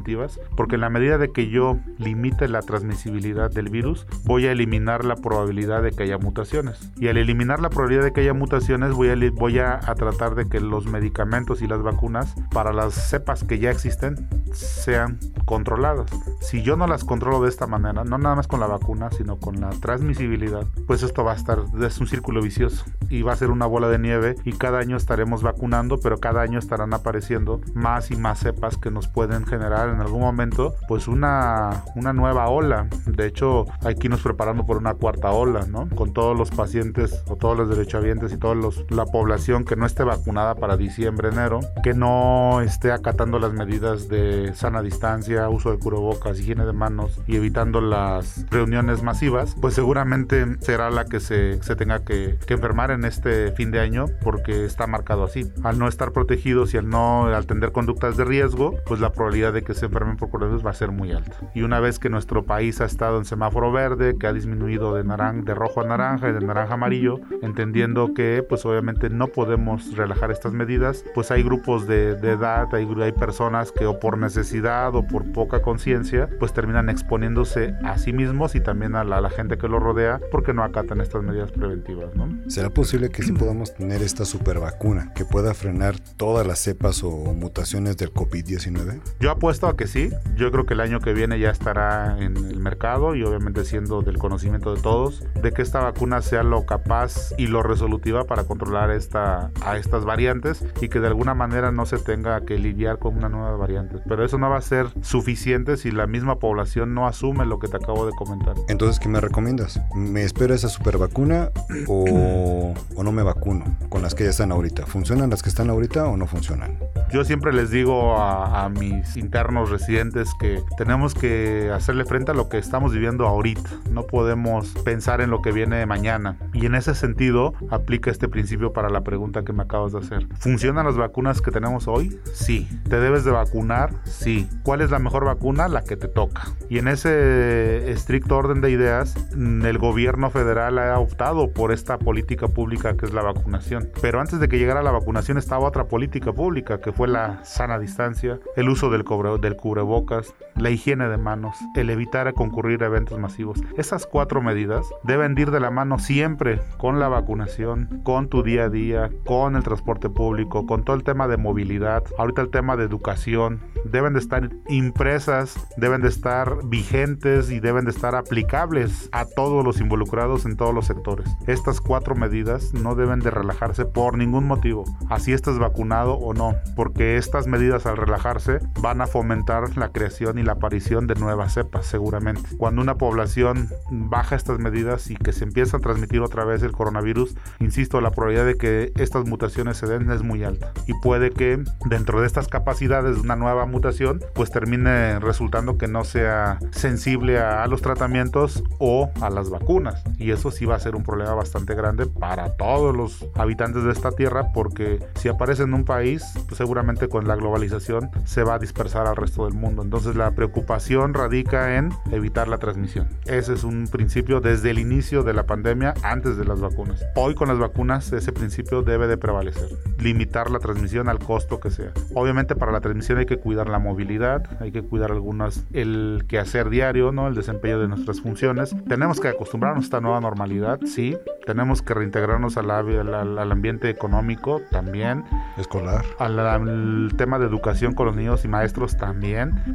porque 0.55 0.75
en 0.75 0.81
la 0.81 0.89
medida 0.89 1.17
de 1.17 1.31
que 1.31 1.49
yo 1.49 1.77
limite 1.97 2.47
la 2.47 2.61
transmisibilidad 2.61 3.51
del 3.51 3.69
virus, 3.69 4.07
voy 4.25 4.47
a 4.47 4.51
eliminar 4.51 5.05
la 5.05 5.15
probabilidad 5.15 5.83
de 5.83 5.91
que 5.91 6.03
haya 6.03 6.17
mutaciones. 6.17 6.91
Y 6.97 7.07
al 7.07 7.17
eliminar 7.17 7.59
la 7.59 7.69
probabilidad 7.69 8.03
de 8.03 8.13
que 8.13 8.21
haya 8.21 8.33
mutaciones, 8.33 8.93
voy 8.93 9.09
a, 9.09 9.15
voy 9.33 9.59
a 9.59 9.79
tratar 9.95 10.35
de 10.35 10.47
que 10.47 10.59
los 10.59 10.85
medicamentos 10.85 11.61
y 11.61 11.67
las 11.67 11.81
vacunas 11.81 12.33
para 12.51 12.73
las 12.73 12.93
cepas 12.93 13.43
que 13.43 13.59
ya 13.59 13.71
existen 13.71 14.27
sean 14.53 15.19
controladas. 15.45 16.11
Si 16.39 16.63
yo 16.63 16.75
no 16.75 16.87
las 16.87 17.03
controlo 17.03 17.41
de 17.41 17.49
esta 17.49 17.67
manera, 17.67 18.03
no 18.03 18.17
nada 18.17 18.35
más 18.35 18.47
con 18.47 18.59
la 18.59 18.67
vacuna, 18.67 19.09
sino 19.11 19.37
con 19.37 19.59
la 19.61 19.69
transmisibilidad, 19.69 20.65
pues 20.87 21.03
esto 21.03 21.23
va 21.23 21.33
a 21.33 21.35
estar, 21.35 21.59
es 21.81 21.99
un 21.99 22.07
círculo 22.07 22.41
vicioso 22.41 22.85
y 23.09 23.21
va 23.21 23.33
a 23.33 23.35
ser 23.35 23.51
una 23.51 23.65
bola 23.65 23.89
de 23.89 23.99
nieve 23.99 24.35
y 24.43 24.53
cada 24.53 24.79
año 24.79 24.97
estaremos 24.97 25.43
vacunando, 25.43 25.99
pero 25.99 26.19
cada 26.19 26.41
año 26.41 26.59
estarán 26.59 26.93
apareciendo 26.93 27.61
más 27.73 28.11
y 28.11 28.15
más 28.15 28.39
cepas 28.39 28.77
que 28.77 28.91
nos 28.91 29.07
pueden 29.07 29.45
generar 29.45 29.90
en 29.91 30.01
algún 30.01 30.21
momento 30.21 30.75
pues 30.87 31.07
una, 31.07 31.83
una 31.95 32.13
nueva 32.13 32.49
ola. 32.49 32.87
De 33.05 33.25
hecho, 33.25 33.65
hay 33.83 33.95
que 33.95 34.07
irnos 34.07 34.21
preparando 34.21 34.65
por 34.65 34.77
una 34.77 34.93
cuarta 34.93 35.31
ola, 35.31 35.65
¿no? 35.67 35.87
Con 35.89 36.13
todos 36.13 36.37
los 36.37 36.51
pacientes 36.51 37.23
o 37.27 37.35
todos 37.35 37.57
los 37.57 37.69
derechohabientes 37.69 38.33
y 38.33 38.37
toda 38.37 38.55
la 38.89 39.05
población 39.05 39.65
que 39.65 39.75
no 39.75 39.85
esté 39.85 40.03
vacunada 40.03 40.55
para 40.55 40.77
diciembre, 40.77 41.29
enero, 41.29 41.59
que 41.83 41.93
no 41.93 42.61
esté 42.61 42.91
acatando 42.91 43.39
las 43.39 43.53
medidas 43.53 44.07
de 44.07 44.53
sana 44.53 44.81
distancia, 44.81 45.49
uso 45.49 45.71
de 45.71 45.79
cubrebocas, 45.79 46.39
higiene 46.39 46.65
de 46.65 46.73
manos 46.73 47.19
y 47.27 47.35
evitando 47.35 47.81
las 47.81 48.45
reuniones 48.49 49.03
masivas, 49.03 49.55
pues 49.59 49.73
seguramente 49.73 50.57
será 50.59 50.89
la 50.89 51.05
que 51.05 51.19
se, 51.19 51.61
se 51.63 51.75
tenga 51.75 52.03
que, 52.03 52.37
que 52.45 52.53
enfermar 52.53 52.91
en 52.91 53.05
este 53.05 53.51
fin 53.51 53.71
de 53.71 53.79
año 53.79 54.05
porque 54.23 54.65
está 54.65 54.87
marcado 54.87 55.23
así. 55.23 55.51
Al 55.63 55.79
no 55.79 55.87
estar 55.87 56.11
protegidos 56.11 56.73
y 56.73 56.77
al 56.77 56.89
no 56.89 57.27
al 57.27 57.45
conductas 57.71 58.17
de 58.17 58.25
riesgo, 58.25 58.75
pues 58.85 58.99
la 58.99 59.11
probabilidad 59.11 59.53
de 59.53 59.63
que 59.63 59.73
se 59.73 59.80
enfermen 59.85 60.17
por 60.17 60.29
coronavirus 60.29 60.65
va 60.65 60.71
a 60.71 60.73
ser 60.73 60.91
muy 60.91 61.11
alta. 61.11 61.35
Y 61.53 61.63
una 61.63 61.79
vez 61.79 61.99
que 61.99 62.09
nuestro 62.09 62.43
país 62.43 62.81
ha 62.81 62.85
estado 62.85 63.17
en 63.17 63.25
semáforo 63.25 63.71
verde, 63.71 64.17
que 64.17 64.27
ha 64.27 64.33
disminuido 64.33 64.95
de, 64.95 65.03
naran 65.03 65.45
de 65.45 65.53
rojo 65.53 65.81
a 65.81 65.85
naranja 65.85 66.29
y 66.29 66.33
de 66.33 66.41
naranja 66.41 66.71
a 66.71 66.75
amarillo, 66.75 67.19
entendiendo 67.41 68.13
que 68.13 68.43
pues 68.47 68.65
obviamente 68.65 69.09
no 69.09 69.27
podemos 69.27 69.95
relajar 69.95 70.31
estas 70.31 70.53
medidas, 70.53 71.03
pues 71.13 71.31
hay 71.31 71.43
grupos 71.43 71.87
de, 71.87 72.15
de 72.15 72.31
edad, 72.31 72.73
hay, 72.73 72.87
hay 73.01 73.11
personas 73.11 73.71
que 73.71 73.85
o 73.85 73.99
por 73.99 74.17
necesidad 74.17 74.95
o 74.95 75.05
por 75.05 75.31
poca 75.31 75.61
conciencia, 75.61 76.29
pues 76.39 76.53
terminan 76.53 76.89
exponiéndose 76.89 77.75
a 77.83 77.97
sí 77.97 78.13
mismos 78.13 78.55
y 78.55 78.61
también 78.61 78.95
a 78.95 79.03
la, 79.03 79.17
a 79.17 79.21
la, 79.21 79.29
gente 79.29 79.57
que 79.57 79.67
los 79.67 79.81
rodea 79.81 80.19
porque 80.31 80.53
no 80.53 80.63
acatan 80.63 81.01
estas 81.01 81.23
medidas 81.23 81.51
preventivas. 81.51 82.15
¿no? 82.15 82.29
¿Será 82.49 82.69
posible 82.69 83.09
que 83.09 83.23
sí 83.23 83.31
podamos 83.31 83.73
tener 83.73 84.01
esta 84.01 84.25
super 84.25 84.59
vacuna 84.59 85.13
que 85.13 85.25
pueda 85.25 85.53
frenar 85.53 85.99
todas 86.17 86.45
las 86.45 86.59
cepas 86.59 87.03
o 87.03 87.11
mutaciones 87.33 87.97
del 87.97 88.13
COVID-19? 88.13 89.01
Yo 89.19 89.31
apuesto 89.31 89.67
a 89.67 89.70
que 89.75 89.87
sí. 89.87 90.09
Yo 90.35 90.51
creo 90.51 90.65
que 90.65 90.73
el 90.73 90.79
año 90.79 90.99
que 90.99 91.13
viene 91.13 91.39
ya 91.39 91.49
estará 91.49 92.17
en 92.19 92.37
el 92.37 92.59
mercado 92.59 93.15
y 93.15 93.23
obviamente 93.23 93.65
siendo 93.65 94.01
del 94.01 94.17
conocimiento 94.17 94.73
de 94.73 94.81
todos 94.81 95.23
de 95.41 95.51
que 95.51 95.61
esta 95.61 95.79
vacuna 95.79 96.21
sea 96.21 96.43
lo 96.43 96.65
capaz 96.65 97.33
y 97.37 97.47
lo 97.47 97.63
resolutiva 97.63 98.25
para 98.25 98.43
controlar 98.43 98.91
esta, 98.91 99.51
a 99.63 99.77
estas 99.77 100.05
variantes 100.05 100.65
y 100.81 100.89
que 100.89 100.99
de 100.99 101.07
alguna 101.07 101.33
manera 101.33 101.71
no 101.71 101.85
se 101.85 101.97
tenga 101.97 102.41
que 102.41 102.57
lidiar 102.57 102.99
con 102.99 103.17
una 103.17 103.29
nueva 103.29 103.55
variante. 103.57 103.97
Pero 104.07 104.25
eso 104.25 104.37
no 104.37 104.49
va 104.49 104.57
a 104.57 104.61
ser 104.61 104.87
suficiente 105.01 105.77
si 105.77 105.91
la 105.91 106.07
misma 106.07 106.39
población 106.39 106.93
no 106.93 107.07
asume 107.07 107.45
lo 107.45 107.59
que 107.59 107.67
te 107.67 107.77
acabo 107.77 108.05
de 108.05 108.13
comentar. 108.13 108.55
Entonces, 108.67 108.99
¿qué 108.99 109.09
me 109.09 109.21
recomiendas? 109.21 109.79
¿Me 109.95 110.23
espero 110.23 110.53
esa 110.53 110.69
super 110.69 110.97
vacuna 110.97 111.49
o, 111.87 112.73
o 112.95 113.03
no 113.03 113.11
me 113.11 113.23
vacuno 113.23 113.65
con 113.89 114.01
las 114.01 114.15
que 114.15 114.23
ya 114.23 114.29
están 114.29 114.51
ahorita? 114.51 114.85
¿Funcionan 114.85 115.29
las 115.29 115.43
que 115.43 115.49
están 115.49 115.69
ahorita 115.69 116.05
o 116.07 116.17
no 116.17 116.27
funcionan? 116.27 116.77
Yo 117.11 117.23
siempre 117.23 117.53
les 117.53 117.71
digo 117.71 118.17
a, 118.17 118.65
a 118.65 118.69
mis 118.69 119.17
internos 119.17 119.60
residentes 119.69 120.33
que 120.39 120.63
tenemos 120.77 121.13
que 121.13 121.71
hacerle 121.73 122.05
frente 122.05 122.31
a 122.31 122.33
lo 122.33 122.49
que 122.49 122.57
estamos 122.57 122.93
viviendo 122.93 123.27
ahorita. 123.27 123.69
No 123.91 124.03
podemos 124.03 124.69
pensar 124.83 125.21
en 125.21 125.29
lo 125.29 125.41
que 125.41 125.51
viene 125.51 125.85
mañana. 125.85 126.37
Y 126.53 126.65
en 126.65 126.75
ese 126.75 126.95
sentido 126.95 127.53
aplica 127.69 128.11
este 128.11 128.27
principio 128.27 128.73
para 128.73 128.89
la 128.89 129.01
pregunta 129.01 129.43
que 129.43 129.53
me 129.53 129.63
acabas 129.63 129.93
de 129.93 129.99
hacer. 129.99 130.27
¿Funcionan 130.39 130.85
las 130.85 130.97
vacunas 130.97 131.41
que 131.41 131.51
tenemos 131.51 131.87
hoy? 131.87 132.19
Sí. 132.33 132.67
¿Te 132.89 132.99
debes 132.99 133.23
de 133.23 133.31
vacunar? 133.31 133.93
Sí. 134.05 134.47
¿Cuál 134.63 134.81
es 134.81 134.91
la 134.91 134.99
mejor 134.99 135.25
vacuna? 135.25 135.67
La 135.67 135.83
que 135.83 135.97
te 135.97 136.07
toca. 136.07 136.43
Y 136.69 136.77
en 136.77 136.87
ese 136.87 137.91
estricto 137.91 138.37
orden 138.37 138.61
de 138.61 138.71
ideas, 138.71 139.15
el 139.33 139.77
gobierno 139.77 140.29
federal 140.29 140.79
ha 140.79 140.97
optado 140.99 141.51
por 141.51 141.71
esta 141.71 141.97
política 141.97 142.47
pública 142.47 142.95
que 142.95 143.05
es 143.05 143.13
la 143.13 143.21
vacunación. 143.21 143.89
Pero 144.01 144.19
antes 144.19 144.39
de 144.39 144.47
que 144.47 144.57
llegara 144.57 144.81
la 144.81 144.91
vacunación 144.91 145.37
estaba 145.37 145.67
otra 145.67 145.85
política 145.85 146.33
pública 146.33 146.79
que 146.79 146.91
fue 146.91 147.07
la 147.07 147.43
sana 147.43 147.79
distancia, 147.79 148.39
el 148.55 148.69
uso 148.69 148.89
del, 148.89 149.03
del 149.41 149.50
cubrebocas, 149.55 150.33
la 150.55 150.69
higiene 150.69 151.07
de 151.07 151.17
manos, 151.17 151.55
el 151.75 151.89
evitar 151.89 152.33
concurrir 152.33 152.83
a 152.83 152.87
eventos 152.87 153.19
masivos. 153.19 153.61
Esas 153.77 154.05
cuatro 154.05 154.41
medidas 154.41 154.85
deben 155.03 155.37
ir 155.37 155.51
de 155.51 155.59
la 155.59 155.71
mano 155.71 155.99
siempre 155.99 156.61
con 156.77 156.99
la 156.99 157.07
vacunación, 157.07 158.01
con 158.03 158.27
tu 158.27 158.43
día 158.43 158.65
a 158.65 158.69
día, 158.69 159.09
con 159.25 159.55
el 159.55 159.63
transporte 159.63 160.09
público, 160.09 160.65
con 160.65 160.83
todo 160.83 160.95
el 160.95 161.03
tema 161.03 161.27
de 161.27 161.37
movilidad, 161.37 162.03
ahorita 162.17 162.41
el 162.41 162.49
tema 162.49 162.77
de 162.77 162.83
educación, 162.83 163.61
deben 163.85 164.13
de 164.13 164.19
estar 164.19 164.49
impresas, 164.69 165.55
deben 165.77 166.01
de 166.01 166.09
estar 166.09 166.57
vigentes 166.65 167.49
y 167.51 167.59
deben 167.59 167.85
de 167.85 167.91
estar 167.91 168.15
aplicables 168.15 169.09
a 169.11 169.25
todos 169.25 169.65
los 169.65 169.79
involucrados 169.79 170.45
en 170.45 170.57
todos 170.57 170.73
los 170.73 170.85
sectores. 170.85 171.27
Estas 171.47 171.81
cuatro 171.81 172.15
medidas 172.15 172.73
no 172.73 172.95
deben 172.95 173.19
de 173.19 173.31
relajarse 173.31 173.85
por 173.85 174.17
ningún 174.17 174.45
motivo, 174.45 174.83
así 175.09 175.33
estés 175.33 175.57
vacunado 175.57 176.13
o 176.13 176.33
no, 176.33 176.55
porque 176.75 177.17
estas 177.17 177.47
medidas 177.47 177.85
al 177.85 177.97
relajarse 177.97 178.59
van 178.81 179.01
a 179.01 179.07
fomentar 179.07 179.40
la 179.75 179.89
creación 179.91 180.37
y 180.39 180.43
la 180.43 180.53
aparición 180.53 181.07
de 181.07 181.15
nuevas 181.15 181.53
cepas 181.53 181.85
seguramente. 181.85 182.55
Cuando 182.57 182.81
una 182.81 182.95
población 182.95 183.69
baja 183.89 184.35
estas 184.35 184.59
medidas 184.59 185.09
y 185.09 185.15
que 185.15 185.33
se 185.33 185.43
empieza 185.43 185.77
a 185.77 185.79
transmitir 185.79 186.21
otra 186.21 186.45
vez 186.45 186.63
el 186.63 186.71
coronavirus, 186.71 187.35
insisto, 187.59 188.01
la 188.01 188.11
probabilidad 188.11 188.45
de 188.45 188.55
que 188.55 188.91
estas 188.95 189.25
mutaciones 189.25 189.77
se 189.77 189.87
den 189.87 190.09
es 190.11 190.23
muy 190.23 190.43
alta 190.43 190.71
y 190.87 190.93
puede 191.01 191.31
que 191.31 191.63
dentro 191.85 192.21
de 192.21 192.27
estas 192.27 192.47
capacidades 192.47 193.15
de 193.15 193.21
una 193.21 193.35
nueva 193.35 193.65
mutación 193.65 194.21
pues 194.33 194.51
termine 194.51 195.19
resultando 195.19 195.77
que 195.77 195.87
no 195.87 196.03
sea 196.03 196.59
sensible 196.71 197.39
a, 197.39 197.65
los 197.67 197.81
tratamientos 197.81 198.63
o 198.79 199.09
a 199.21 199.29
las 199.29 199.49
vacunas 199.49 200.03
y 200.17 200.31
eso 200.31 200.51
sí 200.51 200.65
va 200.65 200.75
a 200.75 200.79
ser 200.79 200.95
un 200.95 201.03
problema 201.03 201.33
bastante 201.33 201.75
grande 201.75 202.05
para 202.05 202.55
todos 202.57 202.95
los 202.95 203.27
habitantes 203.35 203.83
de 203.83 203.91
esta 203.91 204.11
tierra 204.11 204.51
porque 204.53 204.99
si 205.15 205.29
aparece 205.29 205.63
en 205.63 205.73
un 205.73 205.85
país 205.85 206.23
pues 206.47 206.57
seguramente 206.57 207.07
con 207.07 207.27
la 207.27 207.35
globalización 207.35 208.09
se 208.25 208.43
va 208.43 208.55
a 208.55 208.59
dispersar 208.59 209.07
al 209.07 209.15
resto 209.21 209.45
del 209.45 209.53
mundo. 209.53 209.81
Entonces 209.81 210.15
la 210.15 210.31
preocupación 210.31 211.13
radica 211.13 211.77
en 211.77 211.89
evitar 212.11 212.47
la 212.47 212.57
transmisión. 212.57 213.07
Ese 213.25 213.53
es 213.53 213.63
un 213.63 213.87
principio 213.87 214.41
desde 214.41 214.71
el 214.71 214.79
inicio 214.79 215.23
de 215.23 215.33
la 215.33 215.45
pandemia 215.45 215.93
antes 216.03 216.37
de 216.37 216.45
las 216.45 216.59
vacunas. 216.59 217.03
Hoy 217.15 217.35
con 217.35 217.47
las 217.47 217.59
vacunas 217.59 218.11
ese 218.11 218.31
principio 218.31 218.81
debe 218.81 219.07
de 219.07 219.17
prevalecer. 219.17 219.69
Limitar 219.99 220.51
la 220.51 220.59
transmisión 220.59 221.07
al 221.07 221.19
costo 221.19 221.59
que 221.59 221.71
sea. 221.71 221.91
Obviamente 222.13 222.55
para 222.55 222.71
la 222.71 222.81
transmisión 222.81 223.17
hay 223.19 223.25
que 223.25 223.37
cuidar 223.37 223.69
la 223.69 223.79
movilidad 223.79 224.43
hay 224.59 224.71
que 224.71 224.81
cuidar 224.81 225.11
algunas 225.11 225.63
el 225.73 226.25
quehacer 226.27 226.69
diario 226.69 227.11
no 227.11 227.27
el 227.27 227.35
desempeño 227.35 227.79
de 227.79 227.87
nuestras 227.87 228.21
funciones. 228.21 228.75
Tenemos 228.87 229.19
que 229.19 229.27
acostumbrarnos 229.27 229.83
a 229.83 229.85
esta 229.85 230.01
nueva 230.01 230.19
normalidad 230.19 230.79
sí. 230.85 231.17
Tenemos 231.45 231.81
que 231.81 231.93
reintegrarnos 231.93 232.57
al, 232.57 232.71
al, 232.71 233.51
ambiente 233.51 233.89
económico 233.89 234.61
también. 234.71 235.23
Escolar. 235.57 236.05
Al, 236.19 237.11
tema 237.17 237.39
de 237.39 237.45
educación 237.45 237.93
con 237.93 238.07
los 238.07 238.15
niños 238.15 238.45
y 238.45 238.47
maestros 238.47 238.97
también 238.97 239.10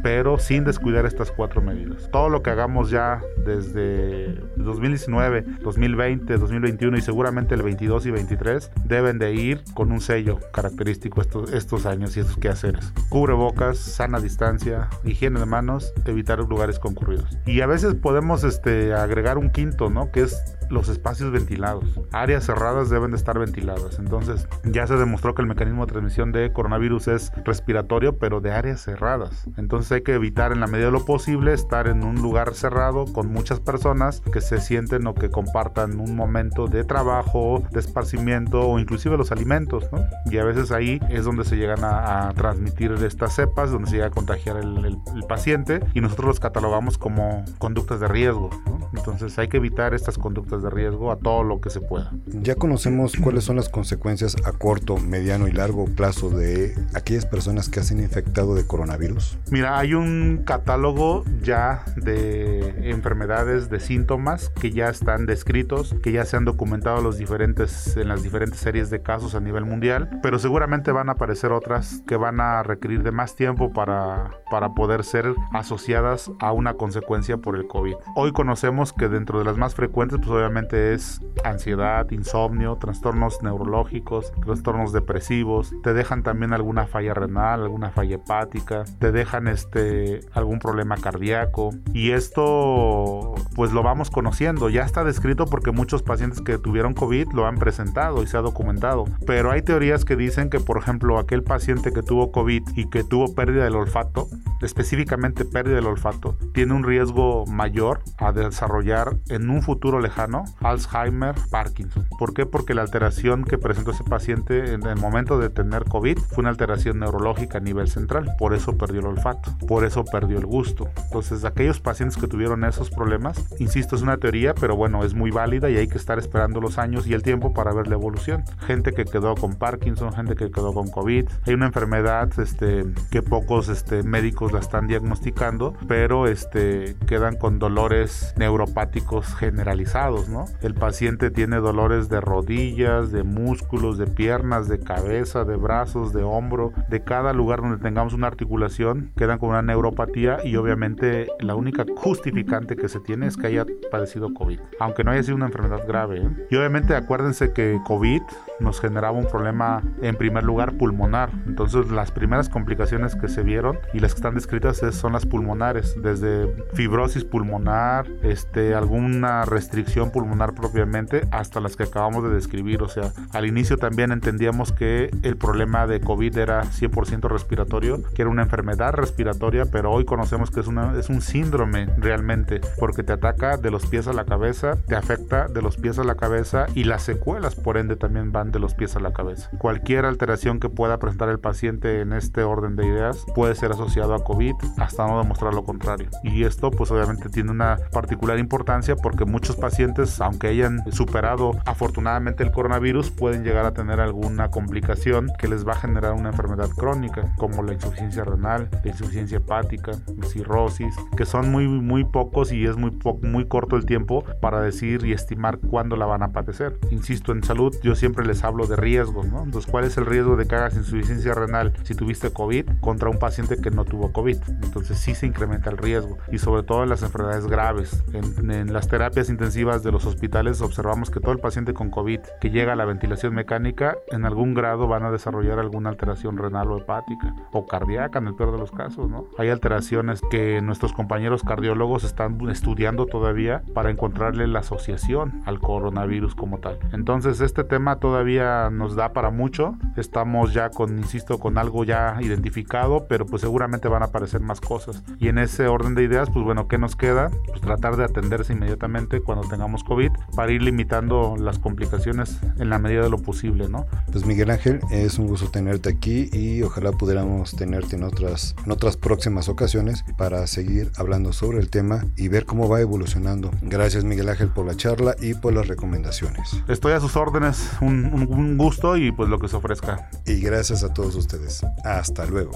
pero 0.03 0.39
sin 0.39 0.65
descuidar 0.65 1.07
estas 1.07 1.31
cuatro 1.31 1.63
medidas. 1.63 2.09
Todo 2.11 2.29
lo 2.29 2.43
que 2.43 2.51
hagamos 2.51 2.91
ya 2.91 3.21
desde 3.45 4.35
2019 4.57 5.45
2020 5.63 6.39
2021 6.39 6.97
y 6.97 7.01
seguramente 7.01 7.55
el 7.55 7.63
22 7.63 8.07
y 8.07 8.11
23 8.11 8.71
deben 8.85 9.19
de 9.19 9.35
ir 9.35 9.63
con 9.75 9.93
un 9.93 10.01
sello 10.01 10.39
característico 10.53 11.21
estos, 11.21 11.53
estos 11.53 11.87
años 11.87 12.17
y 12.17 12.21
estos 12.21 12.37
quehaceres. 12.37 12.93
Cubrebocas 13.09 13.79
sana 13.79 14.21
distancia 14.21 14.89
higiene 15.05 15.41
de 15.41 15.47
manos 15.47 15.93
evitar 16.05 16.39
lugares 16.39 16.79
concurridos. 16.79 17.39
Y 17.47 17.61
a 17.61 17.67
veces 17.67 17.95
podemos 17.95 18.45
este 18.45 18.95
agregar 18.95 19.39
un 19.39 19.51
quinto 19.51 19.91
no 19.91 20.11
que 20.11 20.23
es 20.23 20.57
los 20.71 20.89
espacios 20.89 21.31
ventilados. 21.33 21.85
Áreas 22.13 22.45
cerradas 22.45 22.91
deben 22.91 23.11
de 23.11 23.17
estar 23.17 23.39
ventiladas. 23.39 23.99
Entonces, 23.99 24.49
ya 24.65 24.87
se 24.87 24.97
demostró 24.97 25.35
que 25.35 25.43
el 25.43 25.49
mecanismo 25.49 25.87
de 25.87 25.93
transmisión 25.93 26.33
de 26.33 26.53
coronavirus 26.53 27.09
es 27.09 27.33
respiratorio, 27.45 28.19
pero 28.19 28.41
de 28.41 28.53
áreas 28.53 28.81
cerradas. 28.81 29.47
Entonces 29.57 29.93
hay 29.93 30.03
que 30.03 30.15
evitar 30.15 30.53
en 30.53 30.61
la 30.61 30.67
medida 30.67 30.87
de 30.87 30.93
lo 30.93 31.05
posible 31.05 31.53
estar 31.53 31.89
en 31.89 32.05
un 32.05 32.17
lugar 32.17 32.55
cerrado 32.55 33.05
con 33.13 33.33
muchas 33.33 33.61
personas 33.61 34.21
que 34.21 34.41
se 34.41 34.61
sienten 34.61 35.07
o 35.07 35.15
que 35.15 35.31
compartan 35.31 36.01
un 36.01 36.17
momento 36.17 36.67
de 36.67 36.85
trabajo, 36.85 37.63
de 37.71 37.81
esparcimiento 37.81 38.61
o 38.69 38.79
inclusive 38.79 39.17
los 39.17 39.33
alimentos, 39.33 39.91
¿no? 39.93 40.05
Y 40.31 40.39
a 40.39 40.45
veces 40.45 40.73
ahí 40.73 41.01
es 41.11 41.25
donde 41.25 41.45
se 41.45 41.57
llegan 41.57 41.85
a, 41.85 42.33
transmitir 42.37 42.93
estas 42.93 43.35
cepas, 43.35 43.71
donde 43.71 43.89
se 43.89 43.97
llega 43.97 44.09
a 44.09 44.11
contagiar 44.11 44.57
el, 44.57 44.85
el 44.85 45.23
paciente 45.29 45.81
y 45.95 46.01
nosotros 46.01 46.27
los 46.27 46.41
catalogamos 46.41 46.99
como 46.99 47.45
conductas 47.59 48.01
de 48.01 48.09
riesgo, 48.09 48.51
¿no? 48.67 48.77
Entonces 48.95 49.39
hay 49.39 49.49
que 49.49 49.59
evitar 49.59 49.95
estas 49.95 50.19
conductas 50.19 50.56
de 50.63 50.71
riesgo 50.71 51.11
a 51.11 51.17
todo 51.17 51.43
lo 51.43 51.61
que 51.61 51.71
se 51.71 51.81
pueda. 51.81 52.13
Ya 52.27 52.55
conocemos 52.55 53.15
cuáles 53.17 53.45
son 53.45 53.57
las 53.57 53.69
consecuencias 53.69 54.37
a 54.45 54.53
corto, 54.53 54.97
mediano 54.97 55.49
y 55.49 55.53
largo 55.53 55.87
plazo 55.87 56.31
de 56.31 56.75
aquellas 56.95 57.27
personas 57.27 57.69
que 57.69 57.81
han 57.81 58.01
infectado 58.01 58.55
de 58.55 58.67
coronavirus. 58.67 59.39
Mira, 59.51 59.79
hay 59.79 59.95
un 59.95 60.43
catálogo 60.45 61.25
ya 61.43 61.85
de 61.97 62.91
enfermedades, 62.91 63.71
de 63.71 63.81
síntomas 63.81 64.51
que 64.51 64.71
ya 64.71 64.89
están 64.89 65.27
descritos, 65.27 65.95
que 66.03 66.13
ya 66.13 66.25
se 66.25 66.37
han 66.37 66.45
documentado 66.45 67.01
los 67.03 67.19
diferentes, 67.19 67.97
en 67.97 68.09
las 68.09 68.23
diferentes 68.23 68.61
series 68.61 68.91
de 68.91 69.03
casos 69.03 69.35
a 69.35 69.41
nivel 69.41 69.65
mundial, 69.65 70.21
pero 70.23 70.39
seguramente 70.39 70.93
van 70.93 71.09
a 71.09 71.13
aparecer 71.13 71.53
otras 71.53 72.03
que 72.07 72.17
van 72.17 72.41
a 72.41 72.63
requerir 72.63 73.03
de 73.03 73.13
más 73.13 73.37
tiempo 73.37 73.73
para, 73.73 74.31
para 74.51 74.75
poder 74.75 75.05
ser 75.05 75.35
asociadas 75.53 76.31
a 76.41 76.53
una 76.53 76.75
consecuencia 76.75 77.37
por 77.37 77.57
el 77.57 77.67
COVID. 77.67 77.95
Hoy 78.15 78.33
conocemos 78.33 78.93
que 78.93 79.09
dentro 79.09 79.39
de 79.39 79.45
las 79.45 79.57
más 79.57 79.75
frecuentes, 79.75 80.19
pues 80.19 80.31
es 80.73 81.21
ansiedad, 81.45 82.11
insomnio, 82.11 82.77
trastornos 82.77 83.43
neurológicos, 83.43 84.33
trastornos 84.45 84.93
depresivos, 84.93 85.75
te 85.83 85.93
dejan 85.93 86.23
también 86.23 86.53
alguna 86.53 86.87
falla 86.87 87.15
renal, 87.15 87.63
alguna 87.63 87.91
falla 87.91 88.17
hepática, 88.17 88.85
te 88.99 89.13
dejan 89.13 89.49
este 89.49 90.21
algún 90.33 90.59
problema 90.59 90.97
cardíaco. 90.97 91.71
Y 91.93 92.13
esto 92.13 93.35
pues 93.55 93.73
lo 93.73 93.83
vamos 93.83 94.11
conociendo, 94.11 94.69
ya 94.69 94.83
está 94.83 95.05
descrito 95.05 95.47
porque 95.47 95.73
muchos 95.73 96.03
pacientes 96.03 96.41
que 96.41 96.59
tuvieron 96.59 96.95
COVID 96.95 97.33
lo 97.33 97.47
han 97.47 97.57
presentado 97.57 98.23
y 98.23 98.27
se 98.27 98.37
ha 98.37 98.41
documentado, 98.41 99.05
pero 99.27 99.51
hay 99.51 99.63
teorías 99.63 100.05
que 100.05 100.17
dicen 100.17 100.49
que 100.49 100.61
por 100.61 100.79
ejemplo 100.79 101.19
aquel 101.19 101.43
paciente 101.43 101.93
que 101.93 102.03
tuvo 102.03 102.31
COVID 102.31 102.63
y 102.77 102.89
que 102.89 103.03
tuvo 103.03 103.35
pérdida 103.35 103.65
del 103.65 103.77
olfato, 103.77 104.29
específicamente 104.63 105.45
pérdida 105.45 105.77
del 105.77 105.87
olfato, 105.87 106.37
tiene 106.55 106.75
un 106.75 106.85
riesgo 106.85 107.45
mayor 107.47 108.01
a 108.19 108.33
desarrollar 108.33 109.17
en 109.29 109.51
un 109.51 109.63
futuro 109.63 110.01
lejano 110.01 110.36
Alzheimer, 110.61 111.35
Parkinson. 111.51 112.07
¿Por 112.19 112.35
qué? 112.35 112.47
Porque 112.47 112.75
la 112.75 112.83
alteración 112.83 113.45
que 113.45 113.59
presentó 113.59 113.91
ese 113.91 114.05
paciente 114.05 114.75
en 114.75 114.87
el 114.87 114.97
momento 114.97 115.39
de 115.39 115.51
tener 115.51 115.85
COVID 115.85 116.19
fue 116.19 116.43
una 116.43 116.51
alteración 116.51 116.99
neurológica 116.99 117.59
a 117.59 117.61
nivel 117.61 117.89
central. 117.89 118.35
Por 118.39 118.55
eso 118.55 118.77
perdió 118.77 119.01
el 119.01 119.07
olfato, 119.07 119.57
por 119.67 119.85
eso 119.85 120.05
perdió 120.05 120.39
el 120.39 120.47
gusto. 120.47 120.89
Entonces, 121.05 121.45
aquellos 121.45 121.81
pacientes 121.81 122.19
que 122.19 122.29
tuvieron 122.29 122.65
esos 122.65 122.91
problemas, 122.91 123.43
insisto, 123.59 123.97
es 123.97 124.03
una 124.03 124.17
teoría, 124.17 124.55
pero 124.55 124.77
bueno, 124.77 125.05
es 125.05 125.15
muy 125.15 125.31
válida 125.31 125.71
y 125.71 125.77
hay 125.77 125.89
que 125.89 125.99
estar 125.99 126.19
esperando 126.19 126.61
los 126.61 126.79
años 126.79 127.07
y 127.07 127.15
el 127.15 127.23
tiempo 127.23 127.53
para 127.53 127.73
ver 127.73 127.89
la 127.89 127.95
evolución. 127.95 128.45
Gente 128.67 128.93
que 128.93 129.05
quedó 129.05 129.35
con 129.35 129.55
Parkinson, 129.57 130.13
gente 130.13 130.35
que 130.37 130.51
quedó 130.51 130.73
con 130.73 130.89
COVID. 130.91 131.29
Hay 131.47 131.55
una 131.55 131.67
enfermedad 131.67 132.29
este, 132.39 132.85
que 133.11 133.23
pocos 133.23 133.69
este, 133.69 134.03
médicos 134.03 134.53
la 134.53 134.61
están 134.61 134.87
diagnosticando, 134.87 135.75
pero 135.89 136.27
este, 136.27 136.97
quedan 137.07 137.37
con 137.37 137.59
dolores 137.59 138.35
neuropáticos 138.37 139.35
generalizados 139.37 140.26
el 140.63 140.75
paciente 140.75 141.31
tiene 141.31 141.57
dolores 141.57 142.09
de 142.09 142.21
rodillas, 142.21 143.13
de 143.13 143.23
músculos, 143.23 143.99
de 143.99 144.07
piernas, 144.07 144.69
de 144.69 144.81
cabeza, 144.81 145.45
de 145.45 145.57
brazos, 145.57 146.13
de 146.13 146.23
hombro, 146.23 146.73
de 146.89 147.03
cada 147.03 147.33
lugar 147.33 147.61
donde 147.61 147.79
tengamos 147.79 148.13
una 148.13 148.27
articulación, 148.27 149.13
quedan 149.17 149.39
con 149.39 149.51
una 149.51 149.63
neuropatía 149.63 150.39
y 150.45 150.57
obviamente 150.57 151.29
la 151.41 151.55
única 151.55 151.85
justificante 151.97 152.77
que 152.77 152.89
se 152.89 153.01
tiene 153.01 153.27
es 153.27 153.37
que 153.37 153.49
haya 153.49 153.67
padecido 153.91 154.33
COVID, 154.35 154.61
aunque 154.81 155.05
no 155.05 155.11
haya 155.11 155.23
sido 155.23 155.37
una 155.37 155.47
enfermedad 155.47 155.87
grave. 155.87 156.19
¿eh? 156.19 156.47
Y 156.51 156.57
obviamente 156.57 156.95
acuérdense 156.95 157.53
que 157.53 157.79
COVID 157.85 158.23
nos 158.61 158.81
generaba 158.81 159.17
un 159.17 159.27
problema 159.27 159.83
en 160.03 160.17
primer 160.17 160.45
lugar 160.45 160.75
pulmonar, 160.75 161.31
entonces 161.47 161.91
las 161.91 162.11
primeras 162.11 162.49
complicaciones 162.49 163.15
que 163.15 163.29
se 163.29 163.43
vieron 163.43 163.79
y 163.93 164.01
las 164.01 164.15
que 164.15 164.19
están 164.19 164.35
descritas 164.35 164.81
son 164.93 165.13
las 165.13 165.27
pulmonares, 165.27 165.95
desde 166.03 166.49
fibrosis 166.75 167.25
pulmonar, 167.25 168.07
este, 168.23 168.75
alguna 168.75 169.45
restricción 169.45 170.11
pulmonar 170.11 170.55
propiamente 170.55 171.27
hasta 171.31 171.61
las 171.61 171.77
que 171.77 171.85
acabamos 171.85 172.25
de 172.25 172.31
describir. 172.31 172.83
O 172.83 172.89
sea, 172.89 173.13
al 173.33 173.47
inicio 173.47 173.77
también 173.77 174.13
entendíamos 174.13 174.73
que 174.73 175.11
el 175.23 175.37
problema 175.37 175.87
de 175.87 176.01
COVID 176.01 176.37
era 176.37 176.65
100% 176.65 177.29
respiratorio, 177.29 178.03
que 178.15 178.23
era 178.23 178.31
una 178.31 178.43
enfermedad 178.43 178.93
respiratoria, 178.93 179.67
pero 179.67 179.93
hoy 179.93 180.05
conocemos 180.05 180.51
que 180.51 180.61
es, 180.61 180.67
una, 180.67 180.99
es 180.99 181.09
un 181.09 181.21
síndrome 181.21 181.87
realmente, 181.99 182.61
porque 182.79 183.03
te 183.03 183.13
ataca 183.13 183.57
de 183.57 183.71
los 183.71 183.87
pies 183.87 184.07
a 184.09 184.13
la 184.13 184.25
cabeza, 184.25 184.77
te 184.87 184.97
afecta 184.97 185.49
de 185.49 185.63
los 185.63 185.77
pies 185.77 185.99
a 185.99 186.05
la 186.05 186.15
cabeza 186.15 186.67
y 186.75 186.85
las 186.85 187.03
secuelas 187.03 187.55
por 187.55 187.77
ende 187.77 187.97
también 187.97 188.33
van 188.33 188.46
van 188.47 188.53
de 188.53 188.59
los 188.59 188.75
pies 188.75 188.97
a 188.97 189.01
la 189.01 189.13
cabeza. 189.13 189.51
Cualquier 189.59 190.05
alteración 190.05 190.61
que 190.61 190.69
pueda 190.69 190.99
presentar 190.99 191.29
el 191.29 191.39
paciente 191.39 192.01
en 192.01 192.13
este 192.13 192.43
orden 192.43 192.77
de 192.77 192.87
ideas 192.87 193.25
puede 193.35 193.55
ser 193.55 193.73
asociado 193.73 194.15
a 194.15 194.25
COVID 194.25 194.55
hasta 194.79 195.07
no 195.07 195.19
demostrar 195.19 195.55
lo 195.55 195.65
contrario. 195.65 196.09
Y 196.23 196.45
esto 196.45 196.71
pues 196.71 196.91
obviamente 196.91 197.29
tiene 197.29 197.51
una 197.51 197.77
particular 197.93 198.39
importancia 198.39 198.97
porque 198.97 199.25
muchos 199.25 199.57
pacientes, 199.57 200.21
aunque 200.21 200.49
hayan 200.49 200.81
superado 200.93 201.53
afortunadamente 201.65 202.43
el 202.43 202.51
coronavirus, 202.51 203.11
pueden 203.11 203.45
llegar 203.45 203.67
a 203.67 203.73
tener 203.73 204.01
alguna 204.01 204.51
complicación 204.51 205.31
que 205.39 205.49
les 205.49 205.67
va 205.67 205.73
a 205.73 205.77
generar 205.77 206.13
una 206.13 206.31
enfermedad 206.31 206.69
crónica 206.71 207.35
como 207.37 207.63
la 207.63 207.73
insuficiencia 207.73 208.25
renal, 208.25 208.69
la 208.85 208.91
insuficiencia 208.91 209.39
hepática, 209.39 209.93
cirrosis, 210.25 210.95
que 211.17 211.25
son 211.25 211.51
muy 211.51 211.67
muy 211.67 212.05
pocos 212.05 212.53
y 212.53 212.65
es 212.65 212.77
muy 212.77 212.97
muy 213.23 213.47
corto 213.47 213.77
el 213.77 213.87
tiempo 213.87 214.25
para 214.41 214.61
decir 214.61 215.05
y 215.05 215.13
estimar 215.13 215.59
cuándo 215.59 215.97
la 215.97 216.07
van 216.07 216.23
a 216.23 216.33
padecer. 216.33 216.79
Insisto, 216.91 217.33
en 217.33 217.43
salud 217.43 217.75
yo 217.83 217.95
siempre 217.95 218.27
les 218.27 218.36
hablo 218.45 218.67
de 218.67 218.77
riesgos, 218.77 219.27
¿no? 219.27 219.43
Entonces, 219.43 219.71
¿cuál 219.71 219.85
es 219.85 219.97
el 219.97 220.07
riesgo 220.07 220.37
de 220.37 220.47
que 220.47 220.55
hagas 220.55 220.77
insuficiencia 220.77 221.35
renal 221.35 221.73
si 221.83 221.95
tuviste 221.95 222.31
COVID 222.31 222.67
contra 222.81 223.09
un 223.11 223.19
paciente 223.19 223.57
que 223.61 223.71
no 223.71 223.85
tuvo 223.85 224.13
COVID? 224.13 224.37
Entonces 224.63 224.99
sí 224.99 225.15
se 225.15 225.27
incrementa 225.27 225.71
el 225.71 225.79
riesgo 225.79 226.19
y 226.31 226.39
sobre 226.39 226.63
todo 226.63 226.83
en 226.83 226.89
las 226.89 227.03
enfermedades 227.03 227.47
graves. 227.47 228.05
En, 228.13 228.51
en 228.51 228.73
las 228.73 228.89
terapias 228.89 229.29
intensivas 229.29 229.83
de 229.83 229.93
los 229.93 230.07
hospitales 230.07 230.61
observamos 230.61 231.11
que 231.11 231.21
todo 231.21 231.33
el 231.33 231.39
paciente 231.39 231.75
con 231.75 231.91
COVID 231.91 232.21
que 232.41 232.51
llega 232.51 232.73
a 232.73 232.77
la 232.77 232.85
ventilación 232.85 233.35
mecánica 233.35 233.97
en 234.09 234.25
algún 234.25 234.55
grado 234.55 234.89
van 234.89 235.05
a 235.05 235.11
desarrollar 235.11 235.59
alguna 235.59 235.91
alteración 235.91 236.37
renal 236.37 236.71
o 236.71 236.79
hepática 236.79 237.35
o 237.53 237.67
cardíaca 237.67 238.19
en 238.19 238.29
el 238.29 238.35
peor 238.35 238.53
de 238.53 238.59
los 238.59 238.71
casos, 238.71 239.09
¿no? 239.09 239.27
Hay 239.39 239.49
alteraciones 239.49 240.21
que 240.31 240.61
nuestros 240.63 240.93
compañeros 240.93 241.43
cardiólogos 241.43 242.05
están 242.05 242.39
estudiando 242.49 243.07
todavía 243.07 243.63
para 243.75 243.91
encontrarle 243.91 244.47
la 244.47 244.61
asociación 244.61 245.43
al 245.45 245.61
coronavirus 245.61 246.35
como 246.35 246.59
tal. 246.59 246.79
Entonces 246.93 247.41
este 247.41 247.65
tema 247.65 247.97
todavía 247.97 248.26
nos 248.27 248.97
da 248.97 249.13
para 249.13 249.31
mucho. 249.31 249.77
Estamos 249.97 250.53
ya 250.53 250.71
con, 250.71 250.99
insisto, 250.99 251.39
con 251.39 251.59
algo 251.59 251.85
ya 251.85 252.19
identificado, 252.21 253.07
pero 253.09 253.25
pues 253.25 253.43
seguramente 253.43 253.89
van 253.89 254.03
a 254.03 254.07
aparecer 254.07 254.41
más 254.41 254.61
cosas. 254.61 255.03
Y 255.19 255.29
en 255.29 255.39
ese 255.39 255.69
orden 255.69 255.95
de 255.95 256.03
ideas, 256.03 256.29
pues 256.33 256.45
bueno, 256.45 256.67
¿qué 256.69 256.79
nos 256.79 256.97
queda? 256.97 257.31
Pues 257.47 257.61
tratar 257.61 257.97
de 257.97 258.05
atenderse 258.05 258.53
inmediatamente 258.53 259.21
cuando 259.21 259.49
tengamos 259.49 259.85
COVID 259.85 260.11
para 260.35 260.53
ir 260.53 260.63
limitando 260.63 261.37
las 261.39 261.59
complicaciones 261.59 262.41
en 262.59 262.69
la 262.69 262.79
medida 262.79 263.03
de 263.03 263.11
lo 263.11 263.19
posible, 263.19 263.69
¿no? 263.69 263.87
Pues 264.11 264.27
Miguel 264.27 264.51
Ángel, 264.51 264.81
es 264.91 265.19
un 265.19 265.29
gusto 265.29 265.49
tenerte 265.51 265.89
aquí 265.89 266.29
y 266.33 266.63
ojalá 266.63 266.93
pudiéramos 266.93 267.55
tenerte 267.55 267.97
en 267.97 268.03
otras, 268.03 268.55
en 268.65 268.73
otras 268.73 268.97
próximas 268.97 269.49
ocasiones 269.49 270.05
para 270.17 270.47
seguir 270.47 270.91
hablando 270.97 271.33
sobre 271.33 271.59
el 271.59 271.71
tema 271.71 272.05
y 272.17 272.29
ver 272.29 272.45
cómo 272.45 272.69
va 272.69 272.81
evolucionando. 272.81 273.51
Gracias 273.63 274.05
Miguel 274.05 274.29
Ángel 274.29 274.49
por 274.49 274.67
la 274.67 274.75
charla 274.75 275.15
y 275.21 275.35
por 275.35 275.53
las 275.53 275.69
recomendaciones. 275.69 276.63
Estoy 276.69 276.93
a 276.93 277.01
sus 277.01 277.17
órdenes, 277.17 277.71
un, 277.81 278.16
un 278.23 278.57
gusto 278.57 278.97
y 278.97 279.13
pues 279.13 279.29
lo 279.29 279.39
que 279.39 279.49
se 279.49 279.57
ofrezca. 279.57 280.11
Y 280.27 280.41
gracias 280.41 280.83
a 280.83 280.93
todos 280.93 281.15
ustedes. 281.15 281.65
Hasta 281.85 282.27
luego. 282.27 282.53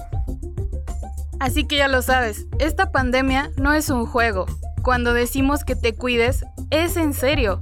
Así 1.39 1.65
que 1.65 1.77
ya 1.77 1.87
lo 1.87 2.03
sabes, 2.03 2.45
esta 2.59 2.91
pandemia 2.91 3.49
no 3.57 3.73
es 3.73 3.89
un 3.89 4.05
juego. 4.05 4.45
Cuando 4.83 5.13
decimos 5.13 5.63
que 5.63 5.75
te 5.75 5.93
cuides, 5.93 6.45
es 6.69 6.97
en 6.97 7.13
serio. 7.13 7.59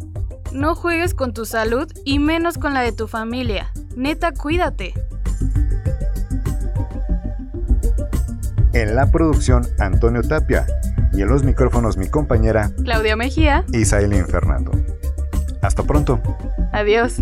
No 0.51 0.75
juegues 0.75 1.13
con 1.13 1.33
tu 1.33 1.45
salud 1.45 1.91
y 2.03 2.19
menos 2.19 2.57
con 2.57 2.73
la 2.73 2.81
de 2.81 2.91
tu 2.91 3.07
familia. 3.07 3.71
Neta, 3.95 4.33
cuídate. 4.33 4.93
En 8.73 8.95
la 8.95 9.11
producción, 9.11 9.67
Antonio 9.79 10.23
Tapia. 10.23 10.65
Y 11.13 11.21
en 11.21 11.29
los 11.29 11.43
micrófonos, 11.43 11.97
mi 11.97 12.07
compañera 12.07 12.71
Claudia 12.83 13.15
Mejía 13.15 13.65
y 13.73 13.85
Sailin 13.85 14.27
Fernando. 14.27 14.71
Hasta 15.61 15.83
pronto. 15.83 16.21
Adiós. 16.71 17.21